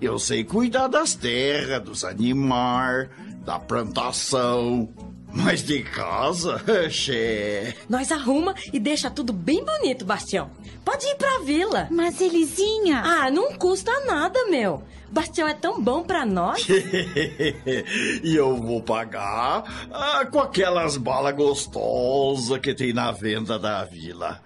[0.00, 3.08] Eu sei cuidar das terras, dos animais,
[3.44, 4.88] da plantação.
[5.34, 7.74] Mas de casa, xé.
[7.88, 10.48] Nós arruma e deixa tudo bem bonito, Bastião.
[10.84, 11.88] Pode ir pra vila.
[11.90, 13.02] Mas, Elisinha...
[13.04, 14.82] Ah, não custa nada, meu.
[15.10, 16.66] Bastião é tão bom pra nós.
[18.22, 24.40] e eu vou pagar ah, com aquelas balas gostosas que tem na venda da vila.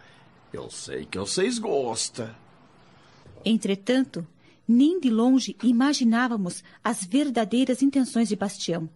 [0.52, 2.30] Eu sei que vocês gostam.
[3.44, 4.26] Entretanto,
[4.66, 8.88] nem de longe imaginávamos as verdadeiras intenções de Bastião.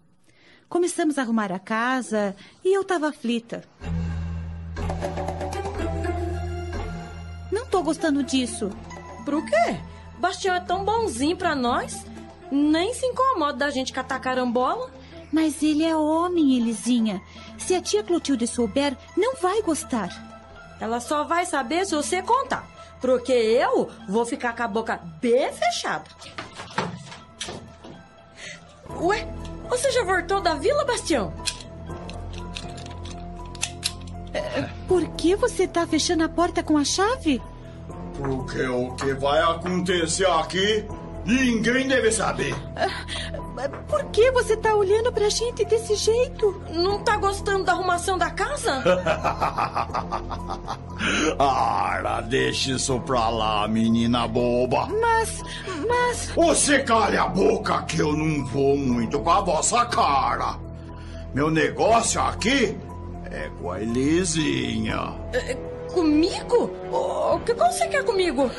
[0.72, 2.34] Começamos a arrumar a casa
[2.64, 3.62] e eu estava aflita.
[7.52, 8.70] Não tô gostando disso.
[9.22, 9.76] Por quê?
[10.18, 12.06] Bastião é tão bonzinho pra nós.
[12.50, 14.90] Nem se incomoda da gente catar carambola.
[15.30, 17.20] Mas ele é homem, Elisinha.
[17.58, 20.08] Se a tia Clotilde souber, não vai gostar.
[20.80, 22.66] Ela só vai saber se você contar.
[22.98, 26.04] Porque eu vou ficar com a boca bem fechada.
[29.02, 29.28] Ué,
[29.72, 31.32] você já voltou da vila, Bastião?
[34.86, 37.40] Por que você tá fechando a porta com a chave?
[38.14, 40.86] Porque o que vai acontecer aqui,
[41.24, 42.54] ninguém deve saber.
[43.88, 46.60] Por que você tá olhando pra gente desse jeito?
[46.70, 48.82] Não tá gostando da arrumação da casa?
[51.38, 54.88] Ara, deixa isso pra lá, menina boba.
[55.00, 55.42] Mas,
[55.86, 56.30] mas...
[56.34, 60.56] Você calha a boca que eu não vou muito com a vossa cara.
[61.34, 62.76] Meu negócio aqui
[63.30, 65.14] é com a Elisinha.
[65.32, 65.56] É,
[65.92, 66.70] comigo?
[66.90, 68.50] O que você quer comigo?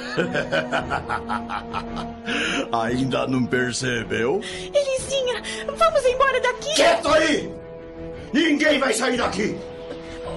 [2.71, 4.41] Ainda não percebeu?
[4.73, 6.73] Elisinha, vamos embora daqui!
[6.75, 7.53] Quieto aí!
[8.31, 9.57] Ninguém vai sair daqui!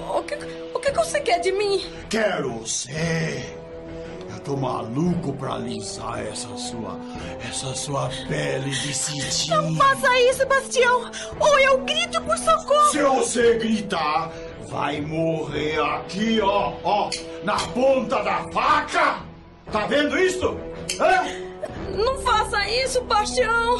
[0.09, 0.35] O que,
[0.73, 1.85] o que você quer de mim?
[2.09, 3.55] Quero ser.
[4.29, 6.97] Eu tô maluco pra alisar essa sua.
[7.47, 9.49] essa sua pele de cetim.
[9.49, 11.11] Não faça isso, Bastião!
[11.39, 12.91] Ou eu grito por socorro!
[12.91, 14.31] Se você gritar,
[14.69, 17.09] vai morrer aqui, ó, ó,
[17.43, 19.19] na ponta da faca!
[19.71, 20.57] Tá vendo isso?
[20.99, 21.47] Hã?
[21.95, 23.77] Não faça isso, Bastião!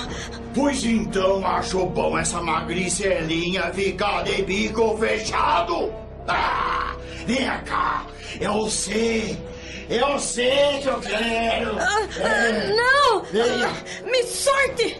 [0.53, 5.93] Pois então achou bom essa magricelinha ficar de bico fechado?
[6.27, 6.95] Ah,
[7.25, 8.05] vem cá,
[8.41, 9.37] eu sei,
[9.89, 11.77] eu sei que eu quero.
[11.79, 12.73] Ah, É.
[12.73, 13.23] Não!
[13.23, 13.69] Venha.
[14.05, 14.99] Me sorte!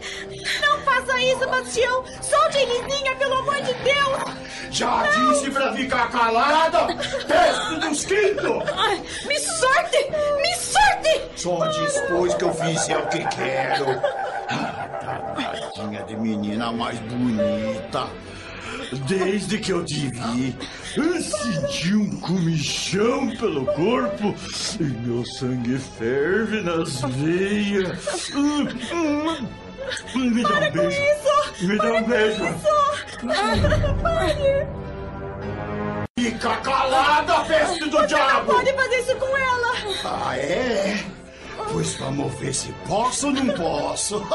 [0.62, 2.04] Não faça isso, Bastião!
[2.22, 4.48] Solte a Elisinha, pelo amor de Deus!
[4.72, 6.88] Já disse pra ficar calada?
[6.88, 8.70] Peste dos quintos!
[8.76, 9.98] Ai, me sorte!
[10.42, 11.22] Me sorte!
[11.36, 13.86] Só depois que eu fizer o que quero.
[14.50, 18.08] Ah, tadinha de menina mais bonita.
[19.08, 20.58] Desde que eu te vi,
[21.22, 24.36] senti um comichão pelo corpo
[24.80, 28.30] e meu sangue ferve nas veias.
[30.16, 31.02] Me dá um beijo.
[31.62, 32.46] Me dá um beijo.
[36.20, 38.54] Fica calada, peste do diabo!
[38.54, 39.74] Pode fazer isso com ela!
[40.04, 40.97] Ah, é?
[41.78, 44.20] Pois vamos ver se posso ou não posso.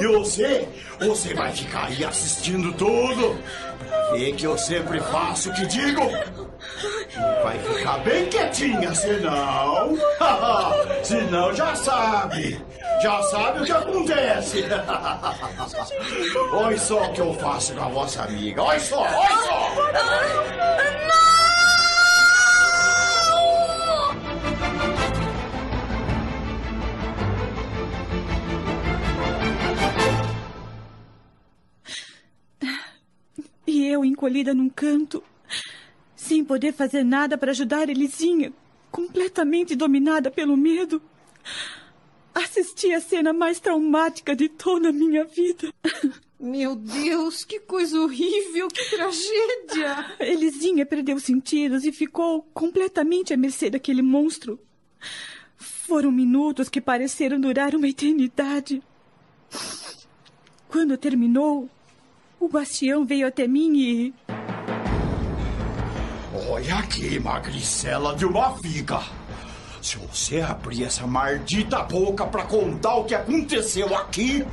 [0.00, 0.66] E você,
[0.98, 3.38] você vai ficar aí assistindo tudo.
[3.86, 6.00] Pra ver que eu sempre faço o que digo.
[6.00, 9.94] E vai ficar bem quietinha, senão.
[11.04, 12.64] senão já sabe.
[13.02, 14.64] Já sabe o que acontece.
[16.50, 18.62] Olha só o que eu faço com a vossa amiga.
[18.62, 19.70] Olha só, olha só.
[20.96, 21.49] E
[33.90, 35.22] eu encolhida num canto,
[36.14, 38.52] sem poder fazer nada para ajudar Elisinha,
[38.90, 41.02] completamente dominada pelo medo.
[42.34, 45.72] Assisti a cena mais traumática de toda a minha vida.
[46.38, 50.16] Meu Deus, que coisa horrível, que tragédia!
[50.18, 54.58] Elisinha perdeu os sentidos e ficou completamente à mercê daquele monstro.
[55.56, 58.82] Foram minutos que pareceram durar uma eternidade.
[60.68, 61.68] Quando terminou,
[62.40, 64.14] o Bastião veio até mim e.
[66.48, 69.02] Olha aqui, magricela de uma figa.
[69.82, 74.44] Se você abrir essa maldita boca pra contar o que aconteceu aqui,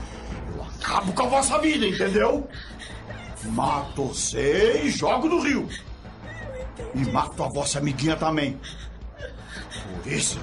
[0.53, 2.47] eu acabo com a vossa vida, entendeu?
[3.45, 5.69] Mato você e jogo no rio.
[6.93, 8.59] E mato a vossa amiguinha também.
[10.03, 10.39] Por isso,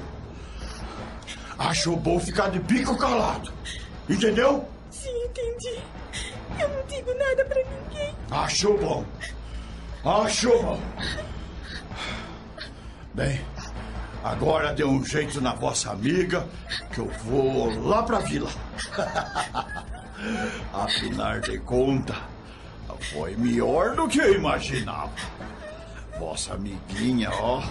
[1.59, 3.53] acho bom ficar de bico calado.
[4.09, 4.67] Entendeu?
[4.91, 5.81] Sim, entendi.
[6.61, 8.15] Eu não digo nada pra ninguém.
[8.31, 9.05] Acho bom.
[10.05, 10.81] Acho bom.
[13.15, 13.41] Bem,
[14.23, 16.47] agora dê um jeito na vossa amiga
[16.93, 18.51] que eu vou lá pra vila.
[20.73, 22.17] Afinal de contas,
[23.13, 25.13] foi melhor do que eu imaginava.
[26.19, 27.63] Vossa amiguinha, ó,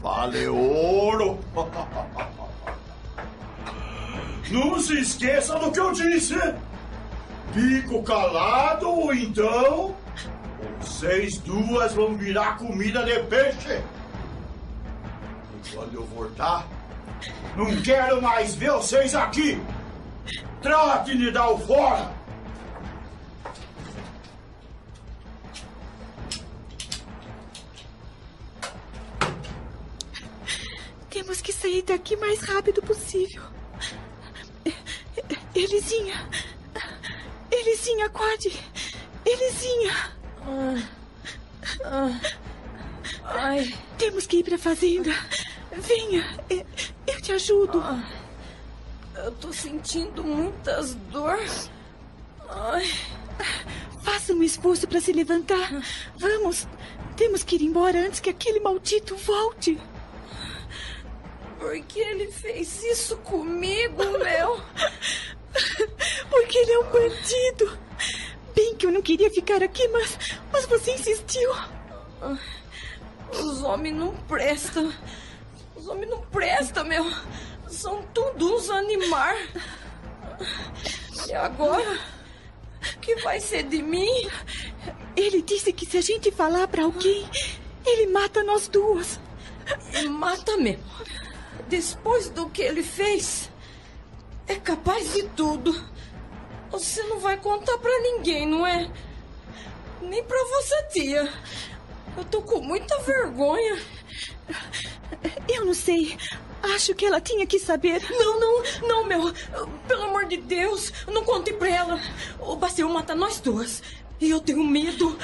[0.00, 1.38] vale ouro.
[4.50, 6.34] Não se esqueça do que eu disse.
[7.52, 9.94] Fico calado ou então
[10.80, 13.82] vocês duas vão virar comida de peixe.
[15.64, 16.66] E quando eu voltar,
[17.56, 19.60] não quero mais ver vocês aqui.
[20.62, 22.10] Trate de dar o fora.
[31.10, 33.42] Temos que sair daqui o mais rápido possível.
[35.54, 36.28] Elisinha!
[37.58, 38.50] Elisinha, acorde!
[39.24, 40.12] Elisinha!
[43.24, 45.10] Ai, Temos que ir para a fazenda.
[45.72, 46.24] Venha,
[47.06, 47.82] eu te ajudo.
[49.16, 51.70] eu tô sentindo muitas dores.
[52.48, 52.90] Ai,
[54.02, 55.70] Faça um esforço para se levantar.
[56.16, 56.66] Vamos,
[57.16, 59.78] temos que ir embora antes que aquele maldito volte.
[61.58, 64.60] por que ele fez isso comigo, meu?
[66.34, 67.78] Porque ele é um bandido.
[68.56, 70.18] Bem que eu não queria ficar aqui, mas,
[70.52, 71.48] mas você insistiu.
[73.30, 74.92] Os homens não prestam.
[75.76, 77.04] Os homens não prestam, meu.
[77.68, 79.48] São tudo uns animais.
[81.28, 82.00] E agora?
[82.96, 84.28] O que vai ser de mim?
[85.14, 87.28] Ele disse que se a gente falar para alguém,
[87.86, 89.20] ele mata nós duas.
[90.02, 90.82] E mata mesmo.
[91.68, 93.48] Depois do que ele fez,
[94.48, 95.93] é capaz de tudo.
[96.74, 98.90] Você não vai contar pra ninguém, não é?
[100.02, 101.32] Nem pra vossa tia.
[102.16, 103.80] Eu tô com muita vergonha.
[105.48, 106.18] Eu não sei.
[106.74, 108.02] Acho que ela tinha que saber.
[108.10, 109.32] Não, não, não, meu.
[109.86, 112.00] Pelo amor de Deus, não conte pra ela.
[112.40, 113.80] O Bastião mata nós duas.
[114.20, 115.16] E eu tenho medo.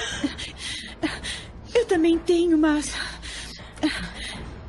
[1.74, 2.94] Eu também tenho, mas.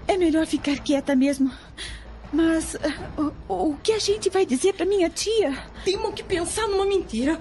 [0.08, 1.52] É melhor ficar quieta mesmo.
[2.32, 5.58] Mas ah, o, o que a gente vai dizer pra minha tia?
[5.84, 7.40] Temos que pensar numa mentira.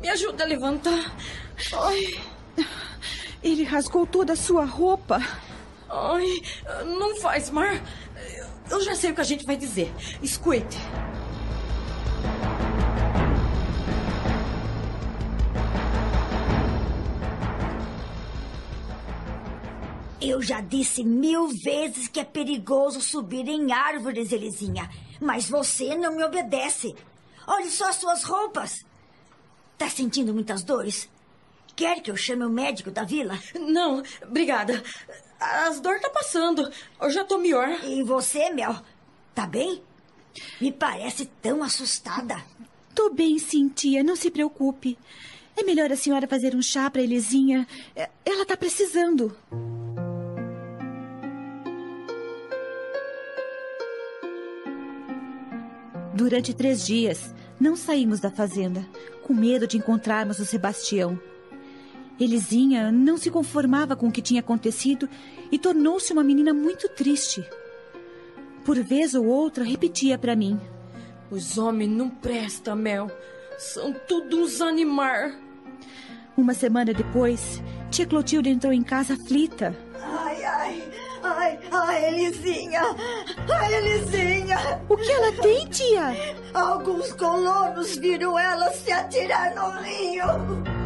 [0.00, 1.12] Me ajuda a levantar.
[1.72, 2.20] Ai,
[3.42, 5.20] Ele rasgou toda a sua roupa.
[5.88, 6.42] ai,
[6.86, 7.82] não faz, Mar.
[8.70, 9.92] Eu já sei o que a gente vai dizer.
[10.22, 10.78] Escute.
[20.26, 24.90] Eu já disse mil vezes que é perigoso subir em árvores, Elisinha.
[25.20, 26.96] Mas você não me obedece.
[27.46, 28.86] Olhe só as suas roupas.
[29.76, 31.10] Tá sentindo muitas dores?
[31.76, 33.38] Quer que eu chame o médico da vila?
[33.54, 34.82] Não, obrigada.
[35.38, 36.72] As dores tá passando.
[36.98, 37.68] Eu já tô melhor.
[37.84, 38.80] E você, Mel?
[39.34, 39.82] Tá bem?
[40.58, 42.42] Me parece tão assustada.
[42.94, 44.02] Tô bem, sim, tia.
[44.02, 44.96] Não se preocupe.
[45.54, 47.68] É melhor a senhora fazer um chá para Elisinha.
[47.94, 49.36] É, ela tá precisando.
[56.14, 58.86] Durante três dias, não saímos da fazenda,
[59.24, 61.18] com medo de encontrarmos o Sebastião.
[62.20, 65.08] Elisinha não se conformava com o que tinha acontecido
[65.50, 67.44] e tornou-se uma menina muito triste.
[68.64, 70.60] Por vez ou outra, repetia para mim:
[71.32, 73.10] Os homens não prestam, Mel.
[73.58, 75.36] São tudo uns animar.
[76.36, 77.60] Uma semana depois,
[77.90, 79.76] tia Clotilde entrou em casa aflita.
[80.00, 80.82] Ai, ai,
[81.24, 82.82] ai, ai, Elisinha!
[83.52, 84.80] Ai, Elisinha!
[84.88, 86.36] O que ela tem, tia?
[86.52, 90.84] Alguns colonos viram ela se atirar no rio.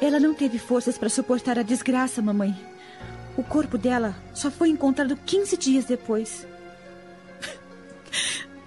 [0.00, 2.73] Ela não teve forças para suportar a desgraça, mamãe.
[3.36, 6.46] O corpo dela só foi encontrado 15 dias depois.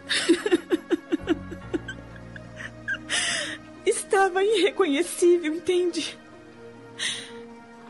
[3.85, 6.17] Estava irreconhecível, entende?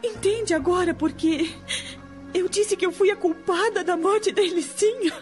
[0.04, 1.52] Entende agora porque
[2.34, 5.14] eu disse que eu fui a culpada da morte da Elisinha.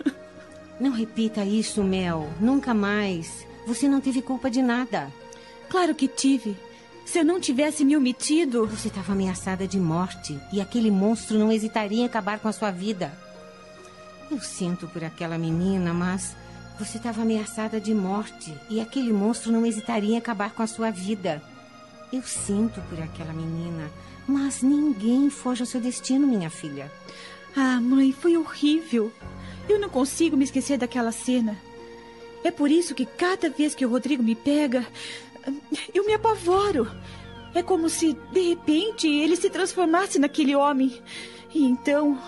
[0.79, 2.29] Não repita isso, Mel.
[2.39, 3.45] Nunca mais.
[3.65, 5.11] Você não teve culpa de nada.
[5.69, 6.55] Claro que tive.
[7.05, 8.65] Se eu não tivesse me omitido.
[8.65, 12.71] Você estava ameaçada de morte e aquele monstro não hesitaria em acabar com a sua
[12.71, 13.13] vida.
[14.29, 16.35] Eu sinto por aquela menina, mas
[16.79, 20.89] você estava ameaçada de morte e aquele monstro não hesitaria em acabar com a sua
[20.89, 21.41] vida.
[22.11, 23.89] Eu sinto por aquela menina,
[24.27, 26.91] mas ninguém foge ao seu destino, minha filha.
[27.55, 29.11] Ah, mãe, foi horrível.
[29.69, 31.55] Eu não consigo me esquecer daquela cena.
[32.43, 34.85] É por isso que cada vez que o Rodrigo me pega,
[35.93, 36.89] eu me apavoro.
[37.53, 41.01] É como se, de repente, ele se transformasse naquele homem.
[41.53, 42.19] E então,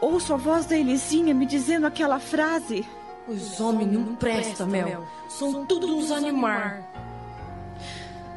[0.00, 2.84] ouço a voz da Elisinha me dizendo aquela frase.
[3.28, 5.06] Os homens não prestam, Mel.
[5.28, 6.82] São todos uns animar.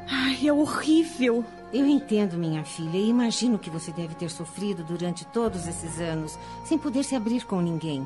[0.10, 1.44] Ai, é horrível.
[1.74, 6.38] Eu entendo, minha filha, e imagino que você deve ter sofrido durante todos esses anos,
[6.64, 8.06] sem poder se abrir com ninguém.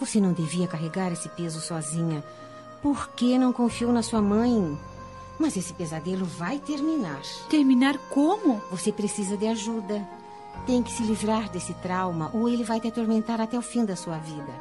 [0.00, 2.24] Você não devia carregar esse peso sozinha.
[2.82, 4.78] Por que não confiou na sua mãe?
[5.38, 7.20] Mas esse pesadelo vai terminar.
[7.48, 8.62] Terminar como?
[8.70, 10.06] Você precisa de ajuda.
[10.66, 13.96] Tem que se livrar desse trauma ou ele vai te atormentar até o fim da
[13.96, 14.52] sua vida.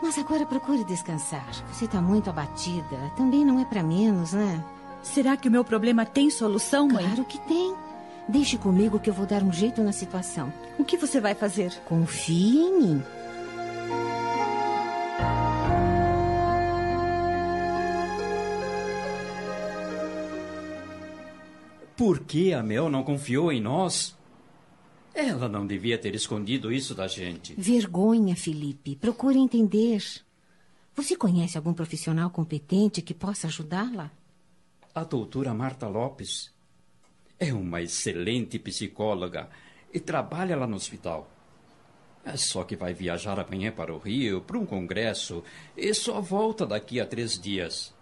[0.00, 1.46] Mas agora procure descansar.
[1.72, 3.12] Você está muito abatida.
[3.16, 4.64] Também não é para menos, né?
[5.02, 7.04] Será que o meu problema tem solução, mãe?
[7.04, 7.74] Claro que tem.
[8.28, 10.52] Deixe comigo que eu vou dar um jeito na situação.
[10.78, 11.72] O que você vai fazer?
[11.84, 13.02] Confie em mim.
[22.02, 24.18] Por que a Mel não confiou em nós?
[25.14, 27.54] Ela não devia ter escondido isso da gente.
[27.54, 28.96] Vergonha, Felipe.
[28.96, 30.02] Procure entender.
[30.96, 34.10] Você conhece algum profissional competente que possa ajudá-la?
[34.92, 36.50] A doutora Marta Lopes
[37.38, 39.48] é uma excelente psicóloga
[39.94, 41.30] e trabalha lá no hospital.
[42.24, 45.44] É só que vai viajar amanhã para o Rio para um congresso
[45.76, 47.94] e só volta daqui a três dias.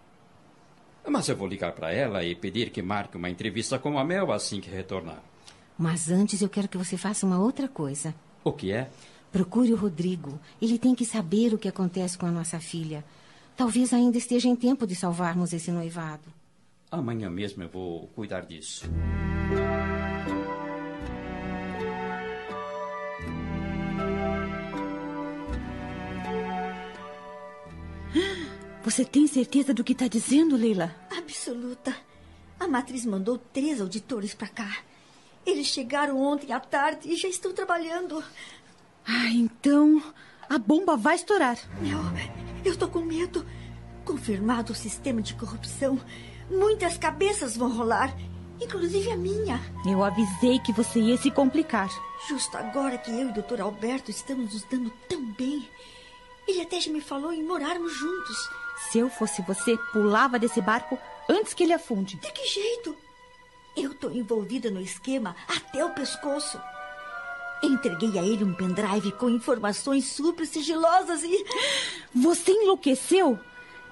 [1.07, 4.31] Mas eu vou ligar para ela e pedir que marque uma entrevista com a Mel
[4.31, 5.21] assim que retornar.
[5.77, 8.13] Mas antes eu quero que você faça uma outra coisa.
[8.43, 8.89] O que é?
[9.31, 10.39] Procure o Rodrigo.
[10.61, 13.03] Ele tem que saber o que acontece com a nossa filha.
[13.55, 16.23] Talvez ainda esteja em tempo de salvarmos esse noivado.
[16.89, 18.89] Amanhã mesmo eu vou cuidar disso.
[28.83, 30.95] Você tem certeza do que está dizendo, Leila?
[31.15, 31.95] Absoluta.
[32.59, 34.77] A matriz mandou três auditores para cá.
[35.45, 38.23] Eles chegaram ontem à tarde e já estão trabalhando.
[39.05, 40.01] Ah, então
[40.49, 41.57] a bomba vai estourar.
[41.83, 43.45] Eu, eu tô com medo.
[44.03, 45.99] Confirmado o sistema de corrupção,
[46.49, 48.15] muitas cabeças vão rolar,
[48.59, 49.61] inclusive a minha.
[49.85, 51.89] Eu avisei que você ia se complicar.
[52.27, 53.61] Justo agora que eu e o Dr.
[53.61, 55.67] Alberto estamos nos dando tão bem.
[56.47, 58.49] Ele até já me falou em morarmos juntos.
[58.89, 60.97] Se eu fosse você, pulava desse barco
[61.29, 62.17] antes que ele afunde.
[62.17, 62.95] De que jeito?
[63.75, 66.59] Eu tô envolvida no esquema até o pescoço.
[67.63, 71.45] Entreguei a ele um pendrive com informações super sigilosas e.
[72.13, 73.39] Você enlouqueceu?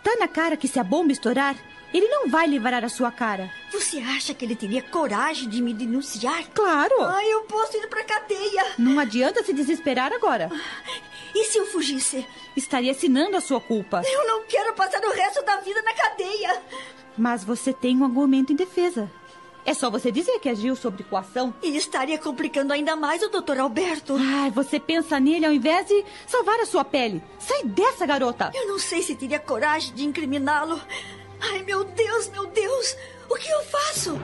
[0.03, 1.55] Tá na cara que se a bomba estourar,
[1.93, 3.51] Ele não vai livrar a sua cara.
[3.71, 6.47] Você acha que ele teria coragem de me denunciar?
[6.53, 6.93] Claro!
[7.01, 8.73] Ai, eu posso ir pra cadeia.
[8.77, 10.51] Não adianta se desesperar agora.
[11.33, 12.25] E se eu fugisse?
[12.55, 14.01] Estaria assinando a sua culpa.
[14.05, 16.61] Eu não quero passar o resto da vida na cadeia.
[17.17, 19.11] Mas você tem um argumento em defesa.
[19.65, 21.53] É só você dizer que agiu sob coação.
[21.61, 24.15] E estaria complicando ainda mais o doutor Alberto.
[24.17, 27.21] Ai, você pensa nele ao invés de salvar a sua pele.
[27.37, 28.51] Sai dessa, garota!
[28.53, 30.81] Eu não sei se teria coragem de incriminá-lo.
[31.39, 32.95] Ai, meu Deus, meu Deus!
[33.29, 34.19] O que eu faço?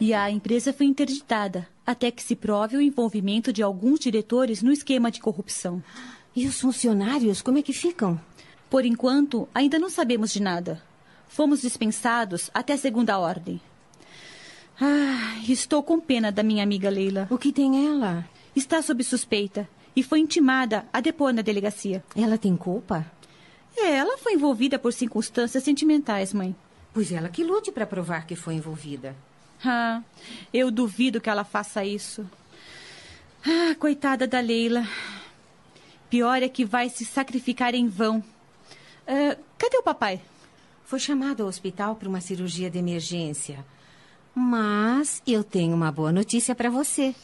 [0.00, 4.70] E a empresa foi interditada, até que se prove o envolvimento de alguns diretores no
[4.70, 5.82] esquema de corrupção.
[6.36, 8.20] E os funcionários, como é que ficam?
[8.68, 10.82] Por enquanto, ainda não sabemos de nada.
[11.26, 13.60] Fomos dispensados até segunda ordem.
[14.80, 17.28] Ah, estou com pena da minha amiga Leila.
[17.30, 18.28] O que tem ela?
[18.56, 22.02] Está sob suspeita e foi intimada a depor na delegacia.
[22.16, 23.06] Ela tem culpa?
[23.76, 26.54] É, ela foi envolvida por circunstâncias sentimentais, mãe.
[26.92, 29.16] Pois ela que lute para provar que foi envolvida.
[29.64, 30.02] Ah,
[30.52, 32.28] eu duvido que ela faça isso.
[33.46, 34.86] Ah, coitada da Leila.
[36.10, 38.22] Pior é que vai se sacrificar em vão.
[39.06, 40.20] Ah, cadê o papai?
[40.84, 43.64] Foi chamado ao hospital para uma cirurgia de emergência.
[44.34, 47.14] Mas eu tenho uma boa notícia para você.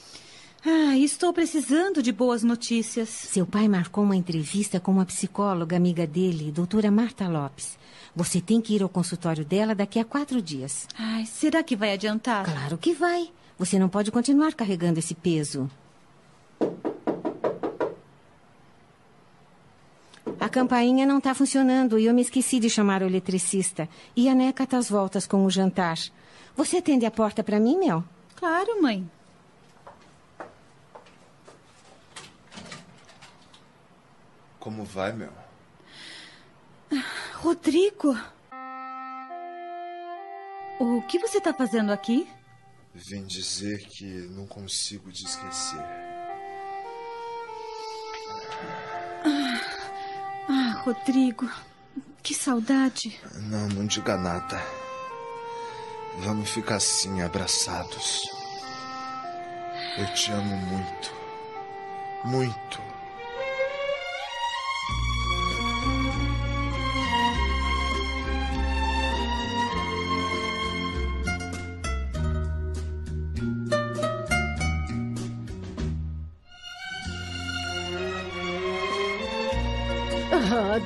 [0.65, 3.09] Ah, estou precisando de boas notícias.
[3.09, 7.79] Seu pai marcou uma entrevista com uma psicóloga amiga dele, doutora Marta Lopes.
[8.15, 10.87] Você tem que ir ao consultório dela daqui a quatro dias.
[10.99, 12.45] Ai, será que vai adiantar?
[12.45, 13.31] Claro que vai.
[13.59, 15.71] Você não pode continuar carregando esse peso.
[20.39, 23.89] A campainha não está funcionando e eu me esqueci de chamar o eletricista.
[24.17, 25.99] E a Neca tá às voltas com o jantar.
[26.57, 28.05] Você atende a porta para mim, Mel?
[28.37, 29.09] Claro, mãe.
[34.59, 35.33] Como vai, Mel?
[37.37, 38.17] Rodrigo!
[40.79, 42.29] O que você está fazendo aqui?
[42.95, 45.81] Vim dizer que não consigo te esquecer.
[49.25, 49.61] Ah,
[50.49, 51.49] ah, Rodrigo,
[52.23, 53.19] que saudade.
[53.35, 54.61] Não, não diga nada.
[56.19, 58.29] Vamos ficar assim, abraçados.
[59.97, 61.15] Eu te amo muito.
[62.25, 62.90] Muito.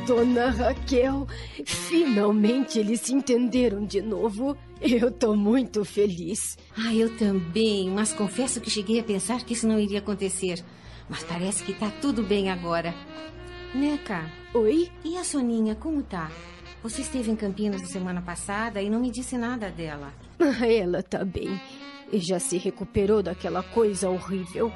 [0.07, 1.27] Dona Raquel,
[1.65, 4.57] finalmente eles se entenderam de novo.
[4.81, 6.59] Eu tô muito feliz.
[6.77, 10.63] Ah, eu também, mas confesso que cheguei a pensar que isso não iria acontecer.
[11.09, 12.95] Mas parece que tá tudo bem agora.
[13.75, 14.31] Neca.
[14.53, 14.91] Oi?
[15.05, 16.31] E a Soninha, como tá?
[16.83, 20.13] Você esteve em Campinas na semana passada e não me disse nada dela.
[20.69, 21.59] Ela tá bem.
[22.13, 24.71] E já se recuperou daquela coisa horrível.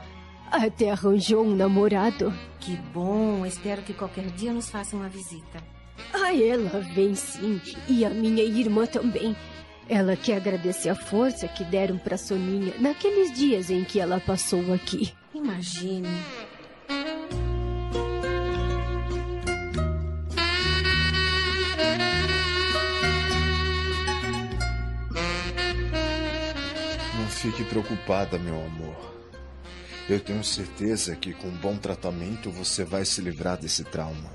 [0.51, 2.33] Até arranjou um namorado.
[2.59, 3.45] Que bom.
[3.45, 5.63] Espero que qualquer dia nos faça uma visita.
[6.13, 7.61] Ah, ela vem sim.
[7.89, 9.37] E a minha irmã também.
[9.89, 14.73] Ela quer agradecer a força que deram para Soninha naqueles dias em que ela passou
[14.75, 15.15] aqui.
[15.35, 16.09] Imagine.
[27.19, 29.18] Não fique preocupada, meu amor.
[30.09, 34.31] Eu tenho certeza que com bom tratamento você vai se livrar desse trauma.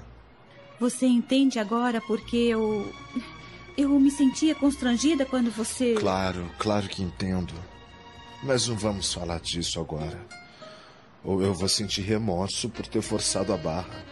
[0.80, 2.94] Você entende agora porque eu.
[3.76, 5.96] Eu me sentia constrangida quando você.
[5.96, 7.54] Claro, claro que entendo.
[8.44, 10.20] Mas não vamos falar disso agora.
[11.24, 14.06] Ou eu vou sentir remorso por ter forçado a barra.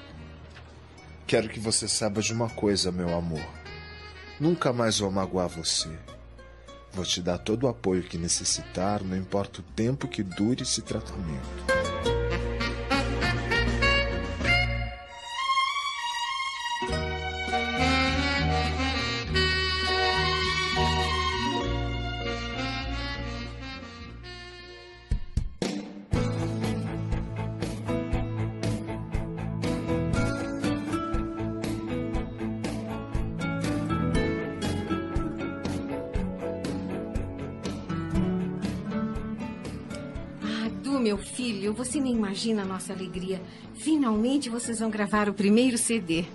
[1.27, 3.45] Quero que você saiba de uma coisa, meu amor.
[4.39, 5.89] Nunca mais vou magoar você.
[6.93, 10.81] Vou te dar todo o apoio que necessitar, não importa o tempo que dure esse
[10.81, 11.90] tratamento.
[41.73, 43.41] Você nem imagina a nossa alegria.
[43.75, 46.25] Finalmente vocês vão gravar o primeiro CD.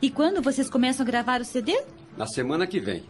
[0.00, 1.82] E quando vocês começam a gravar o CD?
[2.16, 3.04] Na semana que vem.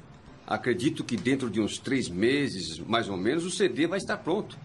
[0.47, 4.59] Acredito que dentro de uns três meses, mais ou menos, o CD vai estar pronto.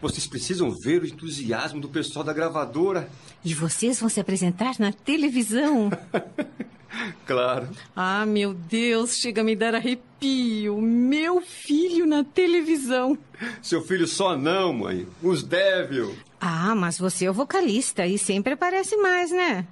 [0.00, 3.08] Vocês precisam ver o entusiasmo do pessoal da gravadora.
[3.44, 5.90] E vocês vão se apresentar na televisão?
[7.26, 7.68] Claro.
[7.96, 10.80] Ah, meu Deus, chega a me dar arrepio.
[10.80, 13.16] Meu filho na televisão.
[13.62, 15.06] Seu filho só não, mãe.
[15.22, 16.14] Os Devil.
[16.44, 19.64] Ah, mas você é o vocalista e sempre aparece mais, né?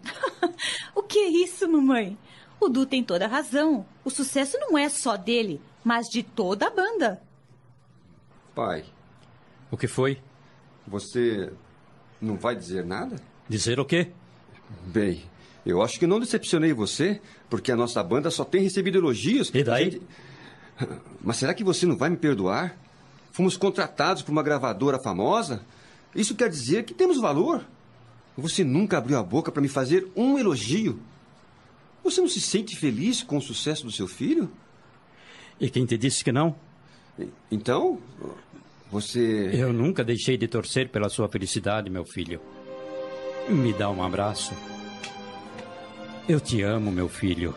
[0.95, 2.17] o que é isso, mamãe?
[2.61, 3.85] O Du tem toda a razão.
[4.05, 7.21] O sucesso não é só dele, mas de toda a banda.
[8.55, 8.85] Pai.
[9.69, 10.23] O que foi?
[10.87, 11.53] Você
[12.21, 13.17] não vai dizer nada?
[13.49, 14.13] Dizer o quê?
[14.87, 15.25] Bem,
[15.67, 19.51] eu acho que não decepcionei você, porque a nossa banda só tem recebido elogios.
[19.53, 19.91] E daí?
[19.91, 20.07] Gente...
[21.21, 22.77] Mas será que você não vai me perdoar?
[23.33, 25.65] Fomos contratados por uma gravadora famosa?
[26.15, 27.65] Isso quer dizer que temos valor.
[28.37, 31.01] Você nunca abriu a boca para me fazer um elogio.
[32.03, 34.51] Você não se sente feliz com o sucesso do seu filho?
[35.61, 36.55] E quem te disse que não?
[37.51, 37.99] Então,
[38.91, 39.51] você.
[39.53, 42.41] Eu nunca deixei de torcer pela sua felicidade, meu filho.
[43.49, 44.55] Me dá um abraço.
[46.29, 47.55] Eu te amo, meu filho.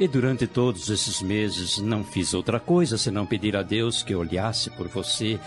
[0.00, 4.70] E durante todos esses meses não fiz outra coisa senão pedir a Deus que olhasse
[4.70, 5.40] por você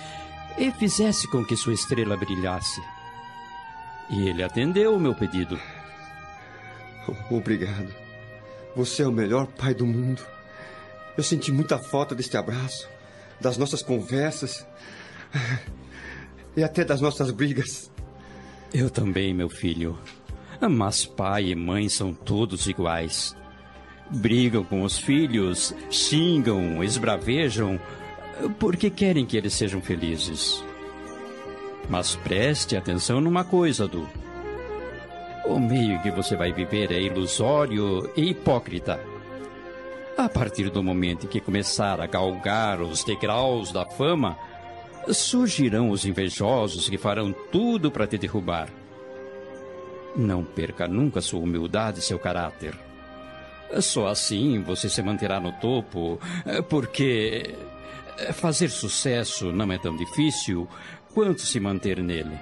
[0.58, 2.82] e fizesse com que sua estrela brilhasse.
[4.10, 5.60] E ele atendeu o meu pedido.
[7.30, 7.94] Obrigado.
[8.76, 10.22] Você é o melhor pai do mundo.
[11.18, 12.90] Eu senti muita falta deste abraço,
[13.40, 14.66] das nossas conversas
[16.56, 17.92] e até das nossas brigas.
[18.74, 19.98] Eu também, meu filho.
[20.70, 23.36] Mas pai e mãe são todos iguais.
[24.10, 27.80] Brigam com os filhos, xingam, esbravejam,
[28.60, 30.64] porque querem que eles sejam felizes.
[31.90, 34.08] Mas preste atenção numa coisa, Du.
[35.46, 39.00] O meio que você vai viver é ilusório e hipócrita.
[40.18, 44.38] A partir do momento em que começar a galgar os degraus da fama,
[45.10, 48.70] surgirão os invejosos que farão tudo para te derrubar.
[50.16, 52.78] Não perca nunca sua humildade e seu caráter.
[53.80, 56.20] Só assim você se manterá no topo,
[56.70, 57.56] porque
[58.34, 60.68] fazer sucesso não é tão difícil
[61.14, 62.38] quanto se manter nele.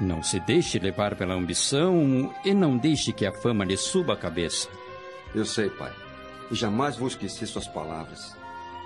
[0.00, 4.16] Não se deixe levar pela ambição e não deixe que a fama lhe suba a
[4.16, 4.68] cabeça.
[5.34, 5.92] Eu sei, pai.
[6.50, 8.36] E jamais vou esquecer suas palavras.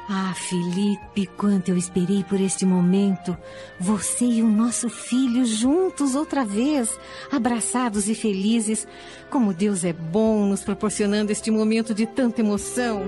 [0.08, 3.36] Ah, Felipe, quanto eu esperei por este momento.
[3.78, 6.98] Você e o nosso filho juntos outra vez,
[7.30, 8.86] abraçados e felizes.
[9.30, 13.02] Como Deus é bom nos proporcionando este momento de tanta emoção.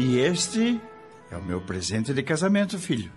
[0.00, 0.80] E este
[1.30, 3.12] é o meu presente de casamento, filho.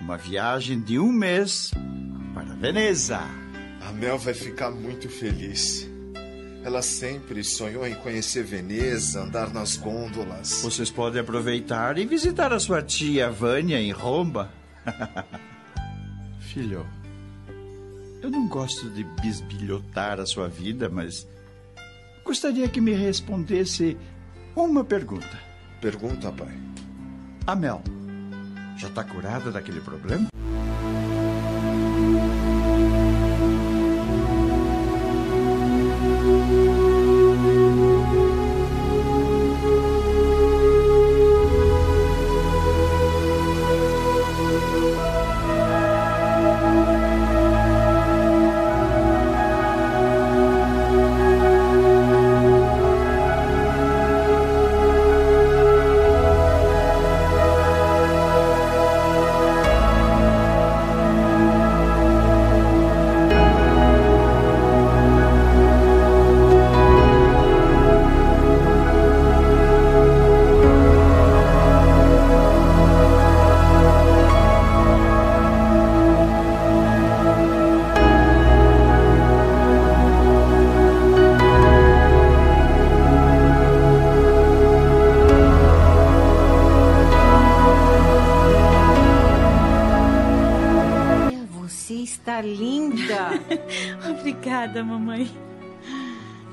[0.00, 1.70] Uma viagem de um mês
[2.34, 3.20] para Veneza.
[3.80, 5.88] A Mel vai ficar muito feliz.
[6.64, 10.60] Ela sempre sonhou em conhecer Veneza, andar nas gôndolas.
[10.60, 14.50] Vocês podem aproveitar e visitar a sua tia Vânia em Roma.
[16.40, 16.84] Filho,
[18.20, 21.28] eu não gosto de bisbilhotar a sua vida, mas
[22.24, 23.96] gostaria que me respondesse
[24.56, 25.46] uma pergunta.
[25.86, 26.48] Pergunta, pai.
[27.46, 27.80] A Mel
[28.76, 30.26] já está curada daquele problema?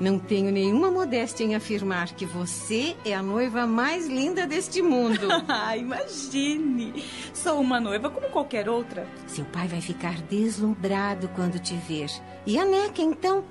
[0.00, 5.28] Não tenho nenhuma modéstia em afirmar que você é a noiva mais linda deste mundo.
[5.46, 7.04] ah, imagine!
[7.32, 9.06] Sou uma noiva como qualquer outra.
[9.26, 12.10] Seu pai vai ficar deslumbrado quando te ver.
[12.44, 13.44] E a Neca, então?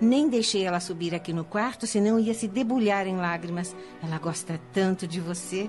[0.00, 3.74] Nem deixei ela subir aqui no quarto, senão ia se debulhar em lágrimas.
[4.00, 5.68] Ela gosta tanto de você.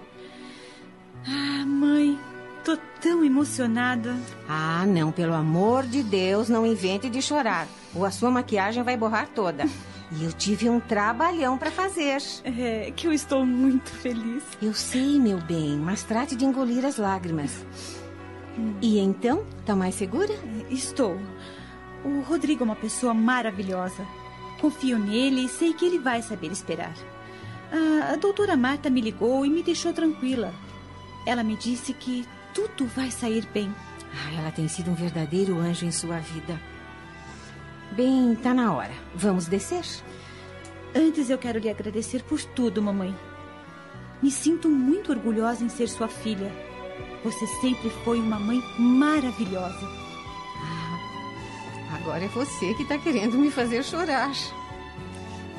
[1.26, 2.20] Ah, mãe,
[2.64, 4.16] tô tão emocionada.
[4.48, 7.68] Ah, não, pelo amor de Deus, não invente de chorar.
[7.96, 9.66] Ou a sua maquiagem vai borrar toda.
[10.12, 12.18] E eu tive um trabalhão para fazer.
[12.44, 14.44] É que eu estou muito feliz.
[14.62, 17.66] Eu sei, meu bem, mas trate de engolir as lágrimas.
[18.82, 20.34] E então, tá mais segura?
[20.70, 21.18] Estou.
[22.04, 24.06] O Rodrigo é uma pessoa maravilhosa.
[24.60, 26.94] Confio nele e sei que ele vai saber esperar.
[27.72, 30.54] Ah, a doutora Marta me ligou e me deixou tranquila.
[31.26, 33.74] Ela me disse que tudo vai sair bem.
[34.12, 36.60] Ah, ela tem sido um verdadeiro anjo em sua vida.
[37.92, 38.94] Bem, tá na hora.
[39.16, 39.84] Vamos descer?
[40.96, 43.16] Antes eu quero lhe agradecer por tudo, mamãe.
[44.22, 46.52] Me sinto muito orgulhosa em ser sua filha.
[47.24, 49.88] Você sempre foi uma mãe maravilhosa.
[50.62, 54.32] Ah, agora é você que está querendo me fazer chorar.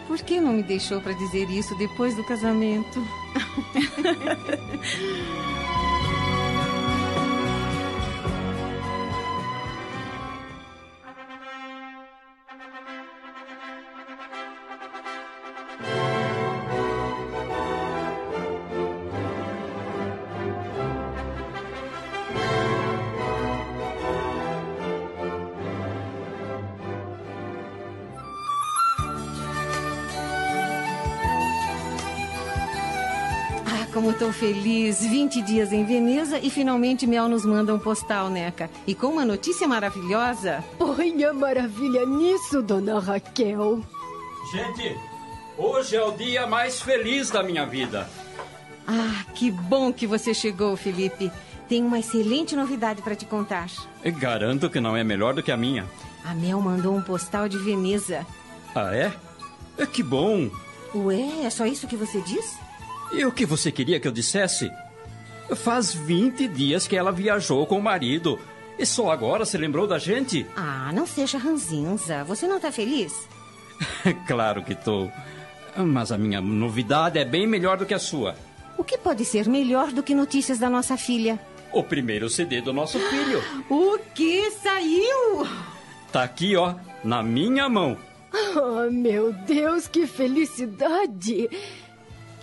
[0.07, 3.01] Por que não me deixou para dizer isso depois do casamento?
[34.21, 35.01] Estou feliz.
[35.01, 38.69] 20 dias em Veneza e finalmente Mel nos manda um postal, Neca.
[38.87, 40.63] E com uma notícia maravilhosa.
[40.77, 43.81] Ponha maravilha nisso, dona Raquel.
[44.53, 44.95] Gente,
[45.57, 48.07] hoje é o dia mais feliz da minha vida.
[48.87, 51.33] Ah, que bom que você chegou, Felipe.
[51.67, 53.71] Tenho uma excelente novidade para te contar.
[54.05, 55.87] Garanto que não é melhor do que a minha.
[56.27, 58.27] A Mel mandou um postal de Veneza.
[58.75, 59.15] Ah, é?
[59.79, 60.51] É que bom.
[60.95, 62.59] Ué, é só isso que você diz?
[63.13, 64.71] E o que você queria que eu dissesse?
[65.57, 68.39] Faz 20 dias que ela viajou com o marido.
[68.79, 70.47] E só agora se lembrou da gente?
[70.57, 72.25] Ah, não seja ranzinza.
[72.25, 73.13] Você não tá feliz?
[74.27, 75.09] claro que tô.
[75.77, 78.37] Mas a minha novidade é bem melhor do que a sua.
[78.79, 81.39] O que pode ser melhor do que notícias da nossa filha?
[81.73, 83.43] O primeiro CD do nosso filho.
[83.69, 85.47] O que saiu?
[86.13, 86.75] Tá aqui, ó,
[87.05, 87.97] na minha mão.
[88.33, 91.49] Oh, meu Deus, que felicidade!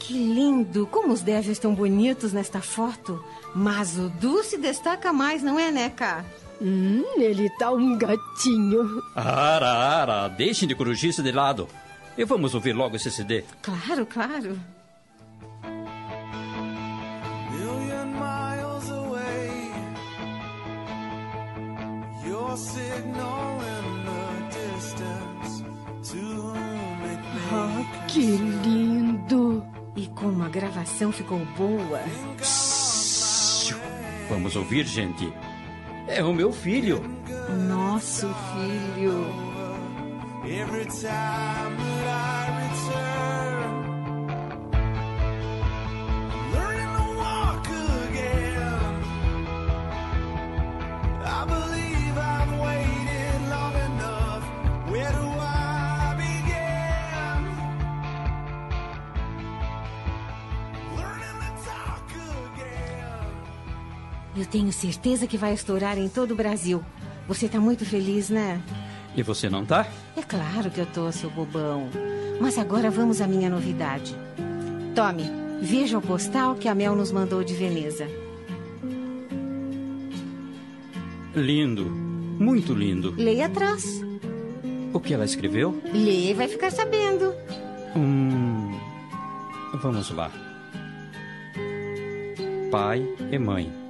[0.08, 0.88] Que lindo!
[0.88, 3.22] Como os Devils estão bonitos nesta foto.
[3.54, 6.24] Mas o Du se destaca mais, não é, Neca?
[6.62, 9.04] Hum, ele tá um gatinho.
[9.14, 11.68] Ara, ara, deixem de corujice de lado.
[12.18, 13.44] E vamos ouvir logo esse CD.
[13.62, 14.58] Claro, claro.
[17.52, 19.72] million miles away.
[22.26, 25.64] Your signal in the distance.
[26.12, 29.64] To whom it may Ah, que lindo!
[29.98, 31.99] E como a gravação ficou boa.
[34.30, 35.34] Vamos ouvir, gente.
[36.07, 37.02] É o meu filho.
[37.68, 39.26] Nosso filho.
[40.45, 41.97] Every time
[64.52, 66.84] tenho certeza que vai estourar em todo o Brasil.
[67.28, 68.61] Você tá muito feliz, né?
[69.15, 69.88] E você não tá?
[70.15, 71.90] É claro que eu tô, seu bobão.
[72.40, 74.15] Mas agora vamos à minha novidade.
[74.95, 75.24] Tome,
[75.61, 78.07] veja o postal que a Mel nos mandou de Veneza.
[81.36, 81.86] Lindo.
[81.86, 83.14] Muito lindo.
[83.18, 84.02] Leia atrás.
[84.94, 85.82] O que ela escreveu?
[85.91, 87.34] Leia e vai ficar sabendo.
[87.95, 88.78] Hum.
[89.82, 90.32] Vamos lá.
[92.72, 93.86] Pai e mãe.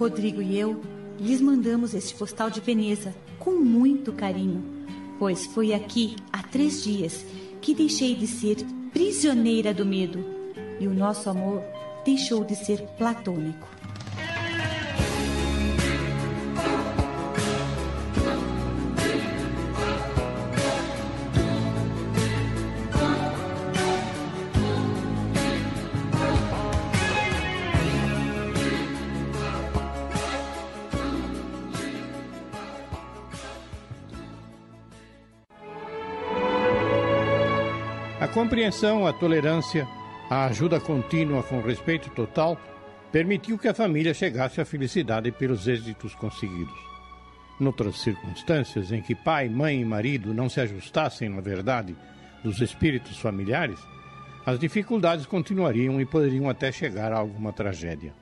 [0.00, 0.80] Rodrigo e eu
[1.18, 4.64] lhes mandamos este postal de Veneza com muito carinho,
[5.18, 7.22] pois foi aqui há três dias
[7.60, 8.56] que deixei de ser
[8.94, 10.24] prisioneira do medo
[10.80, 11.62] e o nosso amor
[12.02, 13.79] deixou de ser platônico.
[38.50, 39.86] Compreensão, a tolerância,
[40.28, 42.60] a ajuda contínua com respeito total
[43.12, 46.74] permitiu que a família chegasse à felicidade pelos êxitos conseguidos.
[47.60, 51.96] Noutras circunstâncias em que pai, mãe e marido não se ajustassem na verdade
[52.42, 53.78] dos espíritos familiares,
[54.44, 58.12] as dificuldades continuariam e poderiam até chegar a alguma tragédia.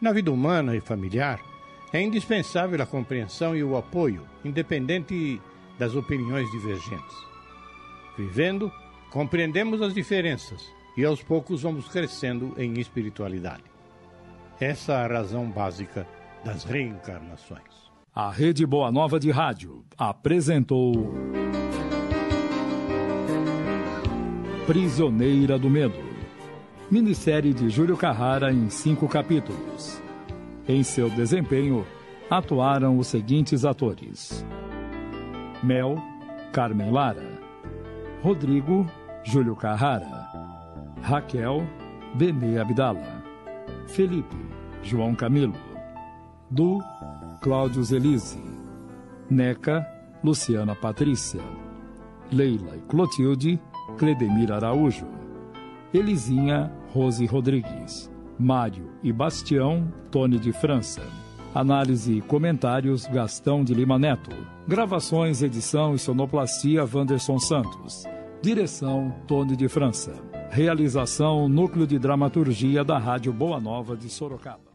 [0.00, 1.38] Na vida humana e familiar,
[1.92, 5.40] é indispensável a compreensão e o apoio, independente
[5.78, 7.16] das opiniões divergentes.
[8.18, 8.72] Vivendo,
[9.10, 13.64] compreendemos as diferenças e aos poucos vamos crescendo em espiritualidade.
[14.60, 16.06] Essa é a razão básica
[16.44, 17.88] das reencarnações.
[18.14, 21.14] A Rede Boa Nova de Rádio apresentou.
[24.66, 26.08] Prisioneira do Medo.
[26.90, 30.02] Minissérie de Júlio Carrara em cinco capítulos.
[30.66, 31.86] Em seu desempenho,
[32.28, 34.44] atuaram os seguintes atores:
[35.62, 35.96] Mel,
[36.52, 37.38] Carmen Lara.
[38.22, 38.84] Rodrigo,
[39.24, 40.26] Júlio Carrara.
[41.02, 41.66] Raquel,
[42.14, 43.22] Benê Abdala.
[43.86, 44.36] Felipe,
[44.82, 45.54] João Camilo.
[46.50, 46.80] Du,
[47.40, 48.42] Cláudio Zelise.
[49.30, 49.86] Neca,
[50.22, 51.42] Luciana Patrícia.
[52.32, 53.60] Leila e Clotilde,
[53.96, 55.06] Cledemir Araújo.
[55.92, 58.10] Elisinha, Rose Rodrigues.
[58.38, 61.02] Mário e Bastião, Tony de França.
[61.54, 64.30] Análise e comentários, Gastão de Lima Neto.
[64.66, 68.04] Gravações, edição e sonoplastia, Wanderson Santos.
[68.40, 70.12] Direção, Tony de França.
[70.50, 74.67] Realização, Núcleo de Dramaturgia da Rádio Boa Nova de Sorocaba.